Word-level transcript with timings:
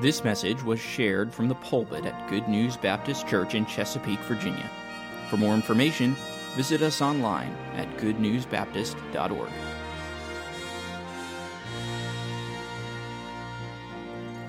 This 0.00 0.24
message 0.24 0.60
was 0.64 0.80
shared 0.80 1.32
from 1.32 1.48
the 1.48 1.54
pulpit 1.54 2.04
at 2.04 2.28
Good 2.28 2.48
News 2.48 2.76
Baptist 2.76 3.28
Church 3.28 3.54
in 3.54 3.64
Chesapeake, 3.64 4.18
Virginia. 4.20 4.68
For 5.30 5.36
more 5.36 5.54
information, 5.54 6.16
visit 6.56 6.82
us 6.82 7.00
online 7.00 7.54
at 7.76 7.88
goodnewsbaptist.org. 7.98 9.50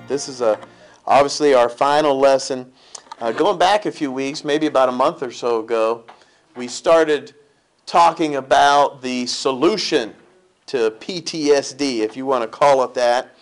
This 0.08 0.28
is 0.28 0.40
a, 0.40 0.58
obviously 1.06 1.54
our 1.54 1.68
final 1.68 2.18
lesson. 2.18 2.72
Uh, 3.20 3.30
going 3.30 3.56
back 3.56 3.86
a 3.86 3.92
few 3.92 4.10
weeks, 4.10 4.44
maybe 4.44 4.66
about 4.66 4.88
a 4.88 4.92
month 4.92 5.22
or 5.22 5.30
so 5.30 5.60
ago, 5.60 6.04
we 6.56 6.66
started 6.66 7.34
talking 7.86 8.34
about 8.34 9.00
the 9.00 9.26
solution 9.26 10.12
to 10.66 10.90
PTSD, 10.98 12.00
if 12.00 12.16
you 12.16 12.26
want 12.26 12.42
to 12.42 12.48
call 12.48 12.82
it 12.82 12.94
that, 12.94 13.35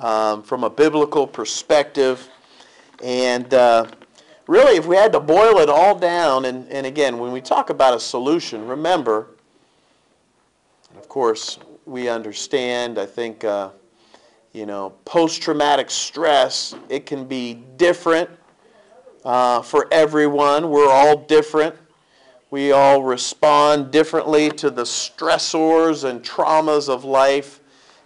um, 0.00 0.42
from 0.42 0.64
a 0.64 0.70
biblical 0.70 1.26
perspective. 1.26 2.28
And 3.02 3.52
uh, 3.54 3.86
really, 4.46 4.76
if 4.76 4.86
we 4.86 4.96
had 4.96 5.12
to 5.12 5.20
boil 5.20 5.58
it 5.58 5.68
all 5.68 5.94
down, 5.94 6.46
and, 6.46 6.68
and 6.68 6.86
again, 6.86 7.18
when 7.18 7.32
we 7.32 7.40
talk 7.40 7.70
about 7.70 7.94
a 7.94 8.00
solution, 8.00 8.66
remember, 8.66 9.28
of 10.96 11.08
course, 11.08 11.58
we 11.86 12.08
understand, 12.08 12.98
I 12.98 13.06
think, 13.06 13.44
uh, 13.44 13.70
you 14.52 14.66
know, 14.66 14.90
post 15.04 15.42
traumatic 15.42 15.90
stress, 15.90 16.74
it 16.88 17.06
can 17.06 17.26
be 17.26 17.54
different 17.76 18.28
uh, 19.24 19.62
for 19.62 19.86
everyone. 19.92 20.70
We're 20.70 20.90
all 20.90 21.16
different. 21.16 21.76
We 22.50 22.72
all 22.72 23.02
respond 23.02 23.92
differently 23.92 24.50
to 24.50 24.70
the 24.70 24.82
stressors 24.82 26.08
and 26.08 26.22
traumas 26.22 26.88
of 26.88 27.04
life. 27.04 27.59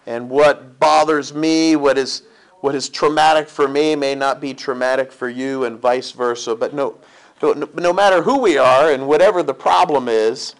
And 0.07 0.29
what 0.29 0.79
bothers 0.79 1.33
me, 1.33 1.77
what 1.77 1.97
is, 1.97 2.23
what 2.61 2.75
is 2.75 2.89
traumatic 2.89 3.49
for 3.49 3.69
me, 3.69 3.97
may 3.97 4.15
not 4.15 4.41
be 4.41 4.55
traumatic 4.55 5.11
for 5.11 5.29
you, 5.29 5.65
and 5.65 5.79
vice 5.79 6.13
versa. 6.13 6.55
But 6.55 6.75
no, 6.75 6.99
no, 7.43 7.69
no 7.75 7.93
matter 7.93 8.23
who 8.23 8.39
we 8.39 8.59
are 8.59 8.91
and 8.91 9.07
whatever 9.09 9.43
the 9.43 9.55
problem 9.55 10.09
is, 10.09 10.55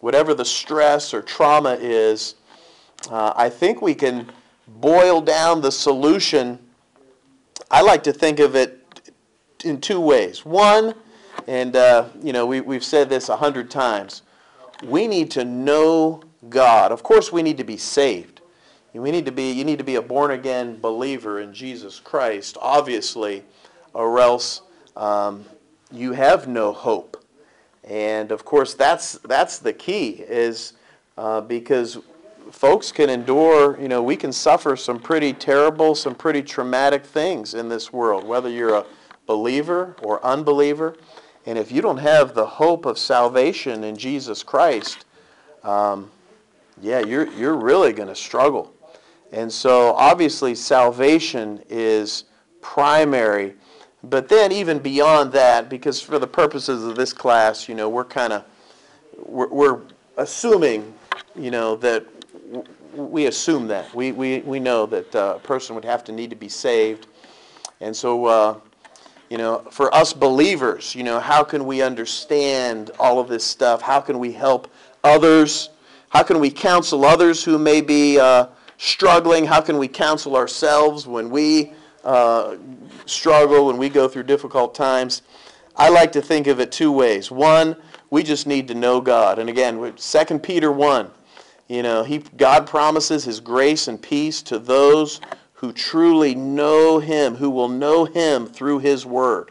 whatever 0.00 0.34
the 0.34 0.44
stress 0.44 1.12
or 1.12 1.22
trauma 1.22 1.76
is, 1.80 2.36
uh, 3.10 3.32
I 3.36 3.48
think 3.48 3.82
we 3.82 3.94
can 3.94 4.30
boil 4.66 5.20
down 5.20 5.60
the 5.60 5.72
solution. 5.72 6.58
I 7.70 7.82
like 7.82 8.02
to 8.04 8.12
think 8.12 8.38
of 8.38 8.54
it 8.54 8.84
in 9.64 9.80
two 9.80 10.00
ways. 10.00 10.44
One, 10.44 10.94
and 11.46 11.76
uh, 11.76 12.08
you 12.22 12.32
know 12.32 12.46
we, 12.46 12.60
we've 12.60 12.84
said 12.84 13.08
this 13.08 13.28
a 13.28 13.36
hundred 13.36 13.70
times, 13.70 14.22
we 14.84 15.06
need 15.06 15.30
to 15.32 15.44
know 15.44 16.22
God. 16.48 16.92
Of 16.92 17.02
course, 17.02 17.32
we 17.32 17.42
need 17.42 17.58
to 17.58 17.64
be 17.64 17.76
saved. 17.76 18.37
We 18.98 19.10
need 19.10 19.26
to 19.26 19.32
be. 19.32 19.52
You 19.52 19.64
need 19.64 19.78
to 19.78 19.84
be 19.84 19.96
a 19.96 20.02
born 20.02 20.32
again 20.32 20.78
believer 20.80 21.40
in 21.40 21.54
Jesus 21.54 22.00
Christ, 22.00 22.56
obviously, 22.60 23.42
or 23.94 24.18
else 24.18 24.62
um, 24.96 25.44
you 25.92 26.12
have 26.12 26.48
no 26.48 26.72
hope. 26.72 27.24
And 27.84 28.32
of 28.32 28.44
course, 28.44 28.74
that's 28.74 29.12
that's 29.18 29.58
the 29.58 29.72
key 29.72 30.24
is 30.26 30.74
uh, 31.16 31.40
because 31.40 31.98
folks 32.50 32.92
can 32.92 33.08
endure. 33.10 33.80
You 33.80 33.88
know, 33.88 34.02
we 34.02 34.16
can 34.16 34.32
suffer 34.32 34.76
some 34.76 34.98
pretty 34.98 35.32
terrible, 35.32 35.94
some 35.94 36.14
pretty 36.14 36.42
traumatic 36.42 37.04
things 37.04 37.54
in 37.54 37.68
this 37.68 37.92
world, 37.92 38.24
whether 38.24 38.48
you're 38.48 38.74
a 38.74 38.86
believer 39.26 39.96
or 40.02 40.24
unbeliever. 40.24 40.96
And 41.46 41.56
if 41.56 41.72
you 41.72 41.80
don't 41.80 41.98
have 41.98 42.34
the 42.34 42.44
hope 42.44 42.84
of 42.84 42.98
salvation 42.98 43.84
in 43.84 43.96
Jesus 43.96 44.42
Christ, 44.42 45.06
um, 45.62 46.10
yeah, 46.80 47.00
you're, 47.00 47.26
you're 47.32 47.56
really 47.56 47.92
going 47.92 48.08
to 48.08 48.14
struggle. 48.14 48.74
And 49.32 49.52
so 49.52 49.92
obviously, 49.94 50.54
salvation 50.54 51.62
is 51.68 52.24
primary. 52.60 53.54
But 54.04 54.28
then, 54.28 54.52
even 54.52 54.78
beyond 54.78 55.32
that, 55.32 55.68
because 55.68 56.00
for 56.00 56.18
the 56.18 56.26
purposes 56.26 56.84
of 56.84 56.96
this 56.96 57.12
class, 57.12 57.68
you 57.68 57.74
know, 57.74 57.88
we're 57.88 58.04
kind 58.04 58.32
of 58.32 58.44
we're, 59.26 59.48
we're 59.48 59.80
assuming, 60.16 60.94
you 61.34 61.50
know, 61.50 61.76
that 61.76 62.06
we 62.94 63.26
assume 63.26 63.66
that 63.68 63.92
we, 63.94 64.12
we, 64.12 64.38
we 64.40 64.58
know 64.58 64.86
that 64.86 65.14
uh, 65.14 65.34
a 65.36 65.38
person 65.40 65.74
would 65.74 65.84
have 65.84 66.04
to 66.04 66.12
need 66.12 66.30
to 66.30 66.36
be 66.36 66.48
saved, 66.48 67.08
and 67.80 67.94
so 67.94 68.24
uh, 68.26 68.60
you 69.28 69.36
know, 69.36 69.58
for 69.70 69.92
us 69.94 70.12
believers, 70.12 70.94
you 70.94 71.02
know, 71.02 71.20
how 71.20 71.44
can 71.44 71.66
we 71.66 71.82
understand 71.82 72.90
all 72.98 73.18
of 73.18 73.28
this 73.28 73.44
stuff? 73.44 73.82
How 73.82 74.00
can 74.00 74.18
we 74.18 74.32
help 74.32 74.70
others? 75.04 75.70
How 76.08 76.22
can 76.22 76.40
we 76.40 76.50
counsel 76.50 77.04
others 77.04 77.44
who 77.44 77.58
may 77.58 77.82
be 77.82 78.18
uh, 78.18 78.46
struggling? 78.78 79.44
How 79.44 79.60
can 79.60 79.76
we 79.76 79.86
counsel 79.86 80.34
ourselves 80.36 81.06
when 81.06 81.28
we 81.28 81.72
uh, 82.04 82.56
struggle, 83.04 83.66
when 83.66 83.76
we 83.76 83.90
go 83.90 84.08
through 84.08 84.22
difficult 84.22 84.74
times? 84.74 85.22
I 85.76 85.90
like 85.90 86.10
to 86.12 86.22
think 86.22 86.46
of 86.46 86.58
it 86.58 86.72
two 86.72 86.90
ways. 86.90 87.30
One, 87.30 87.76
we 88.10 88.22
just 88.22 88.46
need 88.46 88.66
to 88.68 88.74
know 88.74 89.00
God. 89.00 89.38
And 89.38 89.50
again, 89.50 89.94
2 89.96 90.38
Peter 90.38 90.72
1, 90.72 91.10
you 91.68 91.82
know, 91.82 92.02
he, 92.02 92.18
God 92.18 92.66
promises 92.66 93.24
his 93.24 93.38
grace 93.38 93.86
and 93.86 94.00
peace 94.00 94.40
to 94.42 94.58
those 94.58 95.20
who 95.58 95.72
truly 95.72 96.36
know 96.36 97.00
Him, 97.00 97.34
who 97.34 97.50
will 97.50 97.68
know 97.68 98.04
Him 98.04 98.46
through 98.46 98.78
His 98.78 99.04
Word. 99.04 99.50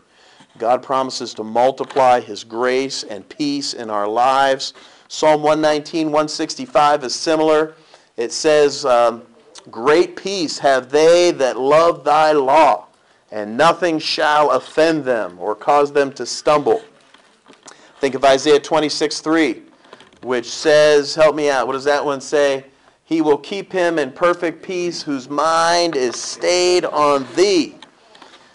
God 0.57 0.81
promises 0.81 1.33
to 1.33 1.43
multiply 1.43 2.21
His 2.21 2.45
grace 2.45 3.03
and 3.03 3.27
peace 3.27 3.73
in 3.73 3.89
our 3.89 4.07
lives. 4.07 4.73
Psalm 5.09 5.43
119, 5.43 6.07
165 6.07 7.03
is 7.03 7.13
similar. 7.13 7.75
It 8.17 8.31
says, 8.31 8.83
um, 8.83 9.23
Great 9.69 10.15
peace 10.15 10.59
have 10.59 10.89
they 10.89 11.31
that 11.31 11.59
love 11.59 12.03
thy 12.03 12.31
law, 12.31 12.87
and 13.31 13.57
nothing 13.57 13.99
shall 13.99 14.51
offend 14.51 15.03
them 15.03 15.37
or 15.39 15.55
cause 15.55 15.91
them 15.91 16.11
to 16.13 16.25
stumble. 16.25 16.81
Think 17.99 18.15
of 18.15 18.23
Isaiah 18.23 18.59
26, 18.59 19.19
3, 19.19 19.61
which 20.23 20.49
says, 20.49 21.15
Help 21.15 21.35
me 21.35 21.49
out. 21.49 21.67
What 21.67 21.73
does 21.73 21.83
that 21.83 22.03
one 22.03 22.21
say? 22.21 22.65
He 23.03 23.21
will 23.21 23.37
keep 23.37 23.71
him 23.71 23.99
in 23.99 24.11
perfect 24.11 24.63
peace 24.63 25.01
whose 25.01 25.29
mind 25.29 25.95
is 25.95 26.15
stayed 26.15 26.85
on 26.85 27.25
thee. 27.35 27.75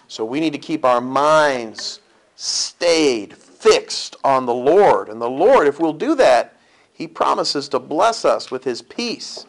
So 0.07 0.25
we 0.25 0.39
need 0.39 0.53
to 0.53 0.59
keep 0.59 0.85
our 0.85 1.01
minds 1.01 2.01
stayed, 2.35 3.35
fixed 3.35 4.15
on 4.23 4.45
the 4.45 4.53
Lord. 4.53 5.09
And 5.09 5.21
the 5.21 5.29
Lord, 5.29 5.67
if 5.67 5.79
we'll 5.79 5.93
do 5.93 6.15
that, 6.15 6.55
he 6.91 7.07
promises 7.07 7.67
to 7.69 7.79
bless 7.79 8.25
us 8.25 8.51
with 8.51 8.63
his 8.63 8.81
peace. 8.81 9.45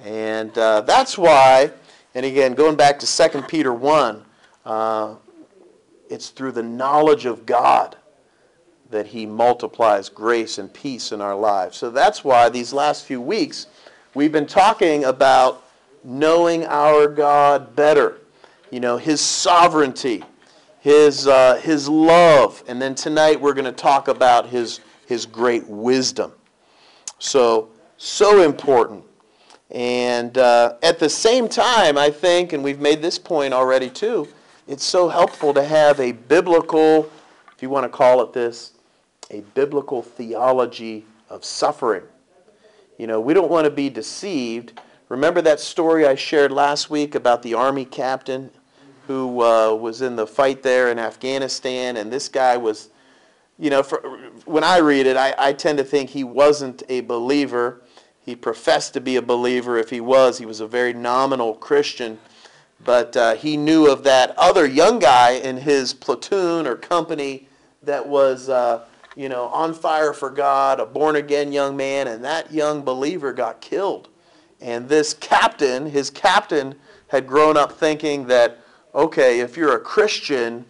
And 0.00 0.56
uh, 0.56 0.82
that's 0.82 1.18
why, 1.18 1.72
and 2.14 2.24
again, 2.24 2.54
going 2.54 2.76
back 2.76 2.98
to 3.00 3.28
2 3.30 3.42
Peter 3.42 3.72
1, 3.72 4.24
uh, 4.64 5.14
it's 6.08 6.30
through 6.30 6.52
the 6.52 6.62
knowledge 6.62 7.26
of 7.26 7.46
God 7.46 7.96
that 8.90 9.08
he 9.08 9.26
multiplies 9.26 10.08
grace 10.08 10.58
and 10.58 10.72
peace 10.72 11.12
in 11.12 11.20
our 11.20 11.36
lives. 11.36 11.76
So 11.76 11.90
that's 11.90 12.24
why 12.24 12.48
these 12.48 12.72
last 12.72 13.04
few 13.04 13.20
weeks, 13.20 13.66
We've 14.14 14.32
been 14.32 14.46
talking 14.46 15.04
about 15.04 15.62
knowing 16.02 16.64
our 16.64 17.06
God 17.06 17.76
better, 17.76 18.18
you 18.70 18.80
know, 18.80 18.96
His 18.96 19.20
sovereignty, 19.20 20.24
His, 20.80 21.28
uh, 21.28 21.60
his 21.62 21.88
love, 21.88 22.64
and 22.66 22.80
then 22.80 22.94
tonight 22.94 23.40
we're 23.40 23.52
going 23.52 23.66
to 23.66 23.70
talk 23.70 24.08
about 24.08 24.48
His, 24.48 24.80
his 25.06 25.26
great 25.26 25.68
wisdom. 25.68 26.32
So, 27.18 27.68
so 27.98 28.42
important. 28.42 29.04
And 29.70 30.38
uh, 30.38 30.76
at 30.82 30.98
the 30.98 31.10
same 31.10 31.48
time, 31.48 31.98
I 31.98 32.10
think, 32.10 32.52
and 32.52 32.64
we've 32.64 32.80
made 32.80 33.02
this 33.02 33.18
point 33.18 33.52
already 33.52 33.90
too, 33.90 34.28
it's 34.66 34.84
so 34.84 35.08
helpful 35.08 35.52
to 35.54 35.64
have 35.64 36.00
a 36.00 36.12
biblical, 36.12 37.10
if 37.54 37.62
you 37.62 37.70
want 37.70 37.84
to 37.84 37.88
call 37.88 38.22
it 38.22 38.32
this, 38.32 38.72
a 39.30 39.40
biblical 39.54 40.02
theology 40.02 41.04
of 41.28 41.44
suffering. 41.44 42.02
You 42.96 43.06
know, 43.06 43.20
we 43.20 43.34
don't 43.34 43.50
want 43.50 43.64
to 43.64 43.70
be 43.70 43.90
deceived. 43.90 44.80
Remember 45.08 45.40
that 45.42 45.60
story 45.60 46.06
I 46.06 46.14
shared 46.14 46.50
last 46.50 46.90
week 46.90 47.14
about 47.14 47.42
the 47.42 47.54
army 47.54 47.84
captain 47.84 48.50
who 49.06 49.42
uh, 49.42 49.74
was 49.74 50.02
in 50.02 50.16
the 50.16 50.26
fight 50.26 50.62
there 50.62 50.90
in 50.90 50.98
Afghanistan, 50.98 51.96
and 51.96 52.12
this 52.12 52.28
guy 52.28 52.56
was, 52.56 52.90
you 53.58 53.70
know, 53.70 53.82
for, 53.82 54.00
when 54.44 54.64
I 54.64 54.78
read 54.78 55.06
it, 55.06 55.16
I, 55.16 55.34
I 55.38 55.52
tend 55.54 55.78
to 55.78 55.84
think 55.84 56.10
he 56.10 56.24
wasn't 56.24 56.82
a 56.88 57.00
believer. 57.00 57.82
He 58.28 58.36
professed 58.36 58.92
to 58.92 59.00
be 59.00 59.16
a 59.16 59.22
believer. 59.22 59.78
If 59.78 59.88
he 59.88 60.02
was, 60.02 60.36
he 60.36 60.44
was 60.44 60.60
a 60.60 60.66
very 60.66 60.92
nominal 60.92 61.54
Christian. 61.54 62.18
But 62.84 63.16
uh, 63.16 63.36
he 63.36 63.56
knew 63.56 63.90
of 63.90 64.04
that 64.04 64.36
other 64.36 64.66
young 64.66 64.98
guy 64.98 65.30
in 65.30 65.56
his 65.56 65.94
platoon 65.94 66.66
or 66.66 66.76
company 66.76 67.48
that 67.82 68.06
was. 68.06 68.50
Uh, 68.50 68.84
you 69.16 69.28
know, 69.28 69.46
on 69.46 69.74
fire 69.74 70.12
for 70.12 70.30
God, 70.30 70.78
a 70.78 70.86
born 70.86 71.16
again 71.16 71.50
young 71.52 71.76
man, 71.76 72.06
and 72.06 72.24
that 72.24 72.52
young 72.52 72.82
believer 72.82 73.32
got 73.32 73.60
killed. 73.60 74.08
And 74.60 74.88
this 74.88 75.12
captain, 75.12 75.86
his 75.86 76.08
captain, 76.08 76.76
had 77.08 77.26
grown 77.26 77.56
up 77.56 77.72
thinking 77.72 78.28
that, 78.28 78.58
okay, 78.94 79.40
if 79.40 79.56
you're 79.56 79.74
a 79.74 79.80
Christian, 79.80 80.64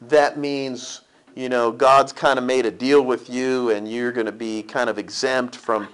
that 0.00 0.36
means, 0.36 1.02
you 1.36 1.48
know, 1.48 1.70
God's 1.70 2.12
kind 2.12 2.40
of 2.40 2.44
made 2.44 2.66
a 2.66 2.72
deal 2.72 3.02
with 3.02 3.30
you 3.30 3.70
and 3.70 3.88
you're 3.88 4.10
going 4.10 4.26
to 4.26 4.32
be 4.32 4.64
kind 4.64 4.90
of 4.90 4.98
exempt 4.98 5.54
from, 5.54 5.86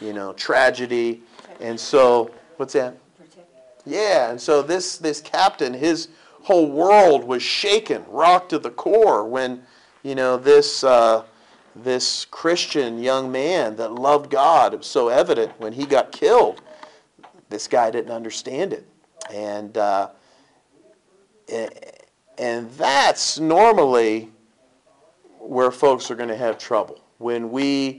you 0.00 0.12
know, 0.12 0.32
tragedy. 0.32 1.22
And 1.60 1.78
so, 1.78 2.30
what's 2.56 2.72
that? 2.74 2.96
Yeah, 3.86 4.30
and 4.30 4.40
so 4.40 4.62
this 4.62 4.96
this 4.96 5.20
captain, 5.20 5.74
his 5.74 6.08
whole 6.42 6.70
world 6.70 7.24
was 7.24 7.42
shaken, 7.42 8.04
rocked 8.08 8.50
to 8.50 8.58
the 8.58 8.70
core 8.70 9.26
when, 9.26 9.62
you 10.02 10.14
know, 10.14 10.36
this 10.36 10.84
uh, 10.84 11.24
this 11.76 12.24
Christian 12.26 13.02
young 13.02 13.30
man 13.30 13.76
that 13.76 13.92
loved 13.92 14.30
God, 14.30 14.72
it 14.72 14.78
was 14.78 14.86
so 14.86 15.08
evident 15.08 15.52
when 15.58 15.72
he 15.72 15.84
got 15.84 16.12
killed. 16.12 16.62
This 17.50 17.68
guy 17.68 17.90
didn't 17.90 18.12
understand 18.12 18.72
it, 18.72 18.88
and 19.30 19.76
uh, 19.76 20.10
and 22.38 22.70
that's 22.72 23.38
normally 23.38 24.30
where 25.38 25.70
folks 25.70 26.10
are 26.10 26.14
going 26.14 26.30
to 26.30 26.36
have 26.36 26.56
trouble 26.56 27.00
when 27.18 27.50
we 27.50 27.98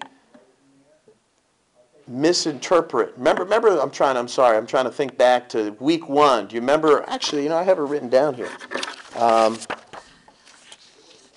misinterpret. 2.08 3.14
Remember, 3.18 3.44
remember. 3.44 3.80
I'm 3.80 3.92
trying. 3.92 4.18
I'm 4.18 4.28
sorry. 4.28 4.58
I'm 4.58 4.68
trying 4.68 4.86
to 4.86 4.92
think 4.92 5.18
back 5.18 5.50
to 5.50 5.72
week 5.80 6.08
one. 6.08 6.48
Do 6.48 6.56
you 6.56 6.62
remember? 6.62 7.04
Actually, 7.08 7.44
you 7.44 7.50
know, 7.50 7.58
I 7.58 7.64
have 7.64 7.80
it 7.80 7.84
written 7.84 8.10
down 8.10 8.34
here. 8.34 8.50
Um, 9.16 9.58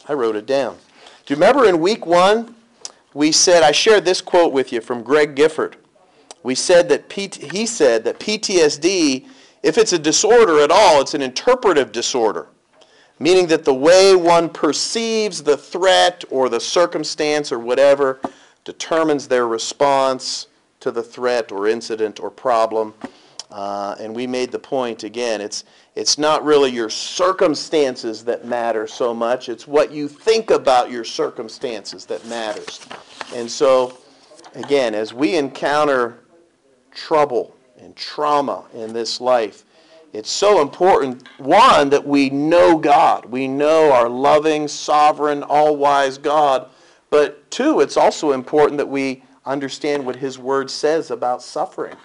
I 0.09 0.15
wrote 0.15 0.37
it 0.37 0.47
down. 0.47 0.77
Do 1.27 1.35
you 1.35 1.37
remember 1.37 1.69
in 1.69 1.81
week 1.81 2.07
one, 2.07 2.55
we 3.15 3.33
said 3.33 3.63
I 3.63 3.73
shared 3.73 4.05
this 4.05 4.21
quote 4.21 4.53
with 4.53 4.73
you 4.73 4.81
from 4.81 5.03
Greg 5.03 5.35
Gifford. 5.35 5.77
We 6.43 6.55
said 6.55 6.89
that 6.89 7.09
P- 7.09 7.31
he 7.51 7.67
said 7.67 8.05
that 8.05 8.19
PTSD, 8.19 9.27
if 9.63 9.77
it's 9.77 9.93
a 9.93 9.99
disorder 9.99 10.61
at 10.61 10.71
all, 10.71 11.01
it's 11.01 11.15
an 11.15 11.23
interpretive 11.23 11.93
disorder, 11.93 12.47
meaning 13.19 13.47
that 13.49 13.65
the 13.65 13.75
way 13.75 14.15
one 14.15 14.49
perceives 14.49 15.43
the 15.43 15.57
threat 15.57 16.25
or 16.31 16.49
the 16.49 16.61
circumstance 16.61 17.51
or 17.53 17.59
whatever 17.59 18.21
determines 18.65 19.29
their 19.29 19.49
response 19.49 20.48
to 20.81 20.91
the 20.91 21.03
threat 21.03 21.53
or 21.53 21.67
incident 21.67 22.21
or 22.21 22.31
problem. 22.31 22.95
Uh, 23.51 23.97
and 23.99 24.15
we 24.15 24.27
made 24.27 24.53
the 24.53 24.59
point 24.59 25.05
again, 25.05 25.41
it's, 25.41 25.65
it's 25.95 26.19
not 26.19 26.45
really 26.45 26.71
your 26.71 26.91
circumstances 26.91 28.23
that 28.25 28.45
matter 28.45 28.87
so 28.87 29.15
much, 29.15 29.49
it's 29.49 29.67
what 29.67 29.91
you 29.91 30.07
think 30.07 30.51
about 30.51 30.91
your 30.91 31.05
circumstances 31.05 32.05
that 32.05 32.25
matters. 32.27 32.87
And 33.35 33.51
so, 33.51 33.97
again, 34.55 34.95
as 34.95 35.15
we 35.15 35.37
encounter 35.37 36.19
trouble 36.91 37.57
and 37.79 37.97
trauma 37.97 38.65
in 38.75 38.93
this 38.93 39.19
life, 39.19 39.65
it's 40.13 40.31
so 40.31 40.63
important, 40.63 41.27
one, 41.39 41.91
that 41.91 42.07
we 42.07 42.31
know 42.31 42.79
God. 42.79 43.27
We 43.27 43.47
know 43.47 43.93
our 43.93 44.09
loving, 44.09 44.67
sovereign, 44.67 45.43
all 45.43 45.77
wise 45.77 46.17
God. 46.17 46.69
But 47.11 47.51
two, 47.51 47.81
it's 47.81 47.97
also 47.97 48.33
important 48.33 48.79
that 48.79 48.89
we 48.89 49.23
understand 49.49 50.05
what 50.07 50.17
His 50.17 50.39
Word 50.39 50.71
says 50.71 51.11
about 51.11 51.43
suffering. 51.43 51.97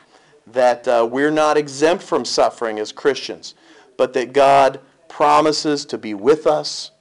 That 0.48 0.88
uh, 0.88 1.08
we're 1.10 1.32
not 1.32 1.58
exempt 1.58 2.04
from 2.04 2.26
suffering 2.26 2.80
as 2.80 2.92
Christians, 2.92 3.56
but 3.98 4.14
that 4.14 4.34
God 4.34 4.80
promises 5.08 5.86
to 5.86 5.98
be 5.98 6.14
with 6.14 6.48
us 6.48 6.92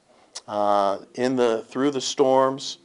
uh, 0.47 0.99
in 1.15 1.35
the, 1.35 1.65
through 1.67 1.91
the 1.91 2.01
storms. 2.01 2.77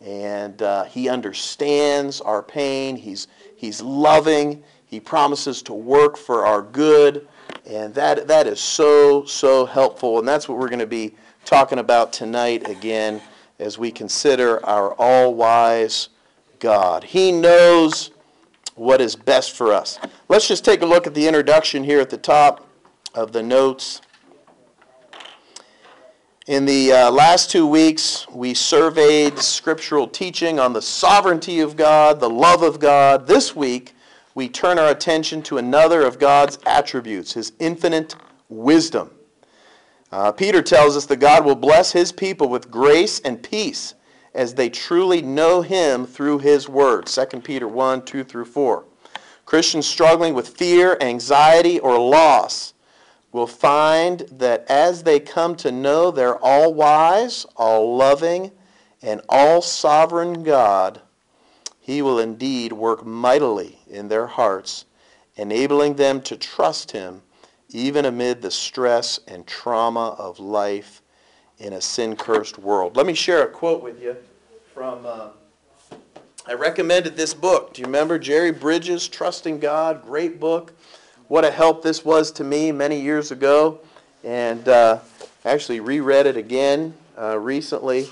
And 0.00 0.62
uh, 0.62 0.84
He 0.84 1.08
understands 1.08 2.20
our 2.20 2.42
pain. 2.42 2.96
He's, 2.96 3.26
he's 3.56 3.82
loving. 3.82 4.62
He 4.86 5.00
promises 5.00 5.62
to 5.62 5.74
work 5.74 6.16
for 6.16 6.46
our 6.46 6.62
good. 6.62 7.26
And 7.66 7.94
that, 7.94 8.28
that 8.28 8.46
is 8.46 8.60
so, 8.60 9.24
so 9.24 9.66
helpful. 9.66 10.18
And 10.18 10.28
that's 10.28 10.48
what 10.48 10.58
we're 10.58 10.68
going 10.68 10.78
to 10.78 10.86
be 10.86 11.14
talking 11.44 11.78
about 11.78 12.12
tonight 12.12 12.68
again 12.68 13.20
as 13.58 13.78
we 13.78 13.90
consider 13.90 14.64
our 14.64 14.94
all 14.94 15.34
wise 15.34 16.08
God. 16.58 17.04
He 17.04 17.32
knows 17.32 18.10
what 18.74 19.00
is 19.00 19.16
best 19.16 19.56
for 19.56 19.72
us. 19.72 19.98
Let's 20.28 20.46
just 20.46 20.64
take 20.64 20.82
a 20.82 20.86
look 20.86 21.06
at 21.06 21.14
the 21.14 21.26
introduction 21.26 21.84
here 21.84 22.00
at 22.00 22.10
the 22.10 22.18
top 22.18 22.66
of 23.14 23.32
the 23.32 23.42
notes. 23.42 24.00
In 26.46 26.64
the 26.64 26.92
uh, 26.92 27.10
last 27.10 27.50
two 27.50 27.66
weeks, 27.66 28.26
we 28.30 28.54
surveyed 28.54 29.38
scriptural 29.38 30.08
teaching 30.08 30.58
on 30.58 30.72
the 30.72 30.80
sovereignty 30.80 31.60
of 31.60 31.76
God, 31.76 32.20
the 32.20 32.30
love 32.30 32.62
of 32.62 32.80
God. 32.80 33.26
This 33.26 33.54
week, 33.54 33.94
we 34.34 34.48
turn 34.48 34.78
our 34.78 34.88
attention 34.88 35.42
to 35.42 35.58
another 35.58 36.06
of 36.06 36.18
God's 36.18 36.58
attributes, 36.64 37.34
his 37.34 37.52
infinite 37.58 38.14
wisdom. 38.48 39.10
Uh, 40.10 40.32
Peter 40.32 40.62
tells 40.62 40.96
us 40.96 41.04
that 41.06 41.16
God 41.16 41.44
will 41.44 41.54
bless 41.54 41.92
his 41.92 42.12
people 42.12 42.48
with 42.48 42.70
grace 42.70 43.20
and 43.20 43.42
peace 43.42 43.94
as 44.34 44.54
they 44.54 44.68
truly 44.68 45.22
know 45.22 45.62
him 45.62 46.06
through 46.06 46.38
his 46.38 46.68
word. 46.68 47.06
2 47.06 47.40
Peter 47.40 47.68
1 47.68 48.04
2 48.04 48.24
through 48.24 48.44
4. 48.44 48.84
Christians 49.44 49.86
struggling 49.86 50.34
with 50.34 50.48
fear, 50.48 50.98
anxiety, 51.00 51.78
or 51.80 51.98
loss 51.98 52.74
will 53.32 53.46
find 53.46 54.20
that 54.32 54.64
as 54.68 55.02
they 55.02 55.20
come 55.20 55.54
to 55.56 55.72
know 55.72 56.10
their 56.10 56.36
all 56.36 56.74
wise, 56.74 57.46
all 57.56 57.96
loving, 57.96 58.50
and 59.02 59.20
all 59.28 59.62
sovereign 59.62 60.42
God, 60.42 61.00
he 61.80 62.02
will 62.02 62.18
indeed 62.18 62.72
work 62.72 63.06
mightily 63.06 63.78
in 63.88 64.08
their 64.08 64.26
hearts, 64.26 64.84
enabling 65.36 65.94
them 65.94 66.20
to 66.22 66.36
trust 66.36 66.90
him 66.90 67.22
even 67.70 68.04
amid 68.04 68.40
the 68.40 68.50
stress 68.50 69.20
and 69.26 69.46
trauma 69.46 70.16
of 70.18 70.38
life 70.38 71.02
in 71.58 71.72
a 71.74 71.80
sin 71.80 72.16
cursed 72.16 72.58
world. 72.58 72.96
Let 72.96 73.06
me 73.06 73.14
share 73.14 73.42
a 73.42 73.48
quote 73.48 73.82
with 73.82 74.00
you 74.00 74.16
from, 74.72 75.04
uh, 75.04 75.28
I 76.46 76.54
recommended 76.54 77.16
this 77.16 77.34
book. 77.34 77.74
Do 77.74 77.82
you 77.82 77.86
remember 77.86 78.18
Jerry 78.18 78.52
Bridges, 78.52 79.08
Trusting 79.08 79.58
God? 79.58 80.02
Great 80.04 80.38
book. 80.38 80.72
What 81.26 81.44
a 81.44 81.50
help 81.50 81.82
this 81.82 82.04
was 82.04 82.30
to 82.32 82.44
me 82.44 82.72
many 82.72 83.00
years 83.00 83.30
ago. 83.32 83.80
And 84.24 84.68
uh, 84.68 85.00
actually 85.44 85.80
reread 85.80 86.26
it 86.26 86.36
again 86.36 86.94
uh, 87.18 87.38
recently 87.38 88.08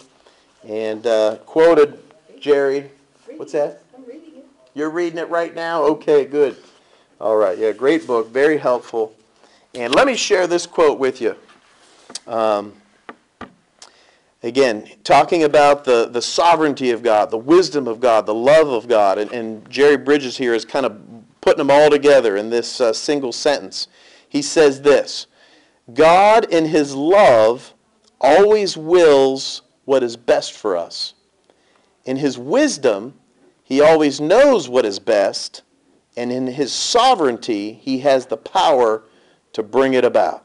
and 0.64 1.06
uh, 1.06 1.36
quoted 1.46 1.98
Jerry. 2.40 2.90
What's 3.36 3.52
that? 3.52 3.82
I'm 3.96 4.04
reading 4.04 4.32
it. 4.36 4.46
You're 4.74 4.90
reading 4.90 5.18
it 5.18 5.28
right 5.28 5.54
now? 5.54 5.82
Okay, 5.84 6.24
good. 6.24 6.56
All 7.20 7.36
right, 7.36 7.56
yeah, 7.56 7.72
great 7.72 8.06
book, 8.06 8.28
very 8.30 8.58
helpful. 8.58 9.14
And 9.74 9.94
let 9.94 10.06
me 10.06 10.16
share 10.16 10.46
this 10.46 10.66
quote 10.66 10.98
with 10.98 11.20
you. 11.20 11.36
Um, 12.26 12.72
again, 14.46 14.88
talking 15.02 15.42
about 15.42 15.84
the, 15.84 16.06
the 16.06 16.22
sovereignty 16.22 16.90
of 16.90 17.02
God, 17.02 17.30
the 17.30 17.36
wisdom 17.36 17.88
of 17.88 18.00
God, 18.00 18.26
the 18.26 18.34
love 18.34 18.68
of 18.68 18.86
God. 18.86 19.18
And, 19.18 19.32
and 19.32 19.68
Jerry 19.68 19.96
Bridges 19.96 20.36
here 20.36 20.54
is 20.54 20.64
kind 20.64 20.86
of 20.86 21.00
putting 21.40 21.58
them 21.58 21.70
all 21.70 21.90
together 21.90 22.36
in 22.36 22.48
this 22.48 22.80
uh, 22.80 22.92
single 22.92 23.32
sentence. 23.32 23.88
He 24.28 24.42
says 24.42 24.82
this 24.82 25.26
God, 25.92 26.46
in 26.52 26.66
his 26.66 26.94
love, 26.94 27.74
always 28.20 28.76
wills 28.76 29.62
what 29.84 30.02
is 30.02 30.16
best 30.16 30.52
for 30.52 30.76
us. 30.76 31.14
In 32.04 32.16
his 32.16 32.38
wisdom, 32.38 33.14
he 33.64 33.80
always 33.80 34.20
knows 34.20 34.68
what 34.68 34.86
is 34.86 34.98
best. 34.98 35.62
And 36.16 36.32
in 36.32 36.46
his 36.46 36.72
sovereignty, 36.72 37.74
he 37.74 37.98
has 37.98 38.26
the 38.26 38.36
power 38.36 39.02
to 39.52 39.62
bring 39.62 39.94
it 39.94 40.04
about. 40.04 40.44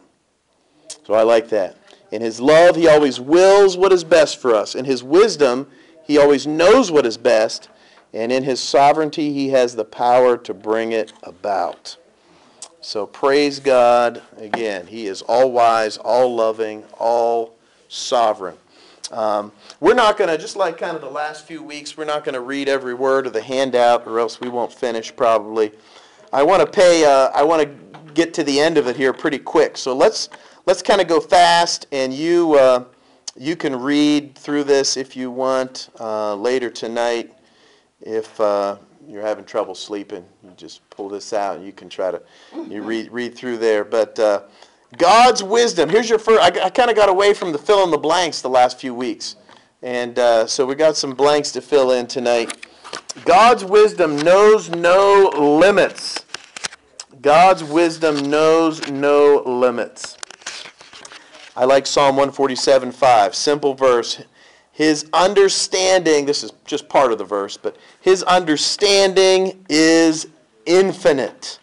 So 1.06 1.14
I 1.14 1.24
like 1.24 1.48
that. 1.50 1.78
In 2.12 2.22
his 2.22 2.42
love, 2.42 2.76
he 2.76 2.88
always 2.88 3.20
wills 3.20 3.78
what 3.78 3.94
is 3.94 4.04
best 4.04 4.38
for 4.38 4.54
us. 4.54 4.76
In 4.76 4.86
his 4.86 5.02
wisdom, 5.02 5.68
he 6.04 6.18
always 6.18 6.46
knows 6.46 6.92
what 6.92 7.06
is 7.06 7.18
best. 7.18 7.70
And 8.14 8.32
in 8.32 8.44
his 8.44 8.60
sovereignty, 8.60 9.32
he 9.32 9.50
has 9.50 9.76
the 9.76 9.86
power 9.86 10.38
to 10.38 10.54
bring 10.54 10.92
it 10.92 11.14
about. 11.24 11.96
So 12.82 13.06
praise 13.06 13.60
God. 13.60 14.22
Again, 14.38 14.88
he 14.88 15.08
is 15.08 15.22
all 15.22 15.52
wise, 15.52 15.98
all 15.98 16.36
loving, 16.36 16.84
all 17.00 17.56
sovereign. 17.88 18.58
Um, 19.12 19.52
we're 19.80 19.94
not 19.94 20.18
going 20.18 20.30
to, 20.30 20.38
just 20.38 20.56
like 20.56 20.78
kind 20.78 20.96
of 20.96 21.02
the 21.02 21.10
last 21.10 21.46
few 21.46 21.62
weeks, 21.62 21.96
we're 21.96 22.06
not 22.06 22.24
going 22.24 22.34
to 22.34 22.42
read 22.42 22.68
every 22.68 22.94
word 22.94 23.28
of 23.28 23.34
the 23.34 23.42
handout 23.42 24.08
or 24.08 24.20
else 24.20 24.42
we 24.42 24.50
won't 24.50 24.72
finish 24.74 25.16
probably. 25.16 25.72
I 26.34 26.44
want 26.44 26.62
to 26.62 26.70
pay, 26.70 27.06
uh, 27.06 27.30
I 27.34 27.44
want 27.44 27.62
to 27.62 28.12
get 28.14 28.34
to 28.36 28.44
the 28.44 28.60
end 28.60 28.78
of 28.78 28.88
it 28.88 28.96
here 28.96 29.14
pretty 29.14 29.40
quick. 29.40 29.78
So 29.78 29.96
let's 29.96 30.30
let's 30.66 30.82
kind 30.82 31.02
of 31.02 31.08
go 31.08 31.20
fast, 31.20 31.88
and 31.92 32.14
you 32.14 32.56
uh, 32.56 32.86
you 33.38 33.56
can 33.56 33.76
read 33.76 34.36
through 34.36 34.64
this 34.64 34.98
if 34.98 35.16
you 35.16 35.32
want 35.32 35.90
uh, 36.00 36.36
later 36.36 36.70
tonight. 36.70 37.34
If 38.02 38.40
uh, 38.40 38.78
you're 39.08 39.22
having 39.22 39.46
trouble 39.46 39.76
sleeping, 39.76 40.26
you 40.44 40.52
just 40.58 40.88
pull 40.90 41.10
this 41.10 41.34
out, 41.34 41.58
and 41.58 41.66
you 41.66 41.72
can 41.72 41.90
try 41.90 42.12
to 42.12 42.22
you 42.68 42.84
read 42.84 43.12
read 43.12 43.36
through 43.36 43.58
there. 43.58 43.84
But 43.84 44.18
uh, 44.20 44.44
God's 44.98 45.44
wisdom. 45.44 45.90
Here's 45.90 46.10
your 46.10 46.20
first. 46.20 46.42
I, 46.42 46.66
I 46.66 46.70
kind 46.70 46.90
of 46.90 46.96
got 46.96 47.10
away 47.10 47.34
from 47.34 47.52
the 47.52 47.58
fill 47.58 47.84
in 47.84 47.92
the 47.92 47.98
blanks 47.98 48.42
the 48.42 48.50
last 48.50 48.80
few 48.80 48.94
weeks, 48.94 49.36
and 49.82 50.18
uh, 50.20 50.48
so 50.48 50.66
we 50.66 50.76
got 50.76 50.98
some 50.98 51.14
blanks 51.14 51.52
to 51.54 51.62
fill 51.62 51.92
in 51.92 52.08
tonight. 52.08 52.68
God's 53.26 53.66
wisdom 53.66 54.18
knows 54.18 54.70
no 54.70 55.32
limits. 55.36 56.26
God's 57.22 57.64
wisdom 57.64 58.30
knows 58.30 58.90
no 58.90 59.44
limits. 59.46 60.18
I 61.56 61.66
like 61.66 61.86
Psalm 61.86 62.16
147 62.16 62.92
5. 62.92 63.36
Simple 63.36 63.74
verse. 63.74 64.24
His 64.72 65.06
understanding, 65.12 66.26
this 66.26 66.44
is 66.44 66.52
just 66.66 66.88
part 66.88 67.12
of 67.12 67.18
the 67.18 67.26
verse, 67.26 67.58
but 67.58 67.76
his 68.00 68.24
understanding 68.24 69.66
is 69.70 70.28
infinite. 70.66 71.60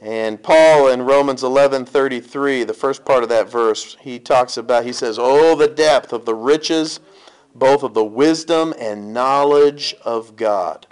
And 0.00 0.42
Paul 0.42 0.88
in 0.88 1.02
Romans 1.02 1.42
11:33, 1.42 2.64
the 2.64 2.74
first 2.74 3.04
part 3.04 3.22
of 3.22 3.28
that 3.28 3.48
verse, 3.48 3.96
he 4.00 4.18
talks 4.18 4.56
about 4.56 4.84
he 4.84 4.92
says, 4.92 5.18
"Oh 5.20 5.54
the 5.54 5.68
depth 5.68 6.12
of 6.12 6.24
the 6.24 6.34
riches 6.34 7.00
both 7.54 7.82
of 7.82 7.94
the 7.94 8.04
wisdom 8.04 8.74
and 8.78 9.12
knowledge 9.12 9.96
of 10.04 10.36
God." 10.36 10.86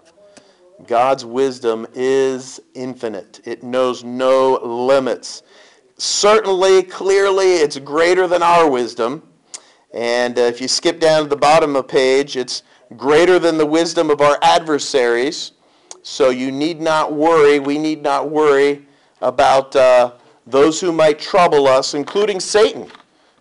God's 0.86 1.24
wisdom 1.24 1.86
is 1.94 2.60
infinite. 2.74 3.40
It 3.44 3.62
knows 3.62 4.04
no 4.04 4.54
limits. 4.62 5.42
Certainly, 5.98 6.84
clearly, 6.84 7.54
it's 7.54 7.78
greater 7.78 8.26
than 8.26 8.42
our 8.42 8.68
wisdom. 8.68 9.22
And 9.94 10.38
uh, 10.38 10.42
if 10.42 10.60
you 10.60 10.68
skip 10.68 11.00
down 11.00 11.22
to 11.22 11.28
the 11.28 11.36
bottom 11.36 11.74
of 11.74 11.86
the 11.86 11.92
page, 11.92 12.36
it's 12.36 12.62
greater 12.96 13.38
than 13.38 13.56
the 13.56 13.66
wisdom 13.66 14.10
of 14.10 14.20
our 14.20 14.38
adversaries. 14.42 15.52
So 16.02 16.30
you 16.30 16.52
need 16.52 16.80
not 16.80 17.14
worry. 17.14 17.58
We 17.58 17.78
need 17.78 18.02
not 18.02 18.30
worry 18.30 18.86
about 19.22 19.74
uh, 19.74 20.12
those 20.46 20.80
who 20.80 20.92
might 20.92 21.18
trouble 21.18 21.66
us, 21.66 21.94
including 21.94 22.40
Satan, 22.40 22.88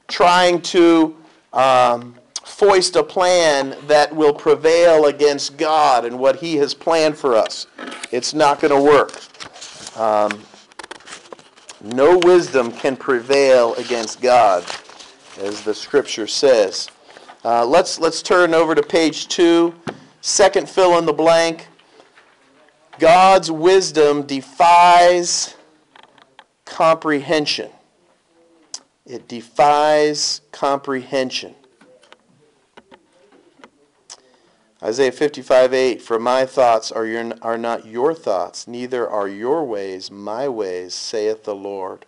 trying 0.08 0.62
to 0.62 1.16
um, 1.52 2.16
foist 2.44 2.96
a 2.96 3.04
plan 3.04 3.76
that 3.88 4.16
will 4.16 4.34
prevail 4.34 5.08
against 5.08 5.58
God 5.58 6.06
and 6.06 6.18
what 6.18 6.38
He 6.38 6.56
has 6.56 6.74
planned 6.74 7.18
for 7.18 7.36
us. 7.36 7.68
It's 8.12 8.34
not 8.34 8.62
going 8.62 8.74
to 8.74 8.82
work. 8.82 9.22
Um, 9.98 10.42
no 11.82 12.18
wisdom 12.20 12.72
can 12.72 12.96
prevail 12.96 13.74
against 13.76 14.22
God, 14.22 14.64
as 15.40 15.62
the 15.64 15.74
Scripture 15.74 16.28
says. 16.28 16.90
Uh, 17.44 17.66
let's 17.66 18.00
let's 18.00 18.22
turn 18.22 18.54
over 18.54 18.74
to 18.74 18.82
page 18.82 19.28
two. 19.28 19.74
Second 20.22 20.68
fill 20.68 20.98
in 20.98 21.06
the 21.06 21.14
blank. 21.14 21.68
God's 22.98 23.52
wisdom 23.52 24.24
defies 24.24 25.56
comprehension. 26.64 27.70
It 29.06 29.28
defies 29.28 30.42
comprehension. 30.52 31.56
Isaiah 34.86 35.12
55 35.12 35.74
8, 35.74 36.00
For 36.00 36.20
my 36.20 36.46
thoughts 36.46 36.92
are, 36.92 37.08
your, 37.08 37.34
are 37.42 37.58
not 37.58 37.88
your 37.88 38.14
thoughts, 38.14 38.68
neither 38.68 39.10
are 39.10 39.28
your 39.28 39.64
ways 39.64 40.12
my 40.12 40.48
ways, 40.48 40.94
saith 40.94 41.44
the 41.44 41.56
Lord. 41.56 42.06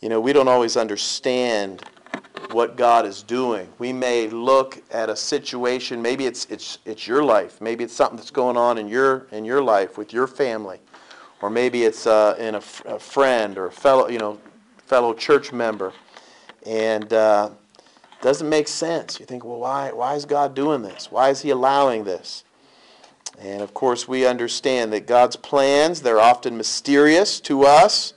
You 0.00 0.08
know, 0.08 0.20
we 0.20 0.32
don't 0.32 0.46
always 0.46 0.76
understand 0.76 1.82
what 2.52 2.76
God 2.76 3.06
is 3.06 3.24
doing. 3.24 3.68
We 3.80 3.92
may 3.92 4.28
look 4.28 4.80
at 4.92 5.10
a 5.10 5.16
situation, 5.16 6.00
maybe 6.00 6.26
it's, 6.26 6.44
it's, 6.44 6.78
it's 6.84 7.08
your 7.08 7.24
life, 7.24 7.60
maybe 7.60 7.82
it's 7.82 7.94
something 7.94 8.16
that's 8.16 8.30
going 8.30 8.56
on 8.56 8.78
in 8.78 8.86
your, 8.86 9.26
in 9.32 9.44
your 9.44 9.60
life 9.60 9.98
with 9.98 10.12
your 10.12 10.28
family, 10.28 10.78
or 11.42 11.50
maybe 11.50 11.82
it's 11.82 12.06
uh, 12.06 12.36
in 12.38 12.54
a, 12.54 12.62
a, 12.84 13.00
friend 13.00 13.58
or 13.58 13.66
a 13.66 13.72
fellow, 13.72 14.06
you 14.08 14.20
know, 14.20 14.38
fellow 14.86 15.12
church 15.12 15.52
member. 15.52 15.92
And 16.64 17.12
uh, 17.12 17.50
doesn't 18.26 18.48
make 18.48 18.66
sense. 18.66 19.20
You 19.20 19.24
think, 19.24 19.44
well, 19.44 19.60
why, 19.60 19.92
why 19.92 20.16
is 20.16 20.24
God 20.24 20.56
doing 20.56 20.82
this? 20.82 21.12
Why 21.12 21.30
is 21.30 21.42
He 21.42 21.50
allowing 21.50 22.02
this? 22.02 22.42
And 23.38 23.62
of 23.62 23.72
course, 23.72 24.08
we 24.08 24.26
understand 24.26 24.92
that 24.94 25.06
God's 25.06 25.36
plans, 25.36 26.02
they're 26.02 26.18
often 26.18 26.56
mysterious 26.56 27.38
to 27.42 27.62
us. 27.62 28.14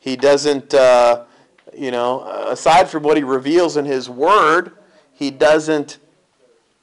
He 0.00 0.16
doesn't, 0.16 0.74
uh, 0.74 1.26
you 1.72 1.92
know, 1.92 2.24
aside 2.48 2.88
from 2.88 3.04
what 3.04 3.16
He 3.16 3.22
reveals 3.22 3.76
in 3.76 3.84
His 3.84 4.10
Word, 4.10 4.72
He 5.12 5.30
doesn't 5.30 5.98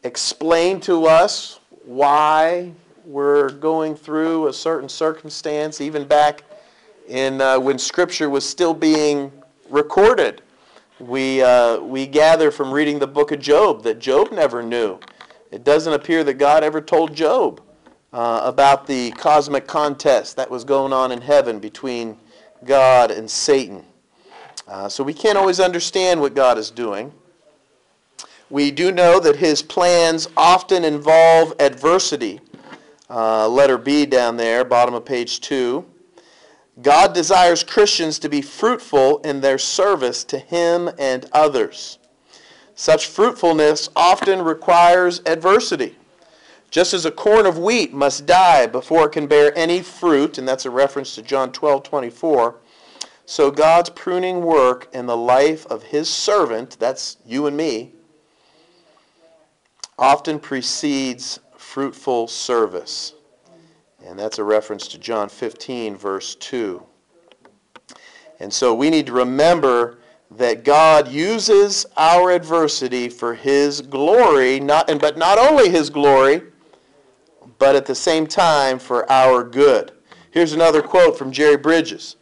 explain 0.04 0.80
to 0.82 1.06
us 1.06 1.60
why 1.84 2.72
we're 3.04 3.50
going 3.50 3.94
through 3.94 4.48
a 4.48 4.54
certain 4.54 4.88
circumstance, 4.88 5.82
even 5.82 6.08
back 6.08 6.44
in 7.10 7.42
uh, 7.42 7.60
when 7.60 7.78
Scripture 7.78 8.30
was 8.30 8.48
still 8.48 8.74
being 8.74 9.34
recorded 9.70 10.42
we, 11.00 11.42
uh, 11.42 11.80
we 11.80 12.06
gather 12.06 12.52
from 12.52 12.72
reading 12.72 13.00
the 13.00 13.08
book 13.08 13.32
of 13.32 13.40
Job 13.40 13.84
that 13.84 14.00
Job 14.00 14.32
never 14.32 14.62
knew. 14.62 15.00
It 15.52 15.64
doesn't 15.64 15.94
appear 15.94 16.24
that 16.24 16.36
God 16.36 16.64
ever 16.64 16.82
told 16.82 17.16
Job 17.16 17.62
uh, 18.12 18.42
about 18.44 18.86
the 18.86 19.12
cosmic 19.12 19.68
contest 19.68 20.36
that 20.36 20.50
was 20.50 20.64
going 20.64 20.94
on 20.94 21.12
in 21.12 21.22
heaven 21.22 21.60
between 21.60 22.18
God 22.64 23.12
and 23.12 23.30
Satan. 23.30 23.84
Uh, 24.68 24.88
so 24.88 25.04
we 25.04 25.14
can't 25.14 25.38
always 25.38 25.60
understand 25.60 26.22
what 26.22 26.36
God 26.36 26.58
is 26.58 26.72
doing. 26.72 27.12
We 28.50 28.72
do 28.72 28.92
know 28.92 29.20
that 29.20 29.36
his 29.36 29.62
plans 29.62 30.28
often 30.38 30.84
involve 30.84 31.54
adversity. 31.60 32.40
Uh, 33.10 33.48
letter 33.48 33.78
B 33.78 34.06
down 34.06 34.38
there, 34.38 34.64
bottom 34.64 34.94
of 34.94 35.06
page 35.06 35.42
2. 35.42 35.84
God 36.82 37.14
desires 37.14 37.64
Christians 37.64 38.18
to 38.20 38.30
be 38.30 38.42
fruitful 38.42 39.20
in 39.20 39.42
their 39.42 39.58
service 39.58 40.24
to 40.26 40.40
Him 40.40 40.90
and 40.98 41.28
others. 41.32 42.00
Such 42.76 43.08
fruitfulness 43.08 43.90
often 43.96 44.42
requires 44.42 45.22
adversity. 45.26 45.96
Just 46.72 46.96
as 46.96 47.06
a 47.06 47.12
corn 47.12 47.46
of 47.46 47.60
wheat 47.60 47.94
must 47.94 48.26
die 48.26 48.66
before 48.66 49.06
it 49.06 49.12
can 49.12 49.28
bear 49.28 49.56
any 49.56 49.82
fruit, 49.82 50.40
and 50.40 50.48
that's 50.48 50.66
a 50.66 50.72
reference 50.72 51.14
to 51.14 51.22
John 51.22 51.52
12 51.52 51.84
24, 51.84 52.56
so 53.28 53.52
God's 53.52 53.92
pruning 53.92 54.42
work 54.42 54.90
in 54.92 55.06
the 55.06 55.16
life 55.16 55.68
of 55.68 55.84
His 55.84 56.10
servant, 56.10 56.78
that's 56.80 57.18
you 57.26 57.46
and 57.46 57.56
me, 57.56 57.92
often 60.00 60.40
precedes 60.40 61.40
fruitful 61.56 62.28
service. 62.28 63.14
And 64.06 64.20
that's 64.20 64.38
a 64.38 64.44
reference 64.44 64.88
to 64.90 64.98
John 64.98 65.30
15, 65.30 65.96
verse 65.96 66.36
2. 66.36 66.84
And 68.40 68.52
so 68.52 68.74
we 68.74 68.90
need 68.90 69.06
to 69.08 69.14
remember 69.14 70.00
that 70.32 70.64
God 70.64 71.08
uses 71.08 71.86
our 71.96 72.32
adversity 72.32 73.08
for 73.08 73.34
his 73.34 73.82
glory, 73.82 74.60
not, 74.60 74.90
and, 74.90 75.00
but 75.00 75.18
not 75.18 75.38
only 75.38 75.70
his 75.70 75.90
glory, 75.90 76.42
but 77.60 77.76
at 77.76 77.86
the 77.86 77.96
same 77.96 78.28
time 78.28 78.80
for 78.80 79.10
our 79.12 79.44
good. 79.44 79.92
Here's 80.32 80.54
another 80.54 80.82
quote 80.82 81.18
from 81.18 81.32
Jerry 81.32 81.58
Bridges. 81.58 82.18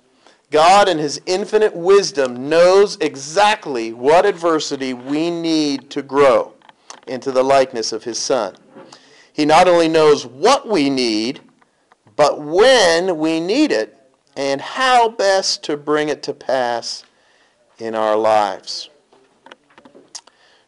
God 0.51 0.89
in 0.89 0.97
his 0.97 1.21
infinite 1.25 1.73
wisdom 1.73 2.49
knows 2.49 2.97
exactly 2.99 3.93
what 3.93 4.25
adversity 4.25 4.93
we 4.93 5.31
need 5.31 5.89
to 5.91 6.01
grow 6.01 6.53
into 7.07 7.31
the 7.31 7.43
likeness 7.43 7.93
of 7.93 8.03
his 8.03 8.19
son. 8.19 8.55
He 9.31 9.45
not 9.45 9.69
only 9.69 9.87
knows 9.87 10.25
what 10.25 10.67
we 10.67 10.89
need, 10.89 11.39
but 12.21 12.39
when 12.39 13.17
we 13.17 13.39
need 13.39 13.71
it 13.71 13.97
and 14.35 14.61
how 14.61 15.09
best 15.09 15.63
to 15.63 15.75
bring 15.75 16.07
it 16.07 16.21
to 16.21 16.31
pass 16.35 17.03
in 17.79 17.95
our 17.95 18.15
lives. 18.15 18.91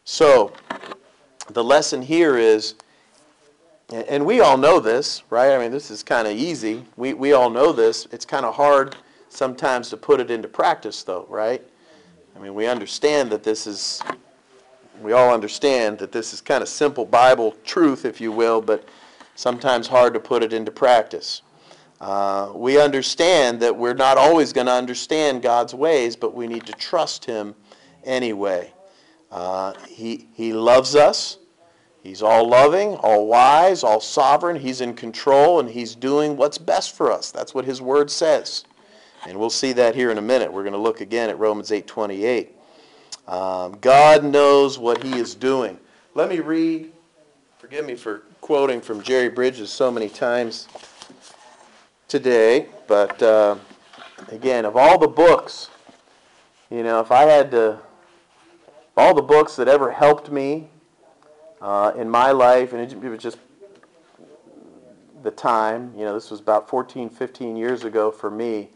So, 0.04 0.52
the 1.48 1.62
lesson 1.62 2.02
here 2.02 2.36
is, 2.36 2.74
and 3.88 4.26
we 4.26 4.40
all 4.40 4.58
know 4.58 4.80
this, 4.80 5.22
right? 5.30 5.52
I 5.52 5.58
mean, 5.60 5.70
this 5.70 5.92
is 5.92 6.02
kind 6.02 6.26
of 6.26 6.36
easy. 6.36 6.84
We, 6.96 7.14
we 7.14 7.34
all 7.34 7.50
know 7.50 7.70
this. 7.70 8.08
It's 8.10 8.24
kind 8.24 8.44
of 8.44 8.56
hard 8.56 8.96
sometimes 9.28 9.90
to 9.90 9.96
put 9.96 10.18
it 10.18 10.32
into 10.32 10.48
practice, 10.48 11.04
though, 11.04 11.24
right? 11.28 11.62
I 12.34 12.40
mean, 12.40 12.54
we 12.56 12.66
understand 12.66 13.30
that 13.30 13.44
this 13.44 13.68
is, 13.68 14.02
we 15.00 15.12
all 15.12 15.32
understand 15.32 16.00
that 16.00 16.10
this 16.10 16.34
is 16.34 16.40
kind 16.40 16.62
of 16.62 16.68
simple 16.68 17.04
Bible 17.04 17.54
truth, 17.62 18.04
if 18.04 18.20
you 18.20 18.32
will, 18.32 18.60
but 18.60 18.88
sometimes 19.36 19.86
hard 19.86 20.14
to 20.14 20.20
put 20.20 20.42
it 20.42 20.52
into 20.52 20.70
practice. 20.70 21.42
Uh, 22.04 22.52
we 22.54 22.78
understand 22.78 23.60
that 23.60 23.74
we're 23.74 23.94
not 23.94 24.18
always 24.18 24.52
going 24.52 24.66
to 24.66 24.72
understand 24.72 25.40
God's 25.40 25.72
ways, 25.72 26.16
but 26.16 26.34
we 26.34 26.46
need 26.46 26.66
to 26.66 26.74
trust 26.74 27.24
Him 27.24 27.54
anyway. 28.04 28.74
Uh, 29.30 29.72
he, 29.88 30.28
he 30.34 30.52
loves 30.52 30.94
us. 30.94 31.38
He's 32.02 32.20
all 32.20 32.46
loving, 32.46 32.96
all 32.96 33.26
wise, 33.26 33.82
all 33.82 34.00
sovereign. 34.00 34.56
He's 34.56 34.82
in 34.82 34.92
control, 34.92 35.60
and 35.60 35.70
He's 35.70 35.94
doing 35.94 36.36
what's 36.36 36.58
best 36.58 36.94
for 36.94 37.10
us. 37.10 37.30
That's 37.30 37.54
what 37.54 37.64
His 37.64 37.80
Word 37.80 38.10
says. 38.10 38.64
And 39.26 39.38
we'll 39.38 39.48
see 39.48 39.72
that 39.72 39.94
here 39.94 40.10
in 40.10 40.18
a 40.18 40.22
minute. 40.22 40.52
We're 40.52 40.62
going 40.62 40.74
to 40.74 40.78
look 40.78 41.00
again 41.00 41.30
at 41.30 41.38
Romans 41.38 41.70
8.28. 41.70 42.48
Um, 43.32 43.78
God 43.80 44.24
knows 44.24 44.78
what 44.78 45.02
He 45.02 45.14
is 45.18 45.34
doing. 45.34 45.78
Let 46.12 46.28
me 46.28 46.40
read. 46.40 46.92
Forgive 47.56 47.86
me 47.86 47.94
for 47.94 48.24
quoting 48.42 48.82
from 48.82 49.02
Jerry 49.02 49.30
Bridges 49.30 49.70
so 49.70 49.90
many 49.90 50.10
times 50.10 50.68
today, 52.08 52.66
but 52.86 53.22
uh, 53.22 53.56
again, 54.28 54.64
of 54.64 54.76
all 54.76 54.98
the 54.98 55.08
books, 55.08 55.68
you 56.70 56.82
know, 56.82 57.00
if 57.00 57.10
I 57.10 57.22
had 57.22 57.50
to, 57.52 57.78
all 58.96 59.14
the 59.14 59.22
books 59.22 59.56
that 59.56 59.68
ever 59.68 59.90
helped 59.90 60.30
me 60.30 60.68
uh, 61.60 61.92
in 61.96 62.08
my 62.08 62.30
life, 62.30 62.72
and 62.72 62.80
it, 62.80 62.98
was 62.98 63.20
just 63.20 63.38
the 65.22 65.30
time, 65.30 65.92
you 65.96 66.04
know, 66.04 66.14
this 66.14 66.30
was 66.30 66.40
about 66.40 66.68
14, 66.68 67.08
15 67.08 67.56
years 67.56 67.84
ago 67.84 68.10
for 68.10 68.30
me. 68.30 68.68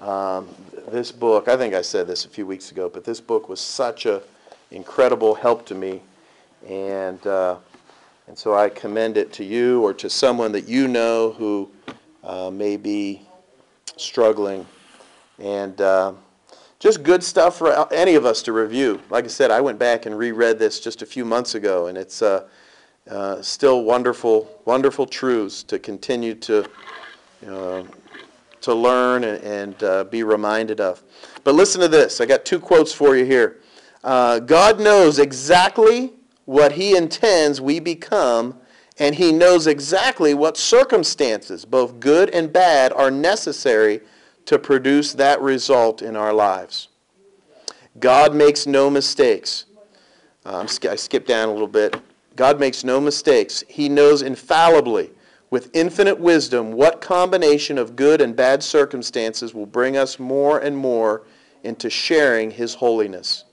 Um, 0.00 0.48
this 0.88 1.10
book, 1.10 1.48
I 1.48 1.56
think 1.56 1.74
I 1.74 1.82
said 1.82 2.06
this 2.06 2.24
a 2.24 2.28
few 2.28 2.46
weeks 2.46 2.70
ago, 2.70 2.88
but 2.88 3.04
this 3.04 3.20
book 3.20 3.48
was 3.48 3.60
such 3.60 4.06
a 4.06 4.22
incredible 4.70 5.34
help 5.34 5.66
to 5.66 5.74
me, 5.74 6.02
and 6.68 7.26
uh, 7.26 7.56
and 8.28 8.38
so 8.38 8.54
I 8.54 8.68
commend 8.68 9.16
it 9.16 9.32
to 9.34 9.44
you 9.44 9.82
or 9.82 9.92
to 9.94 10.08
someone 10.08 10.52
that 10.52 10.68
you 10.68 10.86
know 10.86 11.32
who 11.32 11.70
uh, 12.28 12.50
may 12.50 12.76
be 12.76 13.22
struggling 13.96 14.66
And 15.38 15.80
uh, 15.80 16.12
just 16.78 17.02
good 17.02 17.24
stuff 17.24 17.56
for 17.56 17.92
any 17.92 18.16
of 18.16 18.26
us 18.26 18.42
to 18.42 18.52
review. 18.52 19.00
Like 19.08 19.24
I 19.24 19.28
said, 19.28 19.50
I 19.50 19.60
went 19.62 19.78
back 19.78 20.04
and 20.04 20.16
reread 20.16 20.58
this 20.58 20.78
just 20.78 21.00
a 21.00 21.06
few 21.06 21.24
months 21.24 21.54
ago, 21.54 21.86
and 21.86 21.96
it's 21.96 22.20
uh, 22.20 22.46
uh, 23.10 23.40
still 23.40 23.82
wonderful, 23.82 24.60
wonderful 24.66 25.06
truths 25.06 25.62
to 25.64 25.78
continue 25.78 26.34
to 26.34 26.64
to 28.60 28.74
learn 28.74 29.22
and, 29.22 29.78
and 29.80 30.10
be 30.10 30.24
reminded 30.24 30.80
of. 30.80 31.02
But 31.44 31.54
listen 31.54 31.80
to 31.80 31.88
this. 31.88 32.20
I 32.20 32.26
got 32.26 32.44
two 32.44 32.58
quotes 32.60 32.92
for 32.92 33.16
you 33.16 33.24
here. 33.24 33.60
God 34.02 34.80
knows 34.80 35.18
exactly 35.18 36.12
what 36.44 36.72
He 36.72 36.96
intends 36.96 37.60
we 37.60 37.78
become, 37.78 38.58
and 38.98 39.14
He 39.14 39.32
knows 39.32 39.66
exactly 39.66 40.34
what 40.34 40.56
circumstances, 40.56 41.64
both 41.64 42.00
good 42.00 42.30
and 42.30 42.52
bad, 42.52 42.92
are 42.92 43.10
necessary 43.10 44.00
to 44.46 44.58
produce 44.58 45.12
that 45.12 45.40
result 45.40 46.02
in 46.02 46.16
our 46.16 46.32
lives. 46.32 46.88
God 48.00 48.34
makes 48.34 48.66
no 48.66 48.90
mistakes. 48.90 49.66
Um, 50.44 50.66
I 50.88 50.96
skipped 50.96 51.28
down 51.28 51.48
a 51.48 51.52
little 51.52 51.68
bit. 51.68 52.00
God 52.36 52.58
makes 52.60 52.84
no 52.84 53.00
mistakes. 53.00 53.64
He 53.68 53.88
knows 53.88 54.22
infallibly, 54.22 55.10
with 55.50 55.70
infinite 55.74 56.18
wisdom, 56.18 56.72
what 56.72 57.00
combination 57.00 57.78
of 57.78 57.96
good 57.96 58.20
and 58.20 58.36
bad 58.36 58.62
circumstances 58.62 59.54
will 59.54 59.66
bring 59.66 59.96
us 59.96 60.18
more 60.18 60.58
and 60.58 60.76
more 60.76 61.22
into 61.64 61.90
sharing 61.90 62.50
His 62.50 62.74
holiness. 62.74 63.44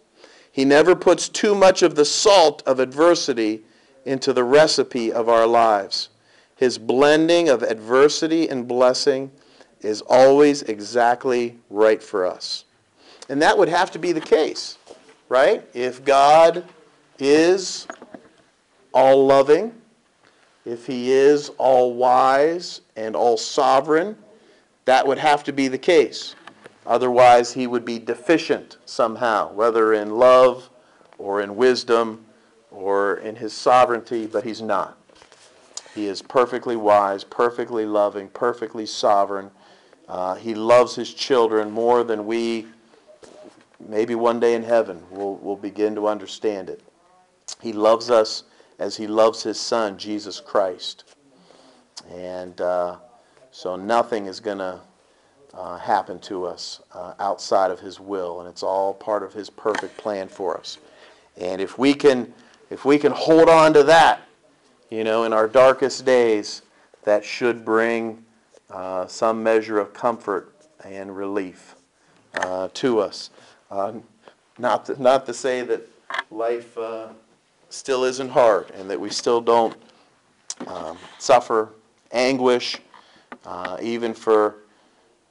He 0.51 0.63
never 0.63 0.95
puts 0.95 1.27
too 1.27 1.55
much 1.55 1.81
of 1.81 1.95
the 1.95 2.05
salt 2.05 2.63
of 2.65 2.79
adversity 2.79 3.63
into 4.05 4.33
the 4.33 4.43
recipe 4.43 5.11
of 5.11 5.27
our 5.27 5.45
lives. 5.47 6.09
His 6.55 6.77
blending 6.77 7.49
of 7.49 7.63
adversity 7.63 8.47
and 8.47 8.67
blessing 8.67 9.31
is 9.81 10.01
always 10.01 10.61
exactly 10.63 11.57
right 11.69 12.01
for 12.01 12.25
us. 12.25 12.65
And 13.27 13.41
that 13.41 13.57
would 13.57 13.69
have 13.69 13.91
to 13.91 13.99
be 13.99 14.11
the 14.11 14.21
case, 14.21 14.77
right? 15.27 15.67
If 15.73 16.05
God 16.05 16.63
is 17.19 17.87
all 18.93 19.25
loving, 19.25 19.73
if 20.63 20.85
He 20.85 21.11
is 21.11 21.49
all 21.57 21.93
wise 21.93 22.81
and 22.95 23.15
all 23.15 23.37
sovereign, 23.37 24.17
that 24.85 25.05
would 25.05 25.17
have 25.17 25.43
to 25.45 25.53
be 25.53 25.67
the 25.67 25.77
case. 25.77 26.35
Otherwise, 26.85 27.53
he 27.53 27.65
would 27.65 27.83
be 27.83 27.97
deficient 27.97 28.77
somehow, 28.85 29.51
whether 29.53 29.93
in 29.93 30.11
love 30.11 30.69
or 31.17 31.41
in 31.41 31.55
wisdom 31.55 32.24
or 32.75 33.17
in 33.17 33.35
his 33.37 33.53
sovereignty, 33.53 34.27
but 34.27 34.43
he's 34.43 34.61
not. 34.61 34.97
He 35.95 36.07
is 36.07 36.21
perfectly 36.21 36.75
wise, 36.75 37.23
perfectly 37.23 37.85
loving, 37.85 38.27
perfectly 38.27 38.85
sovereign. 38.85 39.49
Uh, 40.09 40.35
he 40.35 40.53
loves 40.53 40.93
his 40.93 41.13
children 41.13 41.71
more 41.71 42.03
than 42.03 42.25
we, 42.25 42.67
maybe 43.79 44.13
one 44.13 44.39
day 44.39 44.55
in 44.55 44.63
heaven, 44.63 45.01
will 45.09 45.37
will 45.37 45.55
begin 45.55 45.95
to 45.95 46.07
understand 46.07 46.69
it. 46.69 46.81
He 47.61 47.71
loves 47.71 48.09
us 48.09 48.43
as 48.77 48.97
he 48.97 49.07
loves 49.07 49.41
his 49.41 49.59
son, 49.59 49.97
Jesus 49.97 50.41
Christ. 50.41 51.15
And 52.11 52.59
uh, 52.59 52.97
so 53.51 53.77
nothing 53.77 54.25
is 54.25 54.41
going 54.41 54.57
to 54.57 54.81
uh, 55.53 55.77
happen 55.77 56.19
to 56.19 56.45
us 56.45 56.81
uh, 56.93 57.13
outside 57.19 57.71
of 57.71 57.79
his 57.79 57.99
will 57.99 58.41
and 58.41 58.49
it's 58.49 58.61
all 58.61 58.93
part 58.93 59.23
of 59.23 59.31
his 59.31 59.49
perfect 59.49 59.95
plan 59.95 60.27
for 60.27 60.57
us 60.57 60.77
and 61.37 61.61
if 61.61 61.77
we 61.77 61.93
can 61.93 62.33
if 62.69 62.85
we 62.85 62.97
can 62.97 63.11
hold 63.11 63.49
on 63.49 63.73
to 63.73 63.83
that 63.83 64.21
you 64.89 65.03
know 65.03 65.23
in 65.23 65.33
our 65.33 65.47
darkest 65.47 66.05
days 66.05 66.61
that 67.03 67.23
should 67.23 67.63
bring 67.63 68.23
uh, 68.71 69.05
some 69.07 69.41
measure 69.43 69.79
of 69.79 69.93
comfort 69.93 70.53
and 70.83 71.15
relief 71.15 71.75
uh, 72.35 72.67
to 72.73 72.99
us. 72.99 73.29
Uh, 73.71 73.93
not 74.57 74.85
to, 74.85 75.01
not 75.01 75.25
to 75.25 75.33
say 75.33 75.61
that 75.61 75.87
life 76.31 76.77
uh, 76.77 77.07
still 77.69 78.03
isn't 78.03 78.29
hard 78.29 78.71
and 78.71 78.89
that 78.89 78.99
we 78.99 79.09
still 79.09 79.39
don't 79.39 79.75
um, 80.67 80.97
suffer 81.19 81.69
anguish 82.11 82.77
even 83.81 84.13
for 84.13 84.55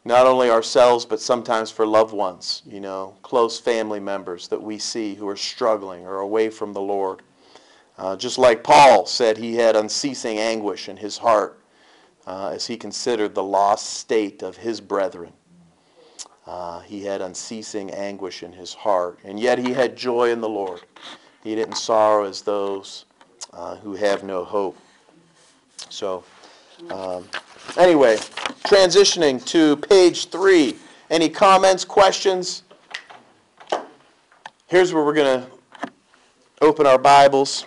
not 0.04 0.26
only 0.26 0.50
ourselves, 0.50 1.04
but 1.06 1.20
sometimes 1.20 1.70
for 1.70 1.86
loved 1.86 2.12
ones, 2.12 2.62
you 2.66 2.80
know, 2.80 3.16
close 3.22 3.58
family 3.58 4.00
members 4.00 4.48
that 4.48 4.62
we 4.62 4.78
see 4.78 5.14
who 5.14 5.26
are 5.26 5.36
struggling 5.36 6.06
or 6.06 6.18
away 6.18 6.50
from 6.50 6.72
the 6.72 6.80
Lord. 6.80 7.22
Uh, 7.96 8.16
just 8.16 8.38
like 8.38 8.62
Paul 8.62 9.06
said, 9.06 9.38
he 9.38 9.54
had 9.54 9.76
unceasing 9.76 10.38
anguish 10.38 10.88
in 10.88 10.96
his 10.96 11.16
heart 11.16 11.60
uh, 12.26 12.50
as 12.52 12.66
he 12.66 12.76
considered 12.76 13.34
the 13.34 13.42
lost 13.42 13.94
state 13.94 14.42
of 14.42 14.56
his 14.56 14.80
brethren. 14.80 15.32
Uh, 16.46 16.80
he 16.80 17.02
had 17.02 17.22
unceasing 17.22 17.90
anguish 17.90 18.42
in 18.42 18.52
his 18.52 18.74
heart, 18.74 19.18
and 19.24 19.40
yet 19.40 19.58
he 19.58 19.72
had 19.72 19.96
joy 19.96 20.30
in 20.30 20.42
the 20.42 20.48
Lord. 20.48 20.82
He 21.42 21.54
didn't 21.54 21.76
sorrow 21.76 22.24
as 22.24 22.42
those 22.42 23.06
uh, 23.52 23.76
who 23.76 23.94
have 23.94 24.22
no 24.22 24.44
hope. 24.44 24.76
So, 25.88 26.24
um, 26.90 27.24
Anyway, 27.76 28.16
transitioning 28.64 29.44
to 29.46 29.76
page 29.76 30.28
three. 30.28 30.76
Any 31.10 31.28
comments, 31.28 31.84
questions? 31.84 32.62
Here's 34.66 34.92
where 34.92 35.04
we're 35.04 35.14
going 35.14 35.42
to 35.42 35.90
open 36.60 36.86
our 36.86 36.98
Bibles, 36.98 37.66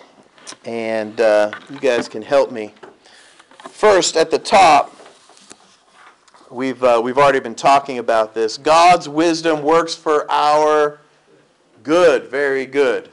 and 0.64 1.20
uh, 1.20 1.52
you 1.70 1.80
guys 1.80 2.08
can 2.08 2.22
help 2.22 2.52
me. 2.52 2.74
First, 3.70 4.16
at 4.16 4.32
the 4.32 4.40
top, 4.40 4.96
we've, 6.50 6.82
uh, 6.84 7.02
we've 7.04 7.18
already 7.18 7.42
been 7.42 7.56
talking 7.56 8.00
about 8.00 8.34
this. 8.34 8.58
God's 8.58 9.10
wisdom 9.10 9.62
works 9.62 9.94
for 9.94 10.30
our 10.32 11.00
good. 11.84 12.30
Very 12.30 12.66
good. 12.66 13.10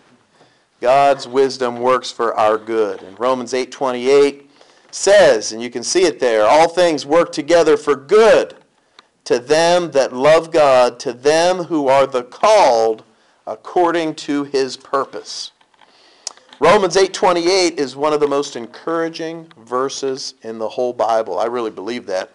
God's 0.81 1.27
wisdom 1.27 1.81
works 1.81 2.13
for 2.13 2.35
our 2.35 2.57
good. 2.57 3.03
In 3.03 3.15
Romans 3.17 3.53
8 3.53 3.73
28, 3.73 4.51
says, 4.95 5.51
and 5.51 5.61
you 5.61 5.71
can 5.71 5.83
see 5.83 6.05
it 6.05 6.21
there, 6.21 6.47
all 6.47 6.69
things 6.69 7.05
work 7.05 7.33
together 7.33 7.77
for 7.77 7.97
good 7.97 8.55
to 9.25 9.39
them 9.39 9.91
that 9.91 10.13
love 10.13 10.53
God, 10.53 11.01
to 11.01 11.13
them 11.13 11.65
who 11.65 11.89
are 11.89 12.07
the 12.07 12.23
called 12.23 13.03
according 13.47 14.15
to 14.15 14.45
his 14.45 14.77
purpose. 14.77 15.51
Romans 16.61 16.97
8:28 16.97 17.79
is 17.79 17.97
one 17.97 18.13
of 18.13 18.21
the 18.21 18.29
most 18.29 18.55
encouraging 18.55 19.51
verses 19.59 20.35
in 20.43 20.59
the 20.59 20.69
whole 20.69 20.93
Bible. 20.93 21.39
I 21.39 21.47
really 21.47 21.71
believe 21.71 22.07
that. 22.07 22.31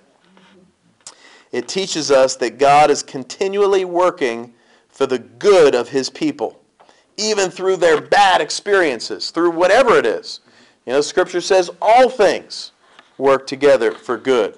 It 1.52 1.67
teaches 1.67 2.12
us 2.12 2.36
that 2.36 2.60
God 2.60 2.91
is 2.91 3.02
continually 3.02 3.86
working 3.86 4.54
for 4.89 5.06
the 5.08 5.19
good 5.19 5.74
of 5.74 5.89
his 5.89 6.10
people, 6.10 6.62
even 7.15 7.50
through 7.50 7.78
their 7.78 8.02
bad 8.02 8.41
experiences, 8.41 9.32
through 9.32 9.52
whatever 9.52 9.98
it 9.98 10.06
is. 10.06 10.41
You 10.89 10.95
know, 10.95 11.02
Scripture 11.02 11.39
says 11.39 11.69
all 11.80 12.10
things 12.10 12.71
work 13.19 13.45
together 13.45 13.91
for 13.91 14.17
good. 14.17 14.58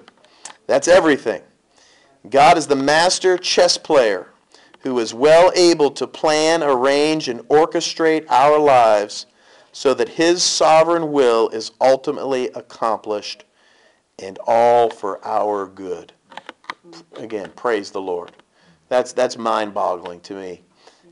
That's 0.66 0.88
everything. 0.88 1.42
God 2.30 2.56
is 2.56 2.66
the 2.66 2.74
master 2.74 3.36
chess 3.36 3.76
player 3.76 4.28
who 4.80 4.98
is 4.98 5.12
well 5.12 5.52
able 5.54 5.90
to 5.90 6.06
plan, 6.06 6.62
arrange, 6.62 7.28
and 7.28 7.40
orchestrate 7.50 8.24
our 8.30 8.58
lives 8.58 9.26
so 9.72 9.92
that 9.92 10.08
his 10.08 10.42
sovereign 10.42 11.12
will 11.12 11.50
is 11.50 11.72
ultimately 11.82 12.46
accomplished 12.54 13.44
and 14.18 14.38
all 14.46 14.88
for 14.88 15.22
our 15.26 15.66
good. 15.66 16.14
Again, 17.16 17.52
praise 17.56 17.90
the 17.90 18.00
Lord. 18.00 18.32
That's, 18.88 19.12
that's 19.12 19.36
mind 19.36 19.74
boggling 19.74 20.20
to 20.20 20.34
me. 20.36 20.62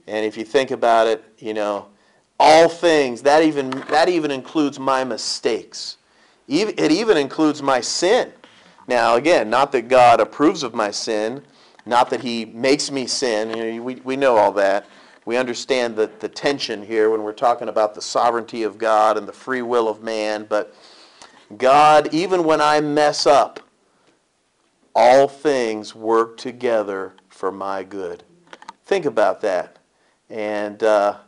And 0.07 0.25
if 0.25 0.39
you 0.39 0.47
think 0.47 0.71
about 0.71 1.09
it, 1.09 1.23
you 1.37 1.53
know, 1.53 1.89
all 2.41 2.69
things. 2.69 3.23
That 3.23 3.45
even, 3.45 3.71
that 3.91 4.09
even 4.09 4.31
includes 4.31 4.81
my 4.81 5.05
mistakes. 5.05 5.99
It 6.49 6.91
even 6.91 7.17
includes 7.17 7.63
my 7.63 7.81
sin. 7.81 8.33
Now, 8.89 9.15
again, 9.15 9.49
not 9.51 9.71
that 9.73 9.83
God 9.89 10.21
approves 10.21 10.65
of 10.65 10.75
my 10.75 10.91
sin, 10.91 11.43
not 11.87 12.11
that 12.11 12.23
He 12.23 12.47
makes 12.47 12.91
me 12.91 13.07
sin. 13.07 13.57
You 13.57 13.75
know, 13.75 13.83
we, 13.83 13.97
we 13.97 14.17
know 14.17 14.37
all 14.37 14.51
that. 14.53 14.87
We 15.27 15.37
understand 15.37 15.95
the, 15.95 16.11
the 16.19 16.29
tension 16.29 16.85
here 16.85 17.11
when 17.11 17.23
we're 17.23 17.33
talking 17.33 17.69
about 17.69 17.95
the 17.95 18.03
sovereignty 18.03 18.65
of 18.65 18.79
God 18.79 19.17
and 19.17 19.29
the 19.29 19.33
free 19.33 19.63
will 19.63 19.89
of 19.89 20.03
man. 20.03 20.47
But 20.49 20.75
God, 21.57 22.13
even 22.13 22.43
when 22.43 22.61
I 22.61 22.81
mess 22.81 23.27
up, 23.27 23.61
all 24.95 25.29
things 25.29 25.95
work 25.95 26.37
together 26.37 27.13
for 27.29 27.53
my 27.53 27.85
good. 27.85 28.25
Think 28.87 29.05
about 29.05 29.41
that. 29.43 29.79
And 30.31 30.83
uh, 30.83 31.19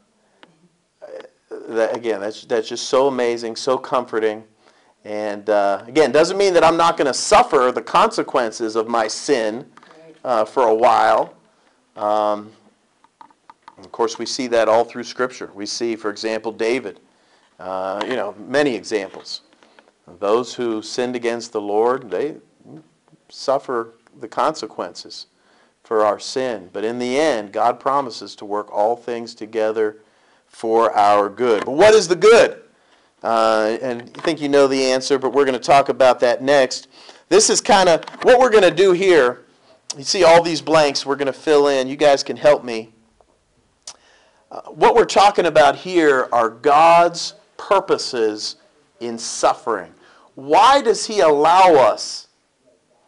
that, 1.69 1.97
again, 1.97 2.21
that's, 2.21 2.45
that's 2.45 2.69
just 2.69 2.89
so 2.89 3.09
amazing, 3.09 3.57
so 3.57 3.79
comforting. 3.79 4.45
And 5.05 5.49
uh, 5.51 5.85
again, 5.87 6.13
doesn't 6.13 6.37
mean 6.37 6.55
that 6.55 6.63
I'm 6.63 6.77
not 6.77 6.97
going 6.97 7.07
to 7.07 7.15
suffer 7.15 7.73
the 7.75 7.83
consequences 7.83 8.77
of 8.77 8.89
my 8.89 9.09
sin 9.09 9.67
uh, 10.25 10.45
for 10.45 10.69
a 10.69 10.75
while. 10.75 11.35
Um, 11.97 12.53
of 13.79 13.91
course, 13.91 14.19
we 14.19 14.27
see 14.27 14.47
that 14.49 14.69
all 14.69 14.85
through 14.85 15.05
Scripture. 15.05 15.51
We 15.55 15.67
see, 15.67 15.97
for 15.97 16.11
example, 16.11 16.53
David. 16.53 17.01
Uh, 17.59 18.03
you 18.07 18.17
know, 18.17 18.35
many 18.39 18.75
examples. 18.75 19.43
Those 20.19 20.55
who 20.55 20.83
sinned 20.83 21.17
against 21.17 21.53
the 21.53 21.61
Lord, 21.61 22.11
they 22.11 22.37
suffer 23.29 23.95
the 24.21 24.29
consequences 24.29 25.27
for 25.83 26.05
our 26.05 26.19
sin. 26.19 26.71
But 26.73 26.85
in 26.85 26.99
the 26.99 27.19
end, 27.19 27.53
God 27.53 27.81
promises 27.81 28.37
to 28.37 28.45
work 28.45 28.73
all 28.73 28.97
things 28.97 29.35
together 29.35 29.99
for 30.53 30.97
our 30.97 31.29
good. 31.29 31.65
But 31.65 31.73
what 31.73 31.95
is 31.95 32.07
the 32.07 32.17
good? 32.17 32.63
Uh, 33.23 33.79
and 33.83 34.03
I 34.17 34.21
think 34.21 34.41
you 34.41 34.49
know 34.49 34.67
the 34.67 34.85
answer, 34.85 35.19
but 35.19 35.33
we're 35.33 35.45
going 35.45 35.59
to 35.59 35.65
talk 35.65 35.89
about 35.89 36.21
that 36.21 36.43
next. 36.43 36.89
This 37.29 37.51
is 37.51 37.61
kind 37.61 37.89
of 37.89 38.05
what 38.23 38.39
we're 38.39 38.51
going 38.51 38.63
to 38.63 38.71
do 38.71 38.93
here. 38.93 39.45
You 39.97 40.05
see 40.05 40.25
all 40.25 40.43
these 40.43 40.61
blanks 40.61 41.05
we're 41.05 41.17
going 41.17 41.27
to 41.27 41.33
fill 41.33 41.69
in. 41.69 41.89
You 41.89 41.97
guys 41.97 42.23
can 42.23 42.37
help 42.37 42.65
me. 42.65 42.93
Uh, 44.51 44.63
what 44.63 44.95
we're 44.95 45.05
talking 45.05 45.47
about 45.47 45.77
here 45.77 46.29
are 46.33 46.51
God's 46.51 47.35
purposes 47.57 48.57
in 49.01 49.19
suffering. 49.19 49.95
Why 50.35 50.83
does 50.83 51.07
He 51.07 51.21
allow 51.21 51.75
us 51.75 52.29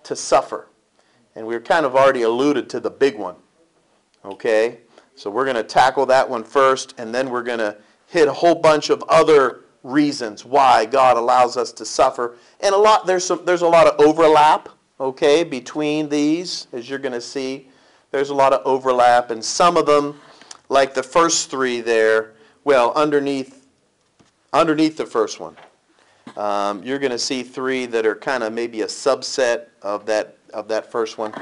to 0.04 0.16
suffer? 0.16 0.68
And 1.34 1.46
we've 1.46 1.64
kind 1.64 1.84
of 1.84 1.96
already 1.96 2.22
alluded 2.22 2.70
to 2.70 2.80
the 2.80 2.90
big 2.90 3.18
one. 3.18 3.36
Okay? 4.24 4.78
So 5.16 5.30
we're 5.30 5.44
going 5.44 5.56
to 5.56 5.62
tackle 5.62 6.06
that 6.06 6.28
one 6.28 6.44
first, 6.44 6.94
and 6.98 7.14
then 7.14 7.30
we're 7.30 7.42
going 7.42 7.58
to 7.58 7.76
hit 8.08 8.28
a 8.28 8.32
whole 8.32 8.54
bunch 8.54 8.90
of 8.90 9.02
other 9.08 9.60
reasons 9.82 10.44
why 10.44 10.86
God 10.86 11.16
allows 11.16 11.56
us 11.56 11.72
to 11.72 11.84
suffer. 11.84 12.36
And 12.60 12.74
a 12.74 12.78
lot 12.78 13.06
there's 13.06 13.24
some, 13.24 13.44
there's 13.44 13.62
a 13.62 13.68
lot 13.68 13.86
of 13.86 14.00
overlap, 14.00 14.68
okay, 14.98 15.44
between 15.44 16.08
these, 16.08 16.66
as 16.72 16.88
you're 16.88 16.98
going 16.98 17.12
to 17.12 17.20
see. 17.20 17.68
There's 18.10 18.30
a 18.30 18.34
lot 18.34 18.52
of 18.52 18.64
overlap, 18.64 19.30
and 19.30 19.44
some 19.44 19.76
of 19.76 19.86
them, 19.86 20.20
like 20.68 20.94
the 20.94 21.02
first 21.02 21.50
three 21.50 21.80
there, 21.80 22.34
well, 22.64 22.92
underneath 22.94 23.66
underneath 24.52 24.96
the 24.96 25.04
first 25.04 25.40
one, 25.40 25.56
um, 26.36 26.82
you're 26.84 27.00
going 27.00 27.10
to 27.10 27.18
see 27.18 27.42
three 27.42 27.86
that 27.86 28.06
are 28.06 28.14
kind 28.14 28.42
of 28.44 28.52
maybe 28.52 28.82
a 28.82 28.86
subset 28.86 29.66
of 29.82 30.06
that 30.06 30.38
of 30.52 30.68
that 30.68 30.90
first 30.90 31.18
one. 31.18 31.34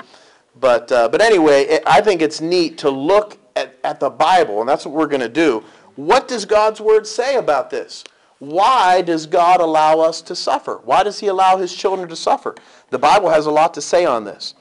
But 0.58 0.90
uh, 0.90 1.08
but 1.08 1.20
anyway, 1.20 1.64
it, 1.64 1.82
I 1.86 2.00
think 2.00 2.22
it's 2.22 2.40
neat 2.40 2.78
to 2.78 2.90
look 2.90 3.38
at, 3.56 3.78
at 3.84 4.00
the 4.00 4.10
Bible, 4.10 4.60
and 4.60 4.68
that's 4.68 4.84
what 4.86 4.94
we're 4.94 5.06
going 5.06 5.20
to 5.20 5.28
do. 5.28 5.64
What 5.96 6.28
does 6.28 6.44
God's 6.44 6.80
word 6.80 7.06
say 7.06 7.36
about 7.36 7.70
this? 7.70 8.04
why 8.42 9.02
does 9.02 9.26
God 9.26 9.60
allow 9.60 10.00
us 10.00 10.20
to 10.22 10.34
suffer? 10.34 10.80
Why 10.82 11.04
does 11.04 11.20
He 11.20 11.28
allow 11.28 11.58
His 11.58 11.72
children 11.72 12.08
to 12.08 12.16
suffer? 12.16 12.56
The 12.90 12.98
Bible 12.98 13.30
has 13.30 13.46
a 13.46 13.52
lot 13.52 13.72
to 13.74 13.80
say 13.80 14.04
on 14.04 14.24
this. 14.24 14.54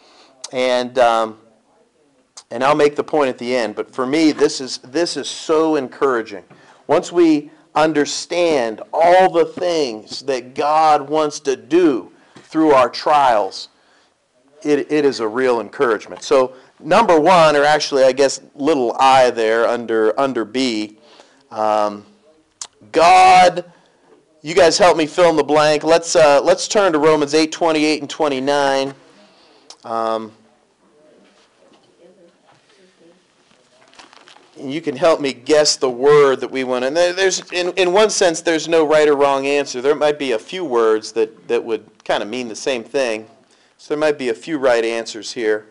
And, 0.53 0.99
um, 0.99 1.39
and 2.51 2.63
I'll 2.63 2.75
make 2.75 2.95
the 2.95 3.03
point 3.03 3.29
at 3.29 3.39
the 3.39 3.55
end. 3.55 3.75
But 3.75 3.91
for 3.91 4.05
me, 4.05 4.33
this 4.33 4.61
is, 4.61 4.77
this 4.79 5.17
is 5.17 5.27
so 5.27 5.77
encouraging. 5.77 6.43
Once 6.85 7.11
we 7.11 7.49
understand 7.73 8.83
all 8.93 9.31
the 9.31 9.45
things 9.45 10.21
that 10.23 10.53
God 10.53 11.09
wants 11.09 11.39
to 11.39 11.55
do 11.55 12.11
through 12.35 12.73
our 12.73 12.87
trials, 12.87 13.69
it, 14.61 14.91
it 14.91 15.05
is 15.05 15.21
a 15.21 15.27
real 15.27 15.59
encouragement. 15.59 16.21
So, 16.21 16.53
number 16.83 17.19
one, 17.19 17.55
or 17.55 17.63
actually, 17.63 18.03
I 18.03 18.11
guess, 18.11 18.41
little 18.55 18.95
I 18.99 19.31
there 19.31 19.67
under, 19.67 20.17
under 20.19 20.45
B. 20.45 20.97
Um, 21.49 22.05
God, 22.91 23.65
you 24.41 24.55
guys 24.55 24.77
help 24.77 24.97
me 24.97 25.05
fill 25.05 25.29
in 25.29 25.35
the 25.35 25.43
blank. 25.43 25.83
Let's, 25.83 26.15
uh, 26.15 26.41
let's 26.41 26.67
turn 26.67 26.93
to 26.93 26.99
Romans 26.99 27.33
8 27.33 27.51
28 27.51 28.01
and 28.01 28.09
29. 28.09 28.93
Um, 29.83 30.31
you 34.59 34.81
can 34.81 34.95
help 34.95 35.21
me 35.21 35.33
guess 35.33 35.75
the 35.75 35.89
word 35.89 36.39
that 36.41 36.51
we 36.51 36.63
want. 36.63 36.85
And 36.85 36.95
there's, 36.95 37.51
in, 37.51 37.69
in 37.73 37.93
one 37.93 38.09
sense, 38.09 38.41
there's 38.41 38.67
no 38.67 38.85
right 38.85 39.07
or 39.07 39.15
wrong 39.15 39.47
answer. 39.47 39.81
There 39.81 39.95
might 39.95 40.19
be 40.19 40.33
a 40.33 40.39
few 40.39 40.63
words 40.63 41.11
that, 41.13 41.47
that 41.47 41.63
would 41.63 41.85
kind 42.03 42.21
of 42.21 42.29
mean 42.29 42.47
the 42.47 42.55
same 42.55 42.83
thing. 42.83 43.27
So 43.77 43.93
there 43.93 43.99
might 43.99 44.17
be 44.17 44.29
a 44.29 44.33
few 44.33 44.57
right 44.57 44.83
answers 44.83 45.33
here. 45.33 45.65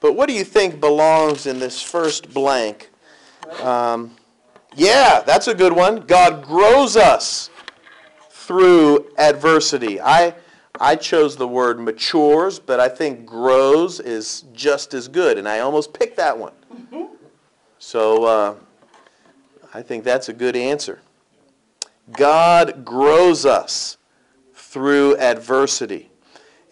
But 0.00 0.14
what 0.14 0.28
do 0.28 0.34
you 0.34 0.44
think 0.44 0.80
belongs 0.80 1.46
in 1.46 1.58
this 1.58 1.80
first 1.82 2.32
blank? 2.32 2.90
Um, 3.62 4.14
yeah, 4.74 5.22
that's 5.24 5.48
a 5.48 5.54
good 5.54 5.72
one. 5.72 6.00
God 6.06 6.44
grows 6.44 6.96
us 6.96 7.50
through 8.30 9.06
adversity. 9.18 10.00
I, 10.00 10.34
I 10.78 10.96
chose 10.96 11.36
the 11.36 11.48
word 11.48 11.80
matures, 11.80 12.58
but 12.58 12.78
I 12.78 12.88
think 12.88 13.24
grows 13.24 14.00
is 14.00 14.44
just 14.52 14.94
as 14.94 15.08
good, 15.08 15.38
and 15.38 15.48
I 15.48 15.60
almost 15.60 15.92
picked 15.92 16.16
that 16.18 16.36
one. 16.36 16.52
So 17.78 18.24
uh, 18.24 18.54
I 19.72 19.82
think 19.82 20.04
that's 20.04 20.28
a 20.28 20.32
good 20.32 20.56
answer. 20.56 21.00
God 22.12 22.84
grows 22.84 23.46
us 23.46 23.96
through 24.54 25.16
adversity. 25.16 26.10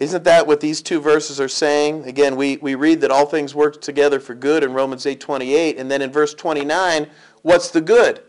Isn't 0.04 0.24
that 0.24 0.46
what 0.46 0.60
these 0.60 0.82
two 0.82 1.00
verses 1.00 1.40
are 1.40 1.48
saying? 1.48 2.04
Again, 2.04 2.36
we, 2.36 2.58
we 2.58 2.74
read 2.74 3.00
that 3.00 3.10
all 3.10 3.24
things 3.24 3.54
work 3.54 3.80
together 3.80 4.20
for 4.20 4.34
good 4.34 4.62
in 4.62 4.74
Romans 4.74 5.06
8 5.06 5.18
28, 5.18 5.78
and 5.78 5.90
then 5.90 6.02
in 6.02 6.12
verse 6.12 6.34
29, 6.34 7.08
What's 7.40 7.70
the 7.70 7.80
good? 7.80 8.22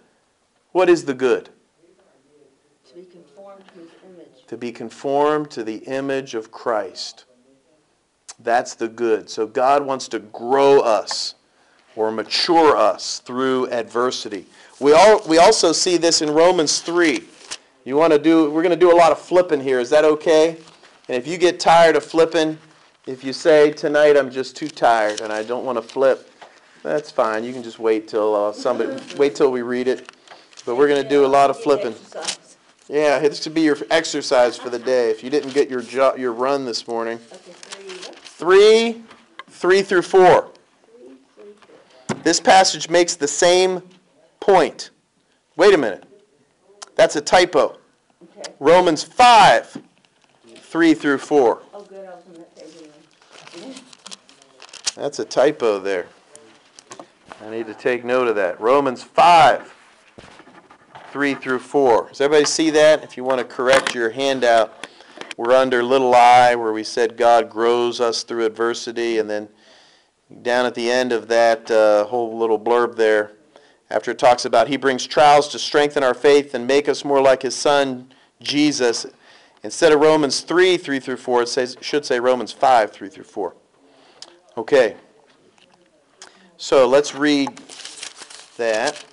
What 0.71 0.89
is 0.89 1.03
the 1.03 1.13
good? 1.13 1.49
To 2.87 2.95
be 2.95 3.03
conformed 3.03 3.65
to 3.73 3.79
his 3.81 3.89
image. 4.05 4.47
To 4.47 4.57
be 4.57 4.71
conformed 4.71 5.51
to 5.51 5.65
the 5.65 5.79
image 5.79 6.33
of 6.33 6.49
Christ. 6.49 7.25
That's 8.39 8.75
the 8.75 8.87
good. 8.87 9.29
So 9.29 9.45
God 9.45 9.85
wants 9.85 10.07
to 10.09 10.19
grow 10.19 10.79
us 10.79 11.35
or 11.97 12.09
mature 12.09 12.77
us 12.77 13.19
through 13.19 13.69
adversity. 13.69 14.45
We 14.79 14.93
all 14.93 15.21
we 15.27 15.39
also 15.39 15.73
see 15.73 15.97
this 15.97 16.21
in 16.21 16.29
Romans 16.29 16.79
3. 16.79 17.21
You 17.83 17.97
want 17.97 18.13
to 18.13 18.19
do 18.19 18.49
we're 18.49 18.63
going 18.63 18.69
to 18.69 18.79
do 18.79 18.93
a 18.93 18.95
lot 18.95 19.11
of 19.11 19.19
flipping 19.19 19.59
here. 19.59 19.81
Is 19.81 19.89
that 19.89 20.05
okay? 20.05 20.57
And 21.07 21.17
if 21.17 21.27
you 21.27 21.37
get 21.37 21.59
tired 21.59 21.95
of 21.95 22.03
flipping, 22.03 22.57
if 23.05 23.23
you 23.23 23.33
say 23.33 23.71
tonight 23.71 24.17
I'm 24.17 24.31
just 24.31 24.55
too 24.55 24.67
tired 24.67 25.21
and 25.21 25.31
I 25.31 25.43
don't 25.43 25.65
want 25.65 25.77
to 25.77 25.81
flip, 25.81 26.31
that's 26.81 27.11
fine. 27.11 27.43
You 27.43 27.53
can 27.53 27.63
just 27.63 27.79
wait 27.79 28.07
till 28.07 28.35
uh, 28.35 28.51
somebody 28.51 29.01
wait 29.17 29.35
till 29.35 29.51
we 29.51 29.61
read 29.61 29.87
it. 29.87 30.11
But 30.65 30.77
we're 30.77 30.87
going 30.87 31.03
to 31.03 31.07
do 31.07 31.25
a 31.25 31.27
lot 31.27 31.51
of 31.51 31.59
flipping. 31.59 31.93
Yeah, 32.87 33.19
this 33.19 33.43
should 33.43 33.53
be 33.53 33.61
your 33.61 33.77
exercise 33.91 34.57
for 34.57 34.69
the 34.69 34.79
day. 34.79 35.11
If 35.11 35.23
you 35.23 35.29
didn't 35.29 35.53
get 35.53 35.69
your 35.69 35.81
jo- 35.81 36.15
your 36.15 36.33
run 36.33 36.65
this 36.65 36.87
morning. 36.87 37.17
Three, 37.17 39.03
three 39.47 39.81
through 39.81 40.01
four. 40.03 40.51
This 42.23 42.39
passage 42.39 42.89
makes 42.89 43.15
the 43.15 43.27
same 43.27 43.81
point. 44.39 44.89
Wait 45.55 45.73
a 45.73 45.77
minute. 45.77 46.03
That's 46.95 47.15
a 47.15 47.21
typo. 47.21 47.77
Romans 48.59 49.03
5, 49.03 49.81
3 50.75 50.93
through 50.93 51.17
4. 51.17 51.61
Oh, 51.73 51.81
good. 51.83 52.05
I 52.05 52.15
was 52.15 52.23
on 52.27 52.33
that 52.33 52.53
page 52.53 53.81
That's 54.93 55.19
a 55.19 55.23
typo 55.23 55.79
there. 55.79 56.07
I 57.41 57.49
need 57.49 57.67
to 57.67 57.73
take 57.73 58.03
note 58.03 58.27
of 58.27 58.35
that. 58.35 58.59
Romans 58.59 59.01
5, 59.01 59.73
3 61.13 61.35
through 61.35 61.59
4. 61.59 62.09
Does 62.09 62.19
everybody 62.19 62.43
see 62.43 62.71
that? 62.71 63.05
If 63.05 63.15
you 63.15 63.23
want 63.23 63.39
to 63.39 63.45
correct 63.45 63.95
your 63.95 64.09
handout, 64.09 64.89
we're 65.37 65.53
under 65.53 65.81
little 65.81 66.13
i 66.13 66.55
where 66.55 66.73
we 66.73 66.83
said 66.83 67.15
God 67.15 67.49
grows 67.49 68.01
us 68.01 68.23
through 68.23 68.43
adversity. 68.43 69.19
And 69.19 69.29
then 69.29 69.47
down 70.41 70.65
at 70.65 70.75
the 70.75 70.91
end 70.91 71.13
of 71.13 71.29
that 71.29 71.71
uh, 71.71 72.03
whole 72.03 72.37
little 72.37 72.59
blurb 72.59 72.97
there, 72.97 73.31
after 73.89 74.11
it 74.11 74.19
talks 74.19 74.43
about 74.43 74.67
he 74.67 74.75
brings 74.75 75.07
trials 75.07 75.47
to 75.53 75.57
strengthen 75.57 76.03
our 76.03 76.13
faith 76.13 76.53
and 76.53 76.67
make 76.67 76.89
us 76.89 77.05
more 77.05 77.21
like 77.21 77.43
his 77.43 77.55
son, 77.55 78.11
Jesus. 78.41 79.05
Instead 79.65 79.91
of 79.91 79.99
Romans 79.99 80.41
3, 80.41 80.77
3 80.77 80.99
through 80.99 81.17
4, 81.17 81.41
it 81.41 81.49
says, 81.49 81.75
should 81.81 82.05
say 82.05 82.19
Romans 82.19 82.51
5, 82.51 82.91
3 82.91 83.09
through 83.09 83.23
4. 83.23 83.55
Okay. 84.57 84.95
So 86.55 86.87
let's 86.87 87.15
read 87.15 87.49
that. 88.57 89.03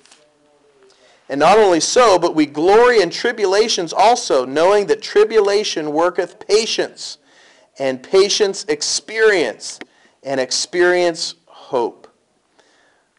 And 1.27 1.39
not 1.39 1.57
only 1.57 1.79
so, 1.79 2.19
but 2.19 2.35
we 2.35 2.45
glory 2.45 3.01
in 3.01 3.09
tribulations 3.09 3.93
also, 3.93 4.45
knowing 4.45 4.85
that 4.87 5.01
tribulation 5.01 5.91
worketh 5.91 6.45
patience, 6.47 7.17
and 7.79 8.03
patience 8.03 8.63
experience, 8.65 9.79
and 10.21 10.39
experience 10.39 11.33
hope. 11.47 12.07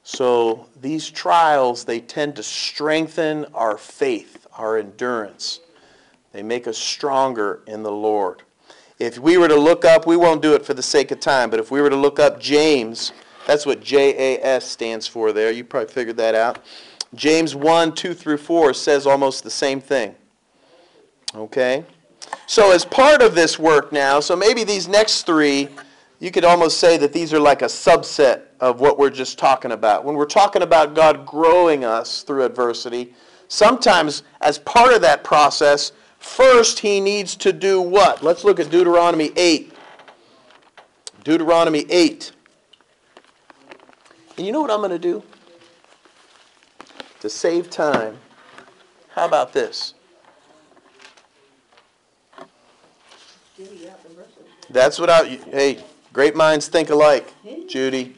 So 0.04 0.68
these 0.80 1.10
trials, 1.10 1.84
they 1.84 1.98
tend 1.98 2.36
to 2.36 2.44
strengthen 2.44 3.46
our 3.46 3.76
faith, 3.76 4.46
our 4.56 4.78
endurance. 4.78 5.58
They 6.34 6.42
make 6.42 6.66
us 6.66 6.76
stronger 6.76 7.62
in 7.66 7.82
the 7.82 7.90
Lord. 7.90 8.42
If 8.98 9.18
we 9.18 9.38
were 9.38 9.48
to 9.48 9.56
look 9.56 9.86
up, 9.86 10.06
we 10.06 10.18
won't 10.18 10.42
do 10.42 10.52
it 10.52 10.66
for 10.66 10.74
the 10.74 10.82
sake 10.82 11.10
of 11.10 11.20
time, 11.20 11.48
but 11.48 11.58
if 11.58 11.70
we 11.70 11.80
were 11.80 11.88
to 11.88 11.96
look 11.96 12.20
up 12.20 12.38
James 12.38 13.12
that's 13.46 13.66
what 13.66 13.82
JAS 13.82 14.64
stands 14.64 15.06
for 15.06 15.32
there. 15.32 15.50
You 15.50 15.64
probably 15.64 15.92
figured 15.92 16.16
that 16.16 16.34
out. 16.34 16.60
James 17.14 17.54
1, 17.54 17.94
2 17.94 18.14
through 18.14 18.38
4 18.38 18.74
says 18.74 19.06
almost 19.06 19.44
the 19.44 19.50
same 19.50 19.80
thing. 19.80 20.14
Okay? 21.34 21.84
So, 22.46 22.72
as 22.72 22.84
part 22.84 23.22
of 23.22 23.34
this 23.34 23.58
work 23.58 23.92
now, 23.92 24.18
so 24.20 24.34
maybe 24.34 24.64
these 24.64 24.88
next 24.88 25.24
three, 25.24 25.68
you 26.18 26.30
could 26.30 26.44
almost 26.44 26.80
say 26.80 26.96
that 26.96 27.12
these 27.12 27.32
are 27.32 27.38
like 27.38 27.62
a 27.62 27.66
subset 27.66 28.42
of 28.60 28.80
what 28.80 28.98
we're 28.98 29.10
just 29.10 29.38
talking 29.38 29.72
about. 29.72 30.04
When 30.04 30.16
we're 30.16 30.24
talking 30.24 30.62
about 30.62 30.94
God 30.94 31.26
growing 31.26 31.84
us 31.84 32.22
through 32.22 32.44
adversity, 32.44 33.14
sometimes 33.48 34.22
as 34.40 34.58
part 34.58 34.94
of 34.94 35.02
that 35.02 35.22
process, 35.22 35.92
first 36.24 36.80
he 36.80 37.00
needs 37.00 37.36
to 37.36 37.52
do 37.52 37.80
what? 37.80 38.22
Let's 38.22 38.44
look 38.44 38.58
at 38.58 38.70
Deuteronomy 38.70 39.30
8. 39.36 39.72
Deuteronomy 41.22 41.86
8. 41.88 42.32
And 44.36 44.46
you 44.46 44.52
know 44.52 44.60
what 44.60 44.70
I'm 44.70 44.80
going 44.80 44.90
to 44.90 44.98
do? 44.98 45.22
To 47.20 47.30
save 47.30 47.70
time, 47.70 48.18
how 49.10 49.26
about 49.26 49.52
this? 49.52 49.94
Judy 53.56 53.86
got 53.86 54.02
the 54.02 54.08
verses. 54.10 54.32
That's 54.68 54.98
what 54.98 55.08
I, 55.08 55.24
hey, 55.24 55.84
great 56.12 56.34
minds 56.34 56.68
think 56.68 56.90
alike, 56.90 57.32
Judy. 57.68 58.16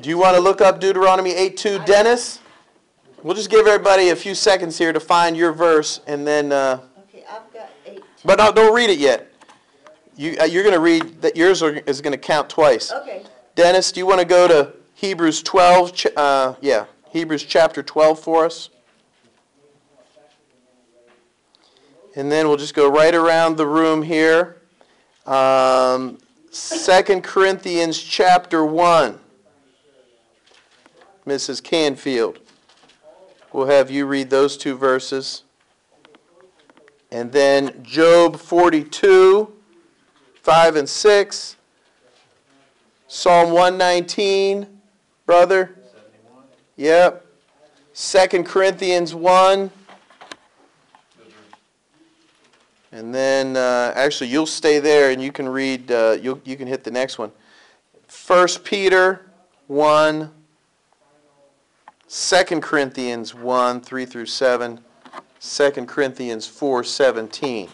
Do 0.00 0.08
you 0.08 0.18
want 0.18 0.36
to 0.36 0.40
look 0.40 0.60
up 0.60 0.80
Deuteronomy 0.80 1.34
8:2, 1.34 1.84
Dennis? 1.84 2.40
We'll 3.22 3.34
just 3.34 3.50
give 3.50 3.66
everybody 3.66 4.08
a 4.08 4.16
few 4.16 4.34
seconds 4.34 4.78
here 4.78 4.92
to 4.94 5.00
find 5.00 5.36
your 5.36 5.52
verse, 5.52 6.00
and 6.06 6.26
then, 6.26 6.52
uh, 6.52 6.80
Okay, 7.08 7.22
I've 7.30 7.52
got 7.52 7.68
eight. 7.86 8.02
but 8.24 8.38
no, 8.38 8.50
don't 8.50 8.74
read 8.74 8.88
it 8.88 8.98
yet. 8.98 9.30
You, 10.16 10.36
uh, 10.40 10.44
you're 10.44 10.62
going 10.62 10.74
to 10.74 10.80
read, 10.80 11.20
that 11.20 11.36
yours 11.36 11.62
are, 11.62 11.74
is 11.86 12.00
going 12.00 12.12
to 12.12 12.18
count 12.18 12.48
twice. 12.48 12.90
Okay, 12.90 13.22
Dennis, 13.54 13.92
do 13.92 14.00
you 14.00 14.06
want 14.06 14.20
to 14.20 14.24
go 14.26 14.48
to 14.48 14.72
Hebrews 14.94 15.42
12, 15.42 15.94
ch- 15.94 16.06
uh, 16.16 16.54
yeah, 16.62 16.86
Hebrews 17.10 17.44
chapter 17.44 17.82
12 17.82 18.18
for 18.20 18.46
us? 18.46 18.70
And 22.16 22.32
then 22.32 22.48
we'll 22.48 22.56
just 22.56 22.74
go 22.74 22.88
right 22.90 23.14
around 23.14 23.56
the 23.56 23.66
room 23.66 24.02
here. 24.02 24.62
Um, 25.26 26.18
2 26.52 27.20
Corinthians 27.20 27.98
chapter 28.02 28.64
1. 28.64 29.18
Mrs. 31.26 31.62
Canfield. 31.62 32.38
We'll 33.52 33.66
have 33.66 33.90
you 33.90 34.06
read 34.06 34.30
those 34.30 34.56
two 34.56 34.76
verses. 34.76 35.42
And 37.10 37.32
then 37.32 37.82
Job 37.82 38.36
42, 38.38 39.52
5 40.34 40.76
and 40.76 40.88
6. 40.88 41.56
Psalm 43.08 43.50
119, 43.50 44.80
brother. 45.26 45.74
Yep. 46.76 47.26
2 47.92 48.44
Corinthians 48.44 49.16
1. 49.16 49.70
And 52.92 53.14
then, 53.14 53.56
uh, 53.56 53.92
actually, 53.96 54.28
you'll 54.28 54.46
stay 54.46 54.78
there 54.78 55.10
and 55.10 55.20
you 55.20 55.32
can 55.32 55.48
read, 55.48 55.90
uh, 55.90 56.16
you'll, 56.20 56.40
you 56.44 56.56
can 56.56 56.68
hit 56.68 56.84
the 56.84 56.90
next 56.92 57.18
one. 57.18 57.32
1 58.26 58.48
Peter 58.62 59.26
1. 59.66 60.30
2 62.10 62.60
Corinthians 62.60 63.36
1, 63.36 63.82
3 63.82 64.04
through 64.04 64.26
7. 64.26 64.80
2 65.40 65.70
Corinthians 65.86 66.44
4, 66.44 66.82
17. 66.82 67.68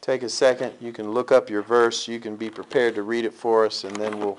Take 0.00 0.22
a 0.22 0.28
second. 0.28 0.72
You 0.80 0.92
can 0.92 1.10
look 1.10 1.32
up 1.32 1.50
your 1.50 1.62
verse. 1.62 2.06
You 2.06 2.20
can 2.20 2.36
be 2.36 2.48
prepared 2.48 2.94
to 2.94 3.02
read 3.02 3.24
it 3.24 3.34
for 3.34 3.66
us, 3.66 3.82
and 3.82 3.96
then 3.96 4.20
we'll 4.20 4.38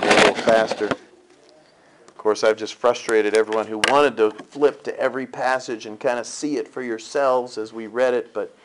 go 0.00 0.08
a 0.08 0.16
little 0.16 0.34
faster. 0.36 0.86
Of 0.86 2.16
course, 2.16 2.42
I've 2.42 2.56
just 2.56 2.72
frustrated 2.76 3.36
everyone 3.36 3.66
who 3.66 3.82
wanted 3.88 4.16
to 4.16 4.30
flip 4.30 4.82
to 4.84 4.98
every 4.98 5.26
passage 5.26 5.84
and 5.84 6.00
kind 6.00 6.18
of 6.18 6.26
see 6.26 6.56
it 6.56 6.66
for 6.66 6.80
yourselves 6.80 7.58
as 7.58 7.74
we 7.74 7.88
read 7.88 8.14
it, 8.14 8.32
but 8.32 8.56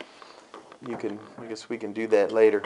you 0.87 0.95
can, 0.95 1.19
I 1.37 1.47
guess 1.47 1.67
we 1.67 1.77
can 1.77 1.91
do 1.91 2.07
that 2.07 2.31
later. 2.31 2.63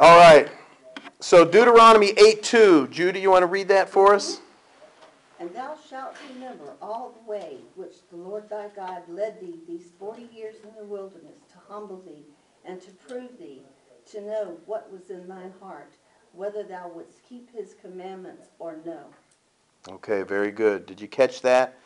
All 0.00 0.18
right. 0.18 0.48
So 1.20 1.44
Deuteronomy 1.44 2.14
8:2. 2.14 2.90
Judy, 2.90 3.20
you 3.20 3.30
want 3.30 3.42
to 3.42 3.46
read 3.46 3.68
that 3.68 3.90
for 3.90 4.14
us? 4.14 4.40
and 5.38 5.52
thou 5.54 5.74
shalt 5.88 6.14
remember 6.34 6.74
all 6.82 7.14
the 7.18 7.30
way 7.30 7.56
which 7.74 7.96
the 8.10 8.16
Lord 8.16 8.48
thy 8.50 8.68
God 8.76 9.02
led 9.08 9.40
thee 9.40 9.58
these 9.66 9.88
forty 9.98 10.28
years 10.34 10.56
in 10.62 10.70
the 10.78 10.84
wilderness 10.84 11.38
to 11.52 11.58
humble 11.68 12.00
thee 12.06 12.24
and 12.64 12.80
to 12.82 12.90
prove 12.92 13.38
thee, 13.38 13.62
to 14.12 14.20
know 14.20 14.58
what 14.66 14.92
was 14.92 15.08
in 15.10 15.26
thine 15.26 15.52
heart, 15.60 15.92
whether 16.34 16.62
thou 16.62 16.90
wouldst 16.94 17.22
keep 17.26 17.54
his 17.54 17.74
commandments 17.80 18.48
or 18.58 18.76
no. 18.84 19.00
Okay, 19.88 20.22
very 20.22 20.50
good. 20.50 20.84
Did 20.84 21.00
you 21.00 21.08
catch 21.08 21.40
that? 21.40 21.78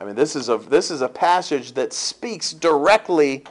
I 0.00 0.04
mean, 0.04 0.14
this 0.14 0.36
is 0.36 0.50
a 0.50 0.58
this 0.58 0.90
is 0.90 1.00
a 1.00 1.08
passage 1.08 1.72
that 1.72 1.92
speaks 1.94 2.52
directly 2.52 3.44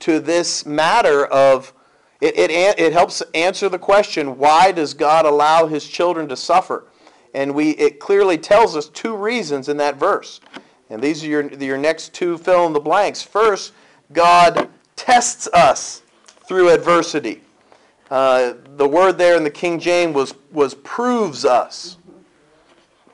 to 0.00 0.20
this 0.20 0.66
matter 0.66 1.26
of 1.26 1.72
it, 2.20 2.36
it, 2.36 2.78
it 2.78 2.92
helps 2.92 3.22
answer 3.34 3.68
the 3.68 3.78
question 3.78 4.38
why 4.38 4.72
does 4.72 4.94
God 4.94 5.24
allow 5.24 5.66
his 5.66 5.86
children 5.86 6.28
to 6.28 6.36
suffer? 6.36 6.84
And 7.34 7.54
we 7.54 7.70
it 7.70 8.00
clearly 8.00 8.38
tells 8.38 8.76
us 8.76 8.88
two 8.88 9.16
reasons 9.16 9.68
in 9.68 9.76
that 9.76 9.96
verse. 9.96 10.40
And 10.90 11.02
these 11.02 11.22
are 11.22 11.26
your, 11.26 11.52
your 11.54 11.78
next 11.78 12.14
two 12.14 12.38
fill 12.38 12.66
in 12.66 12.72
the 12.72 12.80
blanks. 12.80 13.22
First, 13.22 13.72
God 14.12 14.68
tests 14.96 15.46
us 15.52 16.02
through 16.46 16.70
adversity. 16.70 17.42
Uh, 18.10 18.54
the 18.76 18.88
word 18.88 19.18
there 19.18 19.36
in 19.36 19.44
the 19.44 19.50
King 19.50 19.78
James 19.78 20.14
was, 20.14 20.34
was 20.50 20.74
proves 20.74 21.44
us. 21.44 21.98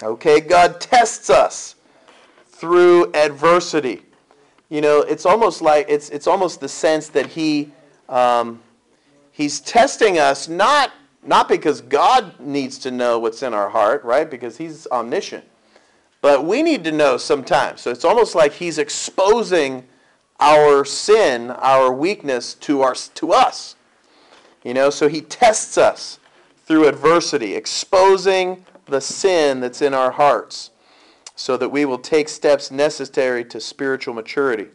Okay, 0.03 0.41
God 0.41 0.81
tests 0.81 1.31
us 1.31 1.75
through 2.47 3.13
adversity. 3.13 4.03
You 4.71 4.81
know, 4.81 5.01
it's 5.01 5.27
almost 5.27 5.63
like 5.63 5.87
it's 5.89 6.09
it's 6.11 6.27
almost 6.27 6.61
the 6.61 6.69
sense 6.69 7.09
that 7.09 7.27
he 7.27 7.71
um, 8.09 8.61
he's 9.35 9.61
testing 9.61 10.19
us 10.19 10.49
not 10.49 10.93
not 11.27 11.49
because 11.49 11.81
God 11.81 12.39
needs 12.39 12.79
to 12.79 12.91
know 12.91 13.19
what's 13.19 13.43
in 13.43 13.55
our 13.55 13.71
heart, 13.71 14.05
right? 14.05 14.31
Because 14.31 14.59
he's 14.59 14.87
omniscient. 14.89 15.45
But 16.21 16.45
we 16.45 16.63
need 16.63 16.85
to 16.85 16.93
know 16.93 17.17
sometimes. 17.17 17.81
So 17.81 17.91
it's 17.91 18.05
almost 18.05 18.35
like 18.35 18.53
he's 18.53 18.79
exposing 18.79 19.87
our 20.39 20.85
sin, 20.85 21.51
our 21.51 21.93
weakness 21.93 22.55
to 22.55 22.83
our 22.83 22.95
to 22.95 23.33
us. 23.33 23.77
You 24.63 24.75
know, 24.75 24.91
so 24.91 25.09
he 25.09 25.21
tests 25.21 25.79
us 25.79 26.19
through 26.67 26.89
adversity, 26.89 27.55
exposing 27.55 28.65
the 28.87 29.01
sin 29.01 29.61
that's 29.61 29.83
in 29.83 29.95
our 29.95 30.11
hearts 30.11 30.71
so 31.37 31.57
that 31.57 31.71
we 31.71 31.85
will 31.85 31.99
take 31.99 32.29
steps 32.29 32.71
necessary 32.71 33.45
to 33.45 33.61
spiritual 33.61 34.15
maturity. 34.15 34.69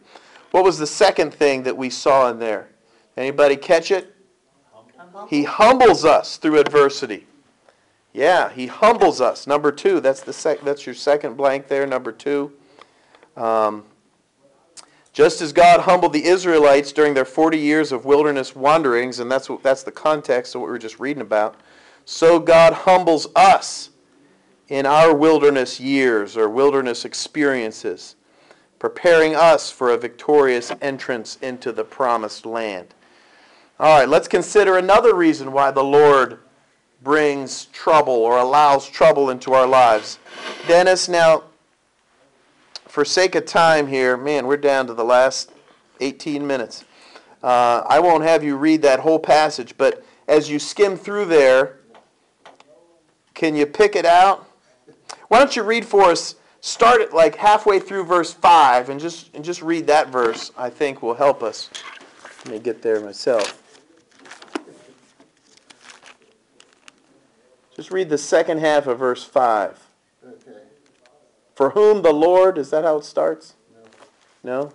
What 0.50 0.64
was 0.64 0.78
the 0.78 0.86
second 0.86 1.32
thing 1.32 1.62
that 1.62 1.76
we 1.76 1.90
saw 1.90 2.28
in 2.28 2.38
there? 2.38 2.68
Anybody 3.16 3.56
catch 3.56 3.90
it? 3.90 4.14
He 5.28 5.44
humbles 5.44 6.04
us 6.04 6.36
through 6.36 6.58
adversity. 6.58 7.26
Yeah, 8.12 8.50
he 8.50 8.66
humbles 8.66 9.20
us. 9.20 9.46
Number 9.46 9.70
two, 9.70 10.00
that's 10.00 10.22
the 10.22 10.32
sec- 10.32 10.62
that's 10.62 10.86
your 10.86 10.94
second 10.94 11.36
blank 11.36 11.68
there. 11.68 11.86
Number 11.86 12.12
two. 12.12 12.52
Um, 13.36 13.84
just 15.12 15.40
as 15.40 15.52
God 15.52 15.80
humbled 15.80 16.12
the 16.12 16.24
Israelites 16.24 16.92
during 16.92 17.14
their 17.14 17.24
40 17.24 17.58
years 17.58 17.90
of 17.90 18.04
wilderness 18.04 18.54
wanderings, 18.54 19.18
and 19.18 19.30
that's 19.30 19.48
what, 19.48 19.62
that's 19.62 19.82
the 19.82 19.90
context 19.90 20.54
of 20.54 20.60
what 20.60 20.68
we 20.68 20.72
were 20.72 20.78
just 20.78 21.00
reading 21.00 21.20
about, 21.20 21.56
so 22.04 22.38
God 22.38 22.72
humbles 22.72 23.26
us 23.34 23.90
in 24.68 24.86
our 24.86 25.14
wilderness 25.14 25.80
years 25.80 26.36
or 26.36 26.48
wilderness 26.48 27.04
experiences, 27.04 28.14
preparing 28.78 29.34
us 29.34 29.70
for 29.70 29.90
a 29.90 29.96
victorious 29.96 30.72
entrance 30.80 31.36
into 31.42 31.72
the 31.72 31.84
promised 31.84 32.46
land. 32.46 32.94
All 33.80 33.98
right, 33.98 34.06
let's 34.10 34.28
consider 34.28 34.76
another 34.76 35.14
reason 35.14 35.52
why 35.52 35.70
the 35.70 35.82
Lord 35.82 36.40
brings 37.02 37.64
trouble 37.72 38.12
or 38.12 38.36
allows 38.36 38.86
trouble 38.86 39.30
into 39.30 39.54
our 39.54 39.66
lives. 39.66 40.18
Dennis, 40.68 41.08
now, 41.08 41.44
for 42.86 43.06
sake 43.06 43.34
of 43.36 43.46
time 43.46 43.86
here, 43.86 44.18
man, 44.18 44.46
we're 44.46 44.58
down 44.58 44.86
to 44.88 44.92
the 44.92 45.02
last 45.02 45.52
18 46.00 46.46
minutes. 46.46 46.84
Uh, 47.42 47.82
I 47.88 48.00
won't 48.00 48.22
have 48.22 48.44
you 48.44 48.58
read 48.58 48.82
that 48.82 49.00
whole 49.00 49.18
passage, 49.18 49.72
but 49.78 50.04
as 50.28 50.50
you 50.50 50.58
skim 50.58 50.94
through 50.94 51.24
there, 51.24 51.78
can 53.32 53.56
you 53.56 53.64
pick 53.64 53.96
it 53.96 54.04
out? 54.04 54.46
Why 55.28 55.38
don't 55.38 55.56
you 55.56 55.62
read 55.62 55.86
for 55.86 56.10
us? 56.10 56.34
Start 56.60 57.00
it 57.00 57.14
like 57.14 57.34
halfway 57.34 57.80
through 57.80 58.04
verse 58.04 58.30
5 58.30 58.90
and 58.90 59.00
just, 59.00 59.34
and 59.34 59.42
just 59.42 59.62
read 59.62 59.86
that 59.86 60.08
verse, 60.08 60.50
I 60.58 60.68
think 60.68 61.00
will 61.00 61.14
help 61.14 61.42
us. 61.42 61.70
Let 62.44 62.52
me 62.52 62.58
get 62.58 62.82
there 62.82 63.00
myself. 63.00 63.59
Just 67.80 67.92
read 67.92 68.10
the 68.10 68.18
second 68.18 68.58
half 68.58 68.86
of 68.86 68.98
verse 68.98 69.24
5. 69.24 69.88
Okay. 70.22 70.58
For 71.54 71.70
whom 71.70 72.02
the 72.02 72.12
Lord, 72.12 72.58
is 72.58 72.68
that 72.68 72.84
how 72.84 72.98
it 72.98 73.06
starts? 73.06 73.54
No? 74.44 74.70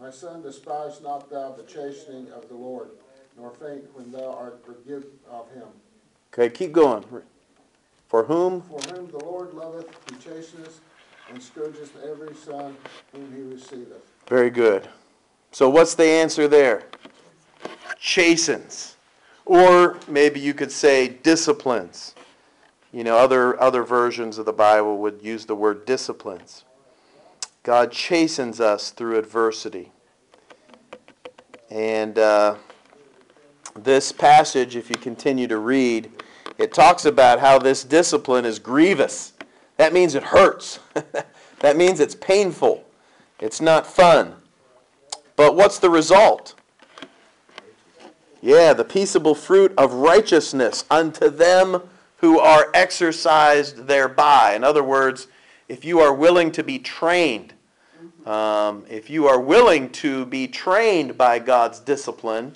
My 0.00 0.10
son, 0.10 0.40
despise 0.40 1.02
not 1.02 1.28
thou 1.30 1.52
the 1.52 1.64
chastening 1.64 2.32
of 2.32 2.48
the 2.48 2.54
Lord, 2.54 2.92
nor 3.36 3.50
faint 3.50 3.84
when 3.94 4.10
thou 4.10 4.32
art 4.32 4.64
rebuked 4.66 5.22
of 5.30 5.50
him. 5.50 5.66
Okay, 6.32 6.48
keep 6.48 6.72
going. 6.72 7.04
For 8.08 8.24
whom? 8.24 8.62
For 8.62 8.80
whom 8.94 9.10
the 9.10 9.22
Lord 9.22 9.52
loveth, 9.52 9.94
he 10.08 10.14
chasteneth, 10.14 10.80
and 11.28 11.42
scourgeth 11.42 11.92
every 12.10 12.34
son 12.34 12.74
whom 13.12 13.30
he 13.36 13.42
receiveth. 13.42 14.10
Very 14.28 14.48
good. 14.48 14.88
So 15.52 15.68
what's 15.68 15.94
the 15.94 16.06
answer 16.06 16.48
there? 16.48 16.84
Chastens. 17.98 18.96
Or 19.46 19.98
maybe 20.08 20.40
you 20.40 20.54
could 20.54 20.72
say 20.72 21.08
disciplines. 21.08 22.14
You 22.92 23.04
know, 23.04 23.16
other, 23.16 23.60
other 23.60 23.82
versions 23.82 24.38
of 24.38 24.46
the 24.46 24.52
Bible 24.52 24.98
would 24.98 25.20
use 25.22 25.46
the 25.46 25.56
word 25.56 25.84
disciplines. 25.84 26.64
God 27.62 27.90
chastens 27.90 28.60
us 28.60 28.90
through 28.90 29.18
adversity. 29.18 29.90
And 31.70 32.18
uh, 32.18 32.56
this 33.74 34.12
passage, 34.12 34.76
if 34.76 34.90
you 34.90 34.96
continue 34.96 35.48
to 35.48 35.58
read, 35.58 36.12
it 36.58 36.72
talks 36.72 37.04
about 37.04 37.40
how 37.40 37.58
this 37.58 37.82
discipline 37.82 38.44
is 38.44 38.58
grievous. 38.58 39.32
That 39.76 39.92
means 39.92 40.14
it 40.14 40.22
hurts. 40.22 40.78
that 41.60 41.76
means 41.76 42.00
it's 42.00 42.14
painful. 42.14 42.84
It's 43.40 43.60
not 43.60 43.86
fun. 43.86 44.36
But 45.36 45.56
what's 45.56 45.78
the 45.78 45.90
result? 45.90 46.53
Yeah, 48.44 48.74
the 48.74 48.84
peaceable 48.84 49.34
fruit 49.34 49.72
of 49.78 49.94
righteousness 49.94 50.84
unto 50.90 51.30
them 51.30 51.80
who 52.18 52.38
are 52.38 52.70
exercised 52.74 53.86
thereby. 53.86 54.52
In 54.54 54.62
other 54.62 54.84
words, 54.84 55.28
if 55.66 55.82
you 55.82 56.00
are 56.00 56.12
willing 56.12 56.52
to 56.52 56.62
be 56.62 56.78
trained, 56.78 57.54
um, 58.26 58.84
if 58.90 59.08
you 59.08 59.26
are 59.28 59.40
willing 59.40 59.88
to 59.92 60.26
be 60.26 60.46
trained 60.46 61.16
by 61.16 61.38
God's 61.38 61.80
discipline, 61.80 62.54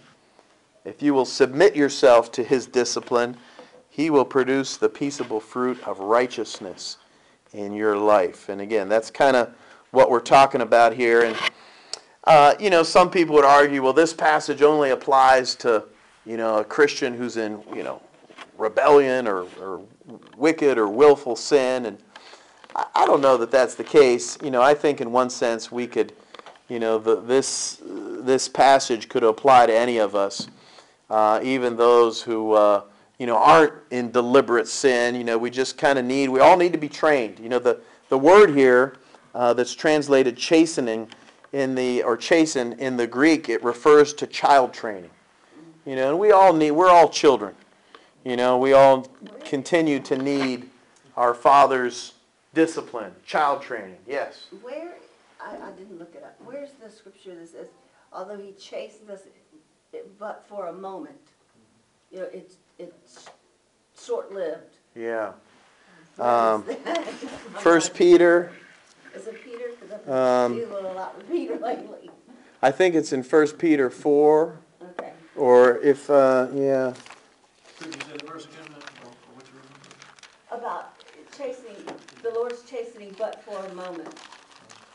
if 0.84 1.00
you 1.00 1.14
will 1.14 1.24
submit 1.24 1.74
yourself 1.74 2.30
to 2.32 2.44
His 2.44 2.66
discipline, 2.66 3.38
He 3.88 4.10
will 4.10 4.26
produce 4.26 4.76
the 4.76 4.90
peaceable 4.90 5.40
fruit 5.40 5.82
of 5.88 6.00
righteousness 6.00 6.98
in 7.54 7.72
your 7.72 7.96
life. 7.96 8.50
And 8.50 8.60
again, 8.60 8.90
that's 8.90 9.10
kind 9.10 9.38
of 9.38 9.54
what 9.92 10.10
we're 10.10 10.20
talking 10.20 10.60
about 10.60 10.92
here. 10.92 11.22
And 11.22 11.34
uh, 12.28 12.54
you 12.60 12.68
know, 12.68 12.82
some 12.82 13.10
people 13.10 13.34
would 13.34 13.44
argue, 13.46 13.82
well, 13.82 13.94
this 13.94 14.12
passage 14.12 14.60
only 14.60 14.90
applies 14.90 15.54
to, 15.54 15.82
you 16.26 16.36
know, 16.36 16.58
a 16.58 16.64
Christian 16.64 17.14
who's 17.14 17.38
in, 17.38 17.62
you 17.74 17.82
know, 17.82 18.02
rebellion 18.58 19.26
or, 19.26 19.46
or 19.58 19.80
wicked 20.36 20.76
or 20.76 20.88
willful 20.88 21.36
sin. 21.36 21.86
And 21.86 21.98
I, 22.76 22.84
I 22.94 23.06
don't 23.06 23.22
know 23.22 23.38
that 23.38 23.50
that's 23.50 23.76
the 23.76 23.84
case. 23.84 24.36
You 24.42 24.50
know, 24.50 24.60
I 24.60 24.74
think 24.74 25.00
in 25.00 25.10
one 25.10 25.30
sense 25.30 25.72
we 25.72 25.86
could, 25.86 26.12
you 26.68 26.78
know, 26.78 26.98
the, 26.98 27.18
this 27.22 27.80
this 27.82 28.46
passage 28.46 29.08
could 29.08 29.24
apply 29.24 29.64
to 29.64 29.74
any 29.74 29.96
of 29.96 30.14
us, 30.14 30.48
uh, 31.10 31.40
even 31.42 31.76
those 31.76 32.22
who. 32.22 32.52
Uh, 32.52 32.82
you 33.18 33.26
know, 33.26 33.36
aren't 33.36 33.72
in 33.90 34.12
deliberate 34.12 34.68
sin. 34.68 35.16
You 35.16 35.24
know, 35.24 35.36
we 35.36 35.50
just 35.50 35.76
kind 35.76 35.98
of 35.98 36.04
need, 36.04 36.28
we 36.28 36.38
all 36.38 36.56
need 36.56 36.70
to 36.70 36.78
be 36.78 36.88
trained. 36.88 37.40
You 37.40 37.48
know, 37.48 37.58
the, 37.58 37.80
the 38.10 38.16
word 38.16 38.50
here 38.54 38.94
uh, 39.34 39.54
that's 39.54 39.74
translated 39.74 40.36
chastening 40.36 41.10
in 41.52 41.74
the, 41.74 42.02
or 42.02 42.16
chasten 42.16 42.74
in 42.74 42.96
the 42.96 43.06
Greek, 43.06 43.48
it 43.48 43.62
refers 43.62 44.12
to 44.14 44.26
child 44.26 44.72
training. 44.72 45.10
You 45.86 45.96
know, 45.96 46.10
and 46.10 46.18
we 46.18 46.32
all 46.32 46.52
need, 46.52 46.72
we're 46.72 46.90
all 46.90 47.08
children. 47.08 47.54
You 48.24 48.36
know, 48.36 48.58
we 48.58 48.72
all 48.74 49.06
continue 49.44 50.00
to 50.00 50.16
need 50.18 50.68
our 51.16 51.32
Father's 51.34 52.12
discipline, 52.52 53.12
child 53.24 53.62
training. 53.62 53.96
Yes. 54.06 54.46
Where, 54.62 54.94
I, 55.40 55.56
I 55.56 55.70
didn't 55.72 55.98
look 55.98 56.14
it 56.14 56.22
up, 56.22 56.36
where's 56.44 56.70
the 56.82 56.90
scripture 56.90 57.34
that 57.34 57.48
says, 57.48 57.68
although 58.12 58.36
he 58.36 58.52
chastens 58.52 59.08
us, 59.10 59.20
it- 59.92 60.18
but 60.18 60.44
for 60.48 60.66
a 60.66 60.72
moment? 60.72 61.16
You 62.12 62.18
know, 62.20 62.28
it's, 62.32 62.56
it's 62.78 63.26
short-lived. 63.98 64.76
Yeah. 64.94 65.32
Um. 66.18 66.64
First 67.60 67.94
Peter, 67.94 68.50
Is 69.18 69.26
it 69.26 69.44
Peter? 69.44 69.64
Because 69.80 70.00
I've 70.06 70.08
Um, 70.08 70.54
dealing 70.60 70.84
a 70.84 70.92
lot 70.94 71.16
with 71.16 71.28
Peter 71.28 71.56
lately. 71.62 72.10
I 72.62 72.70
think 72.70 72.94
it's 72.94 73.12
in 73.12 73.24
First 73.24 73.58
Peter 73.58 73.90
4, 73.90 74.60
Okay. 74.98 75.12
or 75.34 75.78
if, 75.78 76.08
uh, 76.08 76.46
yeah. 76.54 76.92
Could 77.80 77.86
you 77.94 78.00
say 78.00 78.16
the 78.16 78.26
verse 78.26 78.44
again, 78.44 78.62
ma'am, 78.70 78.80
or 79.02 79.08
or 79.08 79.34
what 79.34 79.44
you 79.46 79.58
reading? 79.58 79.72
About 80.52 80.92
chastening, 81.36 81.84
the 82.22 82.30
Lord's 82.30 82.62
chastening 82.62 83.14
but 83.18 83.42
for 83.44 83.56
a 83.64 83.74
moment. 83.74 84.08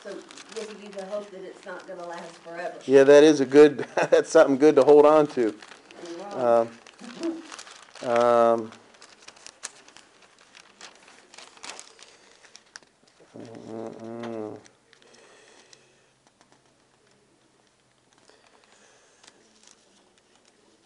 So 0.03 0.15
giving 0.55 0.81
you 0.83 0.89
the 0.89 1.05
hope 1.07 1.29
that 1.31 1.41
it's 1.43 1.65
not 1.65 1.85
gonna 1.85 2.07
last 2.07 2.35
forever. 2.45 2.75
Yeah, 2.85 3.03
that 3.03 3.23
is 3.23 3.41
a 3.41 3.45
good, 3.45 3.85
that's 4.09 4.29
something 4.29 4.57
good 4.57 4.75
to 4.77 4.83
hold 4.83 5.05
on 5.05 5.27
to. 5.27 5.53
Wow. 6.33 6.67
Um, 8.01 8.09
um, 8.09 8.71
mm, 13.37 14.57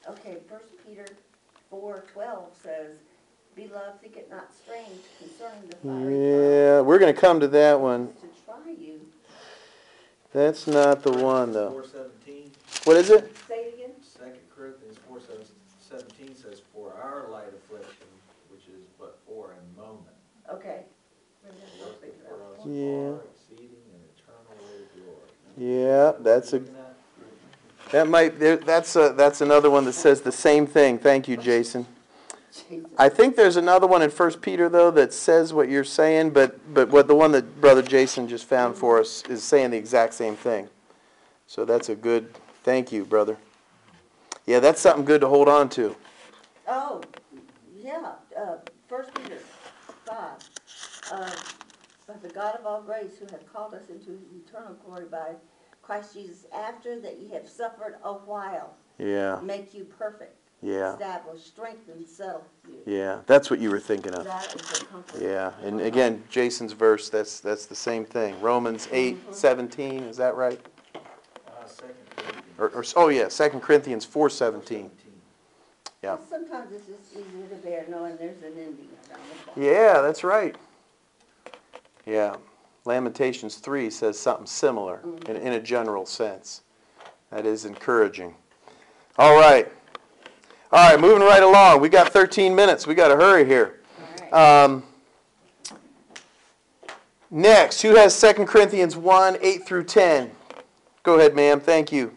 Okay, 0.10 0.38
First 0.50 0.66
Peter 0.86 1.06
four 1.70 2.06
twelve 2.14 2.52
says, 2.62 2.98
Beloved, 3.56 4.02
think 4.02 4.16
it 4.18 4.30
not 4.30 4.50
strange 4.54 5.02
concerning 5.20 5.68
the 5.70 5.76
fiery 5.78 6.14
yeah, 6.16 6.82
we're 6.82 7.00
going 7.00 7.14
to 7.14 7.20
come 7.20 7.40
to 7.40 7.48
that 7.50 7.80
one. 7.80 8.08
to 8.08 8.14
try 8.46 8.72
you. 8.72 9.02
That's 10.34 10.68
not 10.68 11.04
the 11.04 11.12
one, 11.12 11.52
though. 11.54 11.72
Four 11.72 11.86
seventeen, 11.86 12.52
What 12.86 12.98
is 12.98 13.10
it? 13.10 13.36
Say 13.48 13.56
it 13.56 13.74
again? 13.76 13.92
Second 14.02 14.40
Corinthians 14.56 14.98
four 15.08 15.20
four 15.20 15.38
seventeen 15.80 16.36
says, 16.36 16.62
For 16.74 16.94
our 16.94 17.30
light 17.32 17.48
affliction, 17.50 18.08
which 18.50 18.64
is 18.68 18.86
but 19.00 19.20
for 19.28 19.54
a 19.56 19.80
moment, 19.80 20.16
Okay. 20.54 20.84
Worketh 22.68 22.76
for 22.76 22.76
us 22.76 22.76
Yeah. 22.76 23.10
far 23.10 23.22
exceeding 23.34 23.70
an 23.94 24.02
eternal 24.18 24.56
weight 24.66 24.82
of 24.82 25.56
glory. 25.56 25.76
Yeah, 25.80 26.12
that's 26.20 26.54
a, 26.54 26.62
that 27.92 28.08
might, 28.08 28.40
there, 28.40 28.58
that's 28.58 28.96
a, 28.96 29.14
that's 29.16 29.42
another 29.42 29.70
one 29.70 29.86
that 29.86 29.94
says 29.94 30.22
the 30.22 30.32
same 30.32 30.68
thing. 30.68 31.00
Thank 31.00 31.28
you, 31.28 31.38
Jason. 31.38 31.86
I 32.98 33.10
think 33.10 33.36
there's 33.36 33.56
another 33.58 33.86
one 33.86 34.02
in 34.02 34.10
First 34.10 34.42
Peter 34.42 34.68
though 34.68 34.90
that 34.92 35.14
says 35.14 35.54
what 35.54 35.70
you're 35.70 35.84
saying, 35.84 36.32
but 36.32 36.74
but 36.74 36.90
what 36.90 37.08
the 37.08 37.14
one 37.14 37.32
that 37.34 37.62
Brother 37.62 37.84
Jason 37.84 38.28
just 38.28 38.46
found 38.46 38.76
for 38.76 39.00
us 39.00 39.24
is 39.30 39.44
saying 39.44 39.72
the 39.72 39.78
exact 39.78 40.16
same 40.16 40.36
thing. 40.36 40.68
So 41.46 41.66
that's 41.66 41.90
a 41.90 41.96
good. 41.96 42.34
Thank 42.64 42.92
you, 42.92 43.06
brother. 43.06 43.38
Yeah, 44.48 44.60
that's 44.60 44.82
something 44.82 45.06
good 45.06 45.22
to 45.22 45.28
hold 45.28 45.48
on 45.48 45.70
to. 45.70 45.96
Oh, 46.68 47.02
yeah, 47.76 48.14
uh, 48.36 48.58
First 48.88 49.14
Peter 49.14 49.38
five. 50.06 50.40
Uh, 51.12 51.30
but 52.22 52.28
the 52.30 52.34
God 52.34 52.56
of 52.56 52.66
all 52.66 52.82
grace, 52.82 53.18
who 53.20 53.26
hath 53.26 53.52
called 53.52 53.74
us 53.74 53.90
into 53.90 54.12
his 54.12 54.32
eternal 54.48 54.76
glory 54.86 55.06
by 55.06 55.32
Christ 55.82 56.14
Jesus, 56.14 56.46
after 56.54 57.00
that 57.00 57.20
ye 57.20 57.30
have 57.30 57.48
suffered 57.48 57.96
a 58.04 58.14
while, 58.14 58.74
Yeah, 58.98 59.40
make 59.44 59.74
you 59.74 59.86
perfect, 59.86 60.36
yeah, 60.62 60.94
establish, 60.94 61.44
strengthen, 61.44 62.06
settle 62.06 62.44
you. 62.68 62.78
yeah. 62.86 63.20
That's 63.26 63.50
what 63.50 63.60
you 63.60 63.70
were 63.70 63.80
thinking 63.80 64.14
of. 64.14 64.24
That 64.26 64.54
is 64.56 64.82
a 64.82 64.86
comfort. 64.86 65.22
Yeah, 65.22 65.52
and 65.64 65.80
again, 65.82 66.24
Jason's 66.30 66.74
verse. 66.74 67.10
That's 67.10 67.40
that's 67.40 67.66
the 67.66 67.76
same 67.76 68.04
thing. 68.06 68.40
Romans 68.42 68.88
eight 68.92 69.18
seventeen. 69.34 70.04
Is 70.04 70.18
that 70.18 70.36
right? 70.36 70.60
Uh, 70.96 71.66
Second 71.66 71.96
Corinthians. 72.16 72.44
Or, 72.58 72.70
or 72.70 72.84
oh 72.96 73.10
yeah, 73.10 73.28
Second 73.30 73.62
Corinthians 73.62 74.04
four 74.06 74.30
seventeen. 74.30 74.92
Yeah. 76.04 76.18
Sometimes 76.30 76.72
it's 76.72 76.86
just 76.86 77.12
easier 77.14 77.48
to 77.50 77.56
bear 77.56 77.86
knowing 77.90 78.18
there's 78.18 78.38
an 78.44 78.54
ending 78.56 78.88
around 79.10 79.22
the 79.46 79.52
corner. 79.52 79.72
Yeah, 79.72 80.02
that's 80.02 80.24
right. 80.24 80.56
Yeah. 82.08 82.38
Lamentations 82.86 83.56
3 83.56 83.90
says 83.90 84.18
something 84.18 84.48
similar 84.48 85.02
in, 85.28 85.36
in 85.36 85.54
a 85.54 85.60
general 85.60 86.06
sense. 86.06 86.62
That 87.32 87.46
is 87.46 87.66
encouraging. 87.66 88.34
All 89.18 89.36
right. 89.36 89.70
All 90.72 90.92
right, 90.92 91.00
moving 91.00 91.22
right 91.22 91.44
along. 91.44 91.82
We 91.82 91.90
got 91.90 92.14
13 92.14 92.56
minutes. 92.56 92.88
We 92.88 92.96
got 92.96 93.10
to 93.10 93.18
hurry 93.18 93.46
here. 93.46 93.82
All 94.32 94.32
right. 94.32 94.64
Um, 94.64 94.84
next, 97.30 97.82
who 97.82 97.96
has 97.96 98.20
2 98.20 98.46
Corinthians 98.46 98.96
1 98.96 99.38
8 99.42 99.66
through 99.66 99.84
10? 99.84 100.32
Go 101.04 101.20
ahead, 101.20 101.36
ma'am. 101.36 101.60
Thank 101.60 101.92
you. 101.92 102.16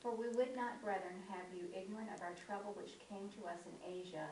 For 0.00 0.12
we 0.12 0.28
would 0.28 0.54
not, 0.54 0.80
brethren, 0.84 1.14
have 1.30 1.46
you 1.52 1.66
ignorant 1.76 2.08
of 2.14 2.22
our 2.22 2.34
trouble 2.46 2.74
which 2.76 2.92
came 3.10 3.28
to 3.40 3.48
us 3.48 3.58
in 3.66 3.92
Asia, 3.92 4.26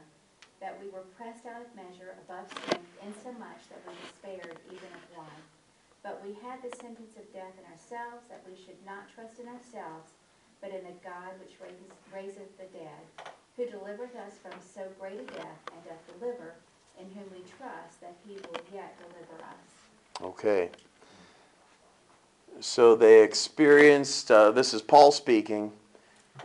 that 0.61 0.79
we 0.81 0.89
were 0.91 1.07
pressed 1.19 1.47
out 1.47 1.61
of 1.61 1.67
measure 1.75 2.15
above 2.29 2.47
strength, 2.51 2.87
insomuch 3.03 3.67
that 3.71 3.83
we 3.87 3.95
despaired 4.07 4.59
even 4.71 4.91
of 4.95 5.19
life. 5.19 5.43
But 6.23 6.29
we 6.29 6.49
had 6.49 6.63
the 6.63 6.77
sentence 6.77 7.17
of 7.17 7.33
death 7.33 7.53
in 7.59 7.65
ourselves, 7.73 8.27
that 8.29 8.43
we 8.49 8.55
should 8.55 8.79
not 8.87 9.13
trust 9.13 9.41
in 9.41 9.49
ourselves, 9.49 10.13
but 10.61 10.71
in 10.71 10.85
the 10.85 10.95
God 11.03 11.35
which 11.41 11.57
raiseth, 11.61 11.91
raiseth 12.15 12.57
the 12.59 12.79
dead, 12.79 13.33
who 13.57 13.67
delivereth 13.67 14.15
us 14.15 14.35
from 14.41 14.53
so 14.61 14.83
great 15.01 15.19
a 15.19 15.25
death, 15.25 15.59
and 15.73 15.85
doth 15.85 16.21
deliver, 16.21 16.55
in 17.01 17.07
whom 17.07 17.25
we 17.33 17.43
trust 17.59 18.01
that 18.01 18.15
he 18.25 18.35
will 18.35 18.61
yet 18.73 18.97
deliver 18.99 19.43
us. 19.43 20.23
Okay. 20.23 20.71
So 22.61 22.95
they 22.95 23.23
experienced, 23.23 24.31
uh, 24.31 24.53
this 24.53 24.75
is 24.75 24.83
Paul 24.83 25.11
speaking, 25.11 25.73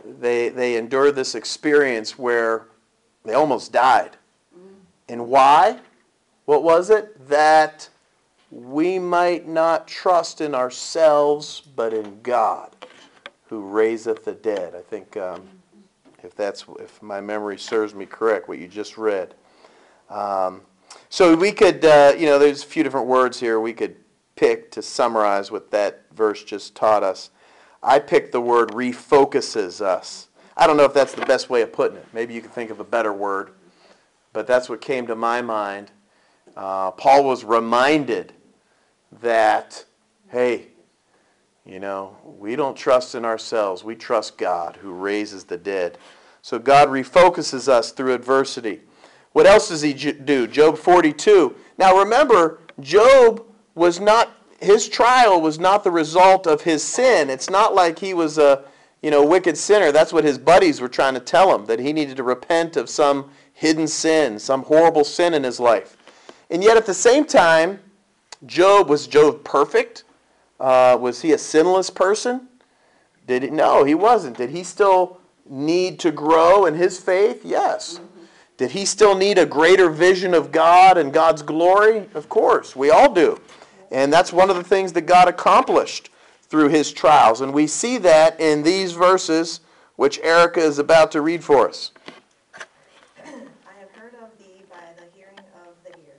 they, 0.04 0.48
they 0.48 0.76
endured 0.76 1.14
this 1.14 1.36
experience 1.36 2.18
where 2.18 2.66
they 3.24 3.34
almost 3.34 3.72
died. 3.72 4.16
And 5.08 5.28
why? 5.28 5.78
What 6.46 6.64
was 6.64 6.90
it? 6.90 7.28
That 7.28 7.88
we 8.50 8.98
might 8.98 9.46
not 9.46 9.86
trust 9.86 10.40
in 10.40 10.54
ourselves, 10.54 11.62
but 11.76 11.92
in 11.92 12.20
God, 12.22 12.74
who 13.48 13.60
raiseth 13.60 14.24
the 14.24 14.32
dead. 14.32 14.74
I 14.74 14.80
think, 14.80 15.16
um, 15.16 15.46
if 16.22 16.34
that's, 16.34 16.64
if 16.80 17.02
my 17.02 17.20
memory 17.20 17.58
serves 17.58 17.94
me 17.94 18.06
correct, 18.06 18.48
what 18.48 18.58
you 18.58 18.68
just 18.68 18.96
read. 18.96 19.34
Um, 20.08 20.62
so 21.10 21.34
we 21.34 21.52
could, 21.52 21.84
uh, 21.84 22.14
you 22.16 22.26
know, 22.26 22.38
there's 22.38 22.62
a 22.62 22.66
few 22.66 22.82
different 22.82 23.06
words 23.06 23.38
here 23.38 23.60
we 23.60 23.72
could 23.72 23.96
pick 24.36 24.70
to 24.70 24.82
summarize 24.82 25.50
what 25.50 25.70
that 25.70 26.04
verse 26.14 26.42
just 26.44 26.74
taught 26.74 27.02
us. 27.02 27.30
I 27.82 27.98
picked 27.98 28.32
the 28.32 28.40
word 28.40 28.70
refocuses 28.70 29.80
us. 29.80 30.28
I 30.56 30.66
don't 30.66 30.76
know 30.76 30.84
if 30.84 30.94
that's 30.94 31.12
the 31.12 31.26
best 31.26 31.50
way 31.50 31.62
of 31.62 31.72
putting 31.72 31.98
it. 31.98 32.06
Maybe 32.12 32.34
you 32.34 32.40
can 32.40 32.50
think 32.50 32.70
of 32.70 32.80
a 32.80 32.84
better 32.84 33.12
word, 33.12 33.50
but 34.32 34.46
that's 34.46 34.68
what 34.68 34.80
came 34.80 35.06
to 35.06 35.14
my 35.14 35.42
mind. 35.42 35.90
Uh, 36.56 36.90
Paul 36.92 37.24
was 37.24 37.44
reminded 37.44 38.32
that, 39.20 39.84
hey, 40.28 40.68
you 41.64 41.80
know, 41.80 42.16
we 42.24 42.56
don't 42.56 42.76
trust 42.76 43.14
in 43.14 43.24
ourselves. 43.24 43.84
We 43.84 43.94
trust 43.94 44.38
God 44.38 44.76
who 44.76 44.92
raises 44.92 45.44
the 45.44 45.58
dead. 45.58 45.98
So 46.42 46.58
God 46.58 46.88
refocuses 46.88 47.68
us 47.68 47.92
through 47.92 48.14
adversity. 48.14 48.80
What 49.32 49.46
else 49.46 49.68
does 49.68 49.82
he 49.82 49.92
do? 49.92 50.46
Job 50.46 50.78
42. 50.78 51.54
Now 51.76 51.98
remember, 51.98 52.60
Job 52.80 53.44
was 53.74 54.00
not 54.00 54.34
his 54.60 54.88
trial 54.88 55.40
was 55.40 55.58
not 55.58 55.84
the 55.84 55.90
result 55.90 56.46
of 56.46 56.62
his 56.62 56.82
sin. 56.82 57.30
It's 57.30 57.48
not 57.48 57.74
like 57.74 57.98
he 57.98 58.14
was 58.14 58.38
a 58.38 58.64
you 59.02 59.10
know 59.10 59.24
wicked 59.24 59.56
sinner. 59.56 59.92
That's 59.92 60.12
what 60.12 60.24
his 60.24 60.38
buddies 60.38 60.80
were 60.80 60.88
trying 60.88 61.14
to 61.14 61.20
tell 61.20 61.54
him 61.54 61.66
that 61.66 61.78
he 61.78 61.92
needed 61.92 62.16
to 62.16 62.22
repent 62.22 62.76
of 62.76 62.88
some 62.88 63.30
hidden 63.52 63.86
sin, 63.86 64.38
some 64.38 64.62
horrible 64.64 65.04
sin 65.04 65.34
in 65.34 65.44
his 65.44 65.60
life. 65.60 65.96
And 66.50 66.62
yet 66.62 66.76
at 66.76 66.86
the 66.86 66.94
same 66.94 67.24
time, 67.24 67.80
Job 68.46 68.88
was 68.88 69.06
Job 69.06 69.44
perfect? 69.44 70.04
Uh, 70.60 70.96
was 71.00 71.22
he 71.22 71.32
a 71.32 71.38
sinless 71.38 71.90
person? 71.90 72.48
Did 73.26 73.42
he? 73.44 73.50
No, 73.50 73.84
he 73.84 73.94
wasn't. 73.94 74.36
Did 74.36 74.50
he 74.50 74.64
still 74.64 75.20
need 75.48 75.98
to 76.00 76.10
grow 76.10 76.66
in 76.66 76.74
his 76.74 76.98
faith? 76.98 77.42
Yes. 77.44 78.00
Did 78.56 78.72
he 78.72 78.84
still 78.84 79.14
need 79.14 79.38
a 79.38 79.46
greater 79.46 79.88
vision 79.88 80.34
of 80.34 80.50
God 80.50 80.98
and 80.98 81.12
God's 81.12 81.42
glory? 81.42 82.08
Of 82.14 82.28
course, 82.28 82.74
we 82.74 82.90
all 82.90 83.12
do. 83.12 83.40
And 83.92 84.12
that's 84.12 84.32
one 84.32 84.50
of 84.50 84.56
the 84.56 84.64
things 84.64 84.92
that 84.94 85.02
God 85.02 85.28
accomplished 85.28 86.10
through 86.42 86.68
his 86.68 86.92
trials. 86.92 87.40
And 87.40 87.52
we 87.52 87.66
see 87.66 87.98
that 87.98 88.40
in 88.40 88.62
these 88.62 88.92
verses, 88.92 89.60
which 89.96 90.18
Erica 90.20 90.60
is 90.60 90.78
about 90.78 91.12
to 91.12 91.20
read 91.20 91.44
for 91.44 91.68
us. 91.68 91.92
I 93.24 93.30
have 93.78 93.90
heard 93.94 94.14
of 94.22 94.36
thee 94.38 94.62
by 94.68 94.82
the 94.96 95.06
hearing 95.16 95.38
of 95.38 95.74
the 95.84 95.90
ear, 96.00 96.18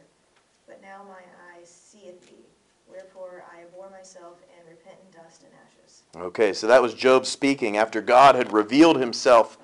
but 0.67 0.81
now 0.81 1.03
mine 1.07 1.29
eye 1.51 1.63
seeth 1.63 2.29
thee. 2.29 2.45
Wherefore 2.89 3.43
I 3.53 3.63
abhor 3.63 3.89
myself 3.89 4.37
and 4.57 4.67
repent 4.69 4.97
in 5.05 5.21
dust 5.21 5.43
and 5.43 5.51
ashes. 5.65 5.98
Okay, 6.15 6.53
so 6.53 6.67
that 6.67 6.81
was 6.81 6.93
Job 6.93 7.25
speaking 7.25 7.77
after 7.77 8.01
God 8.01 8.35
had 8.35 8.51
revealed 8.51 8.99
himself 8.99 9.57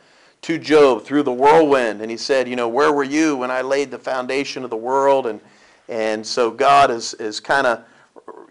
to 0.43 0.57
Job 0.57 1.03
through 1.03 1.23
the 1.23 1.33
whirlwind. 1.33 2.01
And 2.01 2.11
he 2.11 2.17
said, 2.17 2.47
You 2.47 2.55
know, 2.55 2.67
where 2.67 2.91
were 2.91 3.03
you 3.03 3.35
when 3.35 3.49
I 3.49 3.61
laid 3.61 3.89
the 3.89 3.97
foundation 3.97 4.63
of 4.63 4.69
the 4.69 4.77
world? 4.77 5.25
And, 5.25 5.41
and 5.89 6.25
so 6.25 6.51
God 6.51 6.91
is, 6.91 7.15
is 7.15 7.39
kind 7.39 7.65
of 7.65 7.83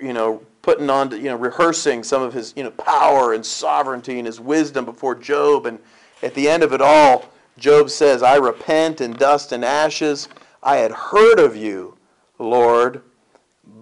you 0.01 0.12
know, 0.12 0.42
putting 0.62 0.90
on, 0.90 1.11
you 1.12 1.24
know, 1.24 1.36
rehearsing 1.36 2.03
some 2.03 2.22
of 2.22 2.32
his, 2.32 2.53
you 2.57 2.62
know, 2.62 2.70
power 2.72 3.34
and 3.34 3.45
sovereignty 3.45 4.18
and 4.18 4.26
his 4.26 4.40
wisdom 4.40 4.84
before 4.84 5.14
Job. 5.14 5.66
And 5.66 5.78
at 6.22 6.34
the 6.34 6.49
end 6.49 6.62
of 6.62 6.72
it 6.72 6.80
all, 6.80 7.30
Job 7.59 7.90
says, 7.90 8.22
I 8.22 8.36
repent 8.36 9.01
in 9.01 9.12
dust 9.12 9.53
and 9.53 9.64
ashes. 9.64 10.28
I 10.62 10.76
had 10.76 10.90
heard 10.90 11.38
of 11.38 11.57
you, 11.57 11.97
Lord, 12.38 13.03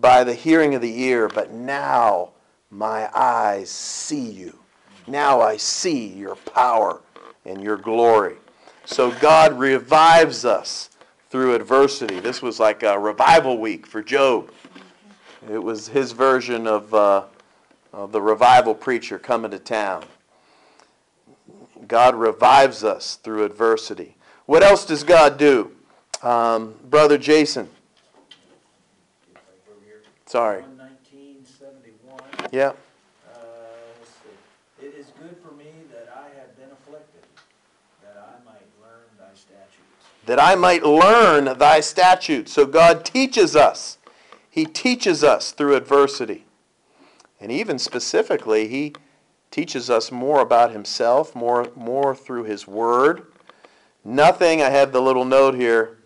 by 0.01 0.25
the 0.25 0.35
hearing 0.35 0.75
of 0.75 0.83
the 0.83 1.03
ear, 1.03 1.29
but 1.29 1.53
now 1.53 2.31
my 2.73 3.09
eyes 3.15 3.71
see 3.71 4.31
you. 4.31 4.59
Now 5.07 5.43
I 5.43 5.59
see 5.59 6.07
your 6.07 6.37
power 6.37 7.03
and 7.45 7.63
your 7.63 7.77
glory. 7.77 8.37
So 8.87 9.13
God 9.21 9.59
revives 9.59 10.45
us 10.45 10.89
through 11.29 11.55
adversity. 11.55 12.19
This 12.19 12.41
was 12.41 12.59
like 12.59 12.83
a 12.83 12.99
revival 12.99 13.59
week 13.59 13.87
for 13.87 14.03
Job. 14.03 14.51
It 15.51 15.63
was 15.63 15.89
his 15.89 16.13
version 16.13 16.67
of, 16.67 16.93
uh, 16.95 17.25
of 17.93 18.11
the 18.11 18.23
revival 18.23 18.75
preacher 18.75 19.19
coming 19.19 19.51
to 19.51 19.59
town. 19.59 20.05
God 21.87 22.15
revives 22.15 22.85
us 22.85 23.17
through 23.17 23.45
adversity. 23.45 24.17
What 24.47 24.63
else 24.63 24.87
does 24.87 25.05
God 25.05 25.37
do? 25.37 25.73
Um, 26.23 26.75
Brother 26.89 27.19
Jason. 27.19 27.69
Sorry. 30.27 30.65
1971. 32.53 32.61
Yeah. 32.61 32.73
Uh, 33.35 34.85
It 34.85 34.95
is 34.99 35.07
good 35.19 35.37
for 35.43 35.55
me 35.57 35.71
that 35.91 36.13
I 36.15 36.29
have 36.39 36.57
been 36.57 36.71
afflicted, 36.71 37.23
that 38.03 38.17
I 38.19 38.45
might 38.45 38.69
learn 38.81 39.07
thy 39.19 39.35
statutes. 39.35 40.27
That 40.27 40.39
I 40.39 40.55
might 40.55 40.85
learn 40.85 41.59
thy 41.59 41.81
statutes. 41.81 42.53
So 42.53 42.67
God 42.67 43.05
teaches 43.05 43.57
us. 43.57 43.99
He 44.51 44.67
teaches 44.67 45.25
us 45.25 45.53
through 45.53 45.77
adversity. 45.77 46.45
And 47.41 47.51
even 47.51 47.79
specifically, 47.79 48.69
He 48.69 48.95
teaches 49.51 49.89
us 49.89 50.13
more 50.13 50.41
about 50.41 50.73
Himself, 50.73 51.35
more, 51.35 51.69
more 51.75 52.15
through 52.15 52.45
His 52.45 52.67
Word. 52.67 53.27
Nothing, 54.05 54.61
I 54.63 54.71
have 54.71 54.93
the 54.93 55.01
little 55.01 55.25
note 55.25 55.55
here, 55.55 55.99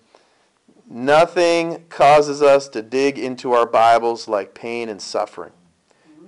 nothing 0.88 1.84
causes 1.88 2.42
us 2.42 2.68
to 2.68 2.82
dig 2.82 3.18
into 3.18 3.52
our 3.52 3.66
Bibles 3.66 4.28
like 4.28 4.54
pain 4.54 4.88
and 4.88 5.00
suffering. 5.00 5.52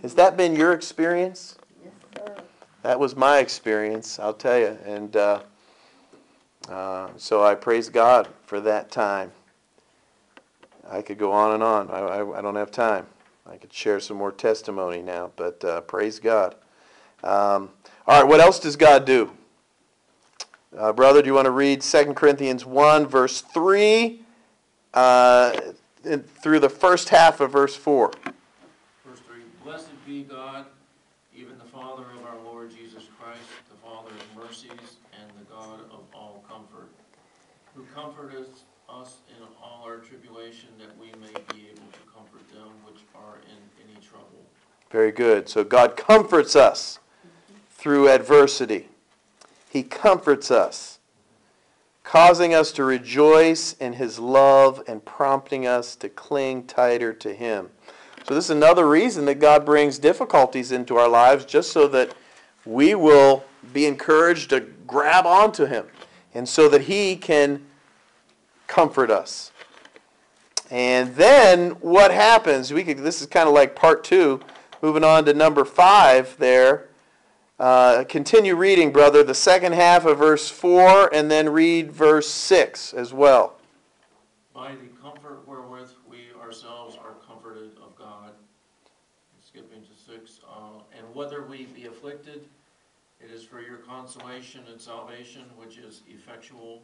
Has 0.02 0.14
that 0.14 0.36
been 0.36 0.54
your 0.54 0.72
experience? 0.72 1.56
Yes, 1.82 1.92
sir. 2.14 2.36
That 2.82 3.00
was 3.00 3.16
my 3.16 3.38
experience, 3.38 4.20
I'll 4.20 4.32
tell 4.32 4.56
you. 4.56 4.78
And 4.84 5.16
uh, 5.16 5.40
uh, 6.68 7.08
so 7.16 7.42
I 7.42 7.56
praise 7.56 7.88
God 7.88 8.28
for 8.46 8.60
that 8.60 8.92
time. 8.92 9.32
I 10.88 11.02
could 11.02 11.18
go 11.18 11.32
on 11.32 11.54
and 11.54 11.62
on. 11.64 11.90
I, 11.90 11.98
I, 11.98 12.38
I, 12.38 12.42
don't 12.42 12.54
have 12.54 12.70
time. 12.70 13.06
I 13.44 13.56
could 13.56 13.72
share 13.72 13.98
some 13.98 14.16
more 14.16 14.30
testimony 14.30 15.02
now, 15.02 15.32
but 15.34 15.62
uh, 15.64 15.80
praise 15.82 16.20
God. 16.20 16.54
Um, 17.24 17.70
all 18.06 18.22
right, 18.22 18.28
what 18.28 18.40
else 18.40 18.60
does 18.60 18.76
God 18.76 19.04
do? 19.04 19.32
Uh, 20.76 20.92
brother, 20.92 21.22
do 21.22 21.26
you 21.26 21.34
want 21.34 21.46
to 21.46 21.50
read 21.50 21.80
2 21.80 22.14
Corinthians 22.14 22.64
1, 22.64 23.06
verse 23.06 23.40
3, 23.40 24.22
uh, 24.94 25.60
through 26.40 26.60
the 26.60 26.68
first 26.68 27.08
half 27.08 27.40
of 27.40 27.50
verse 27.50 27.74
4? 27.74 28.12
Verse 30.22 30.26
3 30.26 30.28
Blessed 30.28 30.28
be 30.28 30.34
God, 30.34 30.66
even 31.36 31.58
the 31.58 31.64
Father 31.64 32.04
of 32.16 32.24
our 32.26 32.38
Lord 32.44 32.70
Jesus 32.70 33.04
Christ, 33.18 33.40
the 33.70 33.76
Father 33.86 34.10
of 34.10 34.44
mercies 34.44 34.96
and 35.20 35.30
the 35.38 35.44
God 35.52 35.80
of 35.92 36.00
all 36.14 36.44
comfort, 36.48 36.88
who 37.74 37.84
comforteth 37.94 38.62
us 38.88 39.18
in 39.28 39.42
all 39.62 39.82
our 39.84 39.98
tribulation, 39.98 40.70
that 40.78 40.96
we 40.98 41.06
may 41.20 41.32
be 41.54 41.68
able 41.68 41.86
to 41.92 42.00
comfort 42.12 42.48
them 42.52 42.70
which 42.84 43.02
are 43.14 43.36
in 43.46 43.58
any 43.84 44.00
trouble. 44.04 44.42
Very 44.90 45.12
good. 45.12 45.48
So 45.48 45.62
God 45.62 45.96
comforts 45.96 46.56
us 46.56 46.98
through 47.70 48.08
adversity. 48.08 48.88
He 49.70 49.82
comforts 49.82 50.50
us, 50.50 50.98
causing 52.02 52.54
us 52.54 52.72
to 52.72 52.84
rejoice 52.84 53.74
in 53.74 53.94
His 53.94 54.18
love 54.18 54.82
and 54.88 55.04
prompting 55.04 55.66
us 55.66 55.94
to 55.96 56.08
cling 56.08 56.64
tighter 56.64 57.12
to 57.12 57.34
Him. 57.34 57.68
So, 58.28 58.34
this 58.34 58.44
is 58.44 58.50
another 58.50 58.86
reason 58.86 59.24
that 59.24 59.36
God 59.36 59.64
brings 59.64 59.98
difficulties 59.98 60.70
into 60.70 60.96
our 60.96 61.08
lives, 61.08 61.46
just 61.46 61.72
so 61.72 61.88
that 61.88 62.14
we 62.66 62.94
will 62.94 63.42
be 63.72 63.86
encouraged 63.86 64.50
to 64.50 64.60
grab 64.86 65.24
onto 65.24 65.64
Him 65.64 65.86
and 66.34 66.46
so 66.46 66.68
that 66.68 66.82
He 66.82 67.16
can 67.16 67.64
comfort 68.66 69.10
us. 69.10 69.50
And 70.70 71.14
then 71.16 71.70
what 71.80 72.10
happens? 72.10 72.70
We 72.70 72.84
could, 72.84 72.98
this 72.98 73.22
is 73.22 73.26
kind 73.26 73.48
of 73.48 73.54
like 73.54 73.74
part 73.74 74.04
two. 74.04 74.40
Moving 74.82 75.04
on 75.04 75.24
to 75.24 75.32
number 75.32 75.64
five 75.64 76.36
there. 76.38 76.88
Uh, 77.58 78.04
continue 78.04 78.54
reading, 78.54 78.92
brother, 78.92 79.24
the 79.24 79.34
second 79.34 79.72
half 79.72 80.04
of 80.04 80.18
verse 80.18 80.48
4, 80.48 81.12
and 81.12 81.28
then 81.28 81.48
read 81.48 81.90
verse 81.90 82.28
6 82.28 82.94
as 82.94 83.12
well. 83.12 83.56
By 84.54 84.76
the 84.76 84.86
comfort 85.02 85.42
wherewith 85.48 85.90
we 86.08 86.18
ourselves 86.40 86.96
are 86.96 87.14
comforted 87.26 87.72
of 87.82 87.96
God. 87.96 88.30
Skipping 89.40 89.82
to 89.82 90.12
6. 90.12 90.40
Uh, 90.48 90.82
and 90.96 91.07
whether 91.18 91.42
we 91.42 91.64
be 91.74 91.86
afflicted, 91.86 92.44
it 93.20 93.28
is 93.34 93.42
for 93.42 93.60
your 93.60 93.78
consolation 93.78 94.60
and 94.70 94.80
salvation, 94.80 95.42
which 95.56 95.76
is 95.76 96.02
effectual 96.08 96.80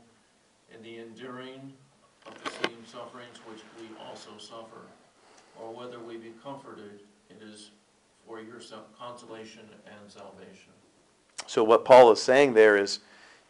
in 0.74 0.82
the 0.82 0.99
enduring 0.99 1.72
of 2.26 2.35
the 2.43 2.51
same 2.51 2.85
sufferings 2.85 3.39
which 3.49 3.61
we 3.78 3.87
also 4.05 4.30
suffer, 4.37 4.89
or 5.62 5.72
whether 5.72 6.01
we 6.01 6.16
be 6.16 6.32
comforted, 6.43 6.99
it 7.30 7.41
is 7.49 7.70
for 8.26 8.41
your 8.41 8.57
consolation 8.99 9.62
and 9.87 10.11
salvation. 10.11 10.72
So, 11.47 11.62
what 11.62 11.85
Paul 11.85 12.11
is 12.11 12.20
saying 12.20 12.55
there 12.55 12.76
is, 12.76 12.99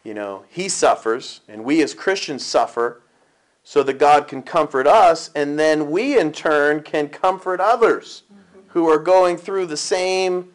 you 0.02 0.12
know, 0.12 0.44
he 0.50 0.68
suffers, 0.68 1.40
and 1.48 1.64
we 1.64 1.82
as 1.82 1.94
Christians 1.94 2.44
suffer, 2.44 3.00
so 3.62 3.82
that 3.84 3.98
God 3.98 4.28
can 4.28 4.42
comfort 4.42 4.86
us, 4.86 5.30
and 5.34 5.58
then 5.58 5.90
we 5.90 6.18
in 6.18 6.30
turn 6.30 6.82
can 6.82 7.08
comfort 7.08 7.58
others 7.58 8.24
mm-hmm. 8.30 8.60
who 8.68 8.86
are 8.86 8.98
going 8.98 9.38
through 9.38 9.64
the 9.64 9.78
same 9.78 10.50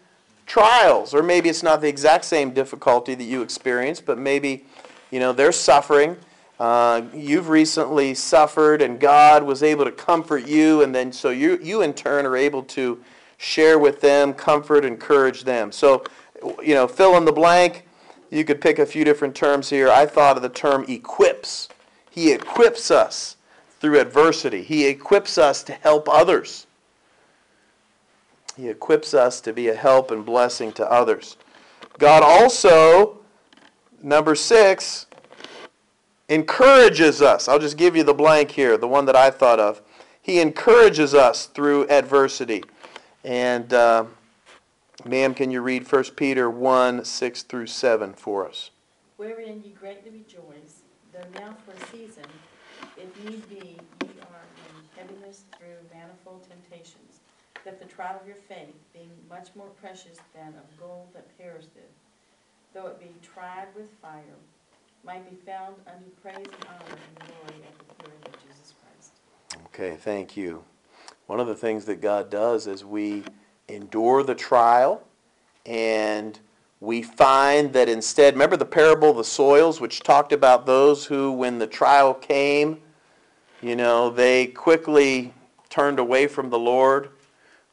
trials. 0.50 1.14
Or 1.14 1.24
maybe 1.24 1.48
it's 1.48 1.64
not 1.64 1.80
the 1.80 1.88
exact 1.88 2.26
same 2.26 2.52
difficulty 2.52 3.16
that 3.16 3.24
you 3.24 3.42
experience, 3.42 4.02
but 4.02 4.18
maybe, 4.18 4.66
you 5.12 5.22
know, 5.22 5.32
they're 5.32 5.54
suffering 5.54 6.18
uh, 6.60 7.04
you've 7.14 7.48
recently 7.48 8.14
suffered, 8.14 8.82
and 8.82 9.00
God 9.00 9.44
was 9.44 9.64
able 9.64 9.86
to 9.86 9.92
comfort 9.92 10.46
you, 10.46 10.84
and 10.84 10.94
then 10.94 11.14
so 11.14 11.30
you, 11.30 11.58
you 11.62 11.84
in 11.84 11.94
turn 11.94 12.26
are 12.26 12.36
able 12.36 12.64
to 12.64 13.02
share 13.38 13.80
with 13.80 14.02
them, 14.02 14.34
comfort, 14.34 14.84
encourage 14.84 15.46
them. 15.46 15.72
So 15.72 16.04
you 16.62 16.74
know, 16.74 16.88
fill 16.88 17.16
in 17.16 17.24
the 17.24 17.32
blank. 17.32 17.86
You 18.30 18.44
could 18.44 18.60
pick 18.60 18.78
a 18.78 18.86
few 18.86 19.06
different 19.06 19.36
terms 19.36 19.70
here. 19.70 19.90
I 19.90 20.06
thought 20.06 20.36
of 20.36 20.44
the 20.44 20.50
term 20.50 20.86
equips. 20.90 21.70
He 22.12 22.34
equips 22.34 22.92
us 22.92 23.38
through 23.80 23.98
adversity, 23.98 24.62
He 24.62 24.86
equips 24.86 25.38
us 25.38 25.64
to 25.64 25.74
help 25.74 26.10
others. 26.10 26.68
He 28.60 28.68
equips 28.68 29.14
us 29.14 29.40
to 29.42 29.54
be 29.54 29.70
a 29.70 29.74
help 29.74 30.12
and 30.12 30.26
blessing 30.26 30.74
to 30.74 30.92
others. 30.92 31.38
God 31.98 32.24
also, 32.24 33.20
number 34.04 34.36
six, 34.36 35.06
encourages 36.28 37.22
us. 37.22 37.48
I'll 37.48 37.60
just 37.60 37.78
give 37.78 37.96
you 37.96 38.04
the 38.04 38.14
blank 38.14 38.52
here, 38.52 38.78
the 38.78 38.88
one 38.88 39.06
that 39.06 39.16
I 39.16 39.32
thought 39.32 39.62
of. 39.62 39.82
He 40.22 40.42
encourages 40.42 41.14
us 41.14 41.46
through 41.46 41.88
adversity. 41.88 42.66
And, 43.24 43.74
uh, 43.74 44.06
ma'am, 45.06 45.34
can 45.36 45.52
you 45.52 45.62
read 45.62 45.90
1 45.90 46.04
Peter 46.18 46.50
1 46.50 47.06
6 47.06 47.44
through 47.44 47.68
7 47.68 48.14
for 48.14 48.46
us? 48.46 48.72
Wherein 49.16 49.62
ye 49.64 49.72
greatly 49.72 50.12
rejoice, 50.12 50.82
though 51.14 51.40
now 51.40 51.56
for 51.66 51.72
a 51.72 51.88
season, 51.88 52.26
if 52.98 53.24
need 53.24 53.48
be, 53.48 53.56
ye 53.56 54.10
are 54.20 54.44
in 54.68 55.00
heaviness 55.00 55.44
through 55.58 55.78
manifold 55.94 56.46
temptations, 56.50 56.99
that 57.70 57.80
the 57.80 57.86
trial 57.86 58.18
of 58.20 58.26
your 58.26 58.36
faith, 58.36 58.74
being 58.94 59.12
much 59.30 59.50
more 59.56 59.68
precious 59.80 60.18
than 60.34 60.48
of 60.48 60.80
gold 60.80 61.06
that 61.14 61.38
perisheth, 61.38 61.70
though 62.74 62.88
it 62.88 63.00
be 63.00 63.14
tried 63.22 63.68
with 63.76 63.86
fire, 64.02 64.24
might 65.06 65.30
be 65.30 65.36
found 65.46 65.76
unto 65.86 66.10
praise 66.24 66.36
and 66.38 66.66
honor 66.68 66.98
and 66.98 67.20
glory 67.20 67.62
at 67.64 67.78
the 67.78 67.94
appearing 67.94 68.22
of 68.26 68.32
Jesus 68.42 68.74
Christ. 68.82 69.12
Okay, 69.68 69.98
thank 69.98 70.36
you. 70.36 70.64
One 71.28 71.40
of 71.40 71.46
the 71.46 71.54
things 71.54 71.86
that 71.86 72.02
God 72.02 72.32
does 72.32 72.66
is 72.66 72.84
we 72.84 73.24
endure 73.68 74.24
the 74.24 74.34
trial 74.34 75.04
and 75.64 76.40
we 76.80 77.04
find 77.04 77.72
that 77.74 77.88
instead, 77.88 78.34
remember 78.34 78.58
the 78.58 78.66
parable 78.66 79.12
of 79.12 79.18
the 79.18 79.24
soils, 79.24 79.80
which 79.80 80.02
talked 80.02 80.34
about 80.34 80.66
those 80.66 81.06
who, 81.06 81.32
when 81.34 81.60
the 81.60 81.68
trial 81.68 82.16
came, 82.16 82.80
you 83.62 83.76
know, 83.76 84.10
they 84.10 84.48
quickly 84.48 85.36
turned 85.70 86.00
away 86.00 86.26
from 86.26 86.50
the 86.50 86.58
Lord? 86.58 87.12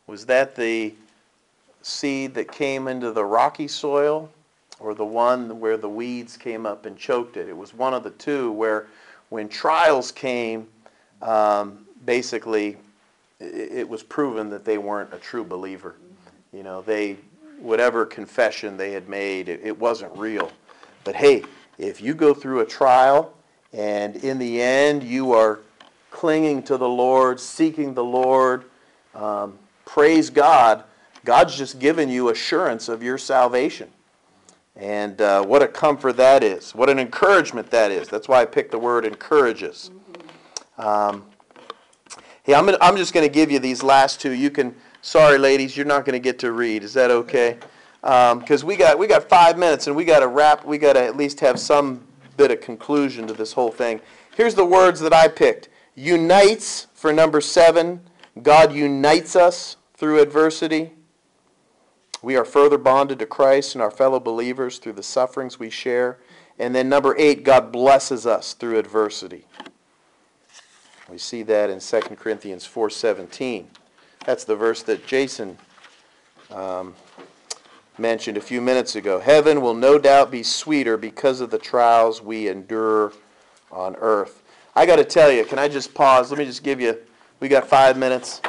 Was 0.06 0.26
that 0.26 0.54
the 0.54 0.94
seed 1.82 2.34
that 2.34 2.50
came 2.50 2.86
into 2.86 3.10
the 3.10 3.24
rocky 3.24 3.66
soil 3.66 4.30
or 4.78 4.94
the 4.94 5.04
one 5.04 5.58
where 5.58 5.76
the 5.76 5.88
weeds 5.88 6.36
came 6.36 6.64
up 6.64 6.86
and 6.86 6.96
choked 6.96 7.36
it? 7.36 7.48
It 7.48 7.56
was 7.56 7.74
one 7.74 7.92
of 7.92 8.04
the 8.04 8.10
two 8.10 8.52
where, 8.52 8.86
when 9.30 9.48
trials 9.48 10.12
came, 10.12 10.68
um, 11.22 11.86
basically 12.04 12.76
it 13.40 13.88
was 13.88 14.02
proven 14.02 14.48
that 14.50 14.64
they 14.64 14.78
weren't 14.78 15.12
a 15.12 15.18
true 15.18 15.44
believer. 15.44 15.96
You 16.52 16.62
know, 16.62 16.82
they, 16.82 17.16
whatever 17.58 18.06
confession 18.06 18.76
they 18.76 18.92
had 18.92 19.08
made, 19.08 19.48
it, 19.48 19.60
it 19.62 19.78
wasn't 19.78 20.16
real. 20.16 20.50
But 21.04 21.16
hey, 21.16 21.42
if 21.78 22.00
you 22.00 22.14
go 22.14 22.32
through 22.32 22.60
a 22.60 22.66
trial 22.66 23.34
and 23.72 24.16
in 24.16 24.38
the 24.38 24.62
end 24.62 25.02
you 25.02 25.32
are 25.32 25.60
clinging 26.10 26.62
to 26.62 26.76
the 26.76 26.88
Lord, 26.88 27.38
seeking 27.40 27.92
the 27.92 28.04
Lord, 28.04 28.64
um, 29.14 29.58
praise 29.86 30.28
God, 30.28 30.84
God's 31.24 31.56
just 31.56 31.78
given 31.78 32.10
you 32.10 32.28
assurance 32.28 32.90
of 32.90 33.02
your 33.02 33.16
salvation. 33.16 33.88
And 34.76 35.18
uh, 35.22 35.42
what 35.42 35.62
a 35.62 35.68
comfort 35.68 36.18
that 36.18 36.44
is. 36.44 36.74
What 36.74 36.90
an 36.90 36.98
encouragement 36.98 37.70
that 37.70 37.90
is. 37.90 38.08
That's 38.08 38.28
why 38.28 38.42
I 38.42 38.44
picked 38.44 38.72
the 38.72 38.78
word 38.78 39.06
encourages. 39.06 39.90
Um, 40.76 41.24
hey, 42.42 42.54
I'm, 42.54 42.66
gonna, 42.66 42.76
I'm 42.82 42.96
just 42.96 43.14
going 43.14 43.26
to 43.26 43.32
give 43.32 43.50
you 43.50 43.58
these 43.58 43.82
last 43.82 44.20
two. 44.20 44.32
You 44.32 44.50
can, 44.50 44.74
sorry, 45.00 45.38
ladies, 45.38 45.76
you're 45.76 45.86
not 45.86 46.04
going 46.04 46.12
to 46.12 46.20
get 46.20 46.38
to 46.40 46.52
read. 46.52 46.82
Is 46.82 46.92
that 46.92 47.10
okay? 47.10 47.56
Because 48.02 48.62
um, 48.62 48.68
we 48.68 48.76
got 48.76 48.98
we 48.98 49.06
got 49.06 49.28
five 49.28 49.56
minutes 49.56 49.86
and 49.86 49.96
we 49.96 50.04
got 50.04 50.20
to 50.20 50.28
wrap. 50.28 50.64
We 50.64 50.76
got 50.76 50.92
to 50.92 51.02
at 51.02 51.16
least 51.16 51.40
have 51.40 51.58
some 51.58 52.06
bit 52.36 52.50
of 52.50 52.60
conclusion 52.60 53.26
to 53.26 53.32
this 53.32 53.52
whole 53.52 53.72
thing. 53.72 54.00
Here's 54.36 54.54
the 54.54 54.64
words 54.64 55.00
that 55.00 55.14
I 55.14 55.26
picked: 55.26 55.70
unites 55.94 56.86
for 56.94 57.12
number 57.12 57.40
seven. 57.40 58.00
God 58.42 58.74
unites 58.74 59.34
us 59.34 59.75
through 59.96 60.20
adversity. 60.20 60.92
We 62.22 62.36
are 62.36 62.44
further 62.44 62.78
bonded 62.78 63.18
to 63.20 63.26
Christ 63.26 63.74
and 63.74 63.82
our 63.82 63.90
fellow 63.90 64.20
believers 64.20 64.78
through 64.78 64.94
the 64.94 65.02
sufferings 65.02 65.58
we 65.58 65.70
share. 65.70 66.18
And 66.58 66.74
then 66.74 66.88
number 66.88 67.14
eight, 67.18 67.44
God 67.44 67.70
blesses 67.70 68.26
us 68.26 68.54
through 68.54 68.78
adversity. 68.78 69.44
We 71.08 71.18
see 71.18 71.42
that 71.44 71.70
in 71.70 71.78
2 71.80 72.00
Corinthians 72.16 72.66
4.17. 72.66 73.66
That's 74.24 74.44
the 74.44 74.56
verse 74.56 74.82
that 74.84 75.06
Jason 75.06 75.56
um, 76.50 76.94
mentioned 77.96 78.36
a 78.36 78.40
few 78.40 78.60
minutes 78.60 78.96
ago. 78.96 79.20
Heaven 79.20 79.60
will 79.60 79.74
no 79.74 79.98
doubt 79.98 80.30
be 80.30 80.42
sweeter 80.42 80.96
because 80.96 81.40
of 81.40 81.50
the 81.50 81.58
trials 81.58 82.22
we 82.22 82.48
endure 82.48 83.12
on 83.70 83.94
earth. 83.96 84.42
I 84.74 84.84
got 84.84 84.96
to 84.96 85.04
tell 85.04 85.30
you, 85.30 85.44
can 85.44 85.58
I 85.58 85.68
just 85.68 85.94
pause? 85.94 86.30
Let 86.30 86.38
me 86.38 86.44
just 86.44 86.62
give 86.62 86.80
you, 86.80 86.98
we 87.40 87.48
got 87.48 87.68
five 87.68 87.96
minutes. 87.96 88.40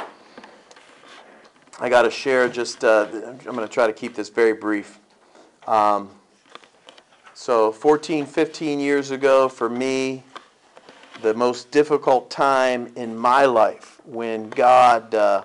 I 1.80 1.88
got 1.88 2.02
to 2.02 2.10
share 2.10 2.48
just, 2.48 2.82
uh, 2.82 3.06
I'm 3.12 3.38
going 3.38 3.58
to 3.58 3.68
try 3.68 3.86
to 3.86 3.92
keep 3.92 4.16
this 4.16 4.30
very 4.30 4.52
brief. 4.52 4.98
Um, 5.68 6.10
so 7.34 7.70
14, 7.70 8.26
15 8.26 8.80
years 8.80 9.12
ago, 9.12 9.48
for 9.48 9.70
me, 9.70 10.24
the 11.22 11.34
most 11.34 11.70
difficult 11.70 12.30
time 12.30 12.92
in 12.96 13.16
my 13.16 13.44
life 13.44 14.00
when 14.04 14.48
God, 14.50 15.14
uh, 15.14 15.44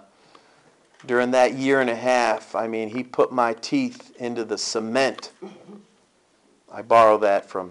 during 1.06 1.30
that 1.32 1.54
year 1.54 1.82
and 1.82 1.90
a 1.90 1.96
half, 1.96 2.56
I 2.56 2.68
mean, 2.68 2.90
He 2.90 3.04
put 3.04 3.32
my 3.32 3.54
teeth 3.54 4.16
into 4.18 4.44
the 4.44 4.58
cement. 4.58 5.34
I 6.72 6.82
borrow 6.82 7.20
that 7.20 7.48
from, 7.48 7.70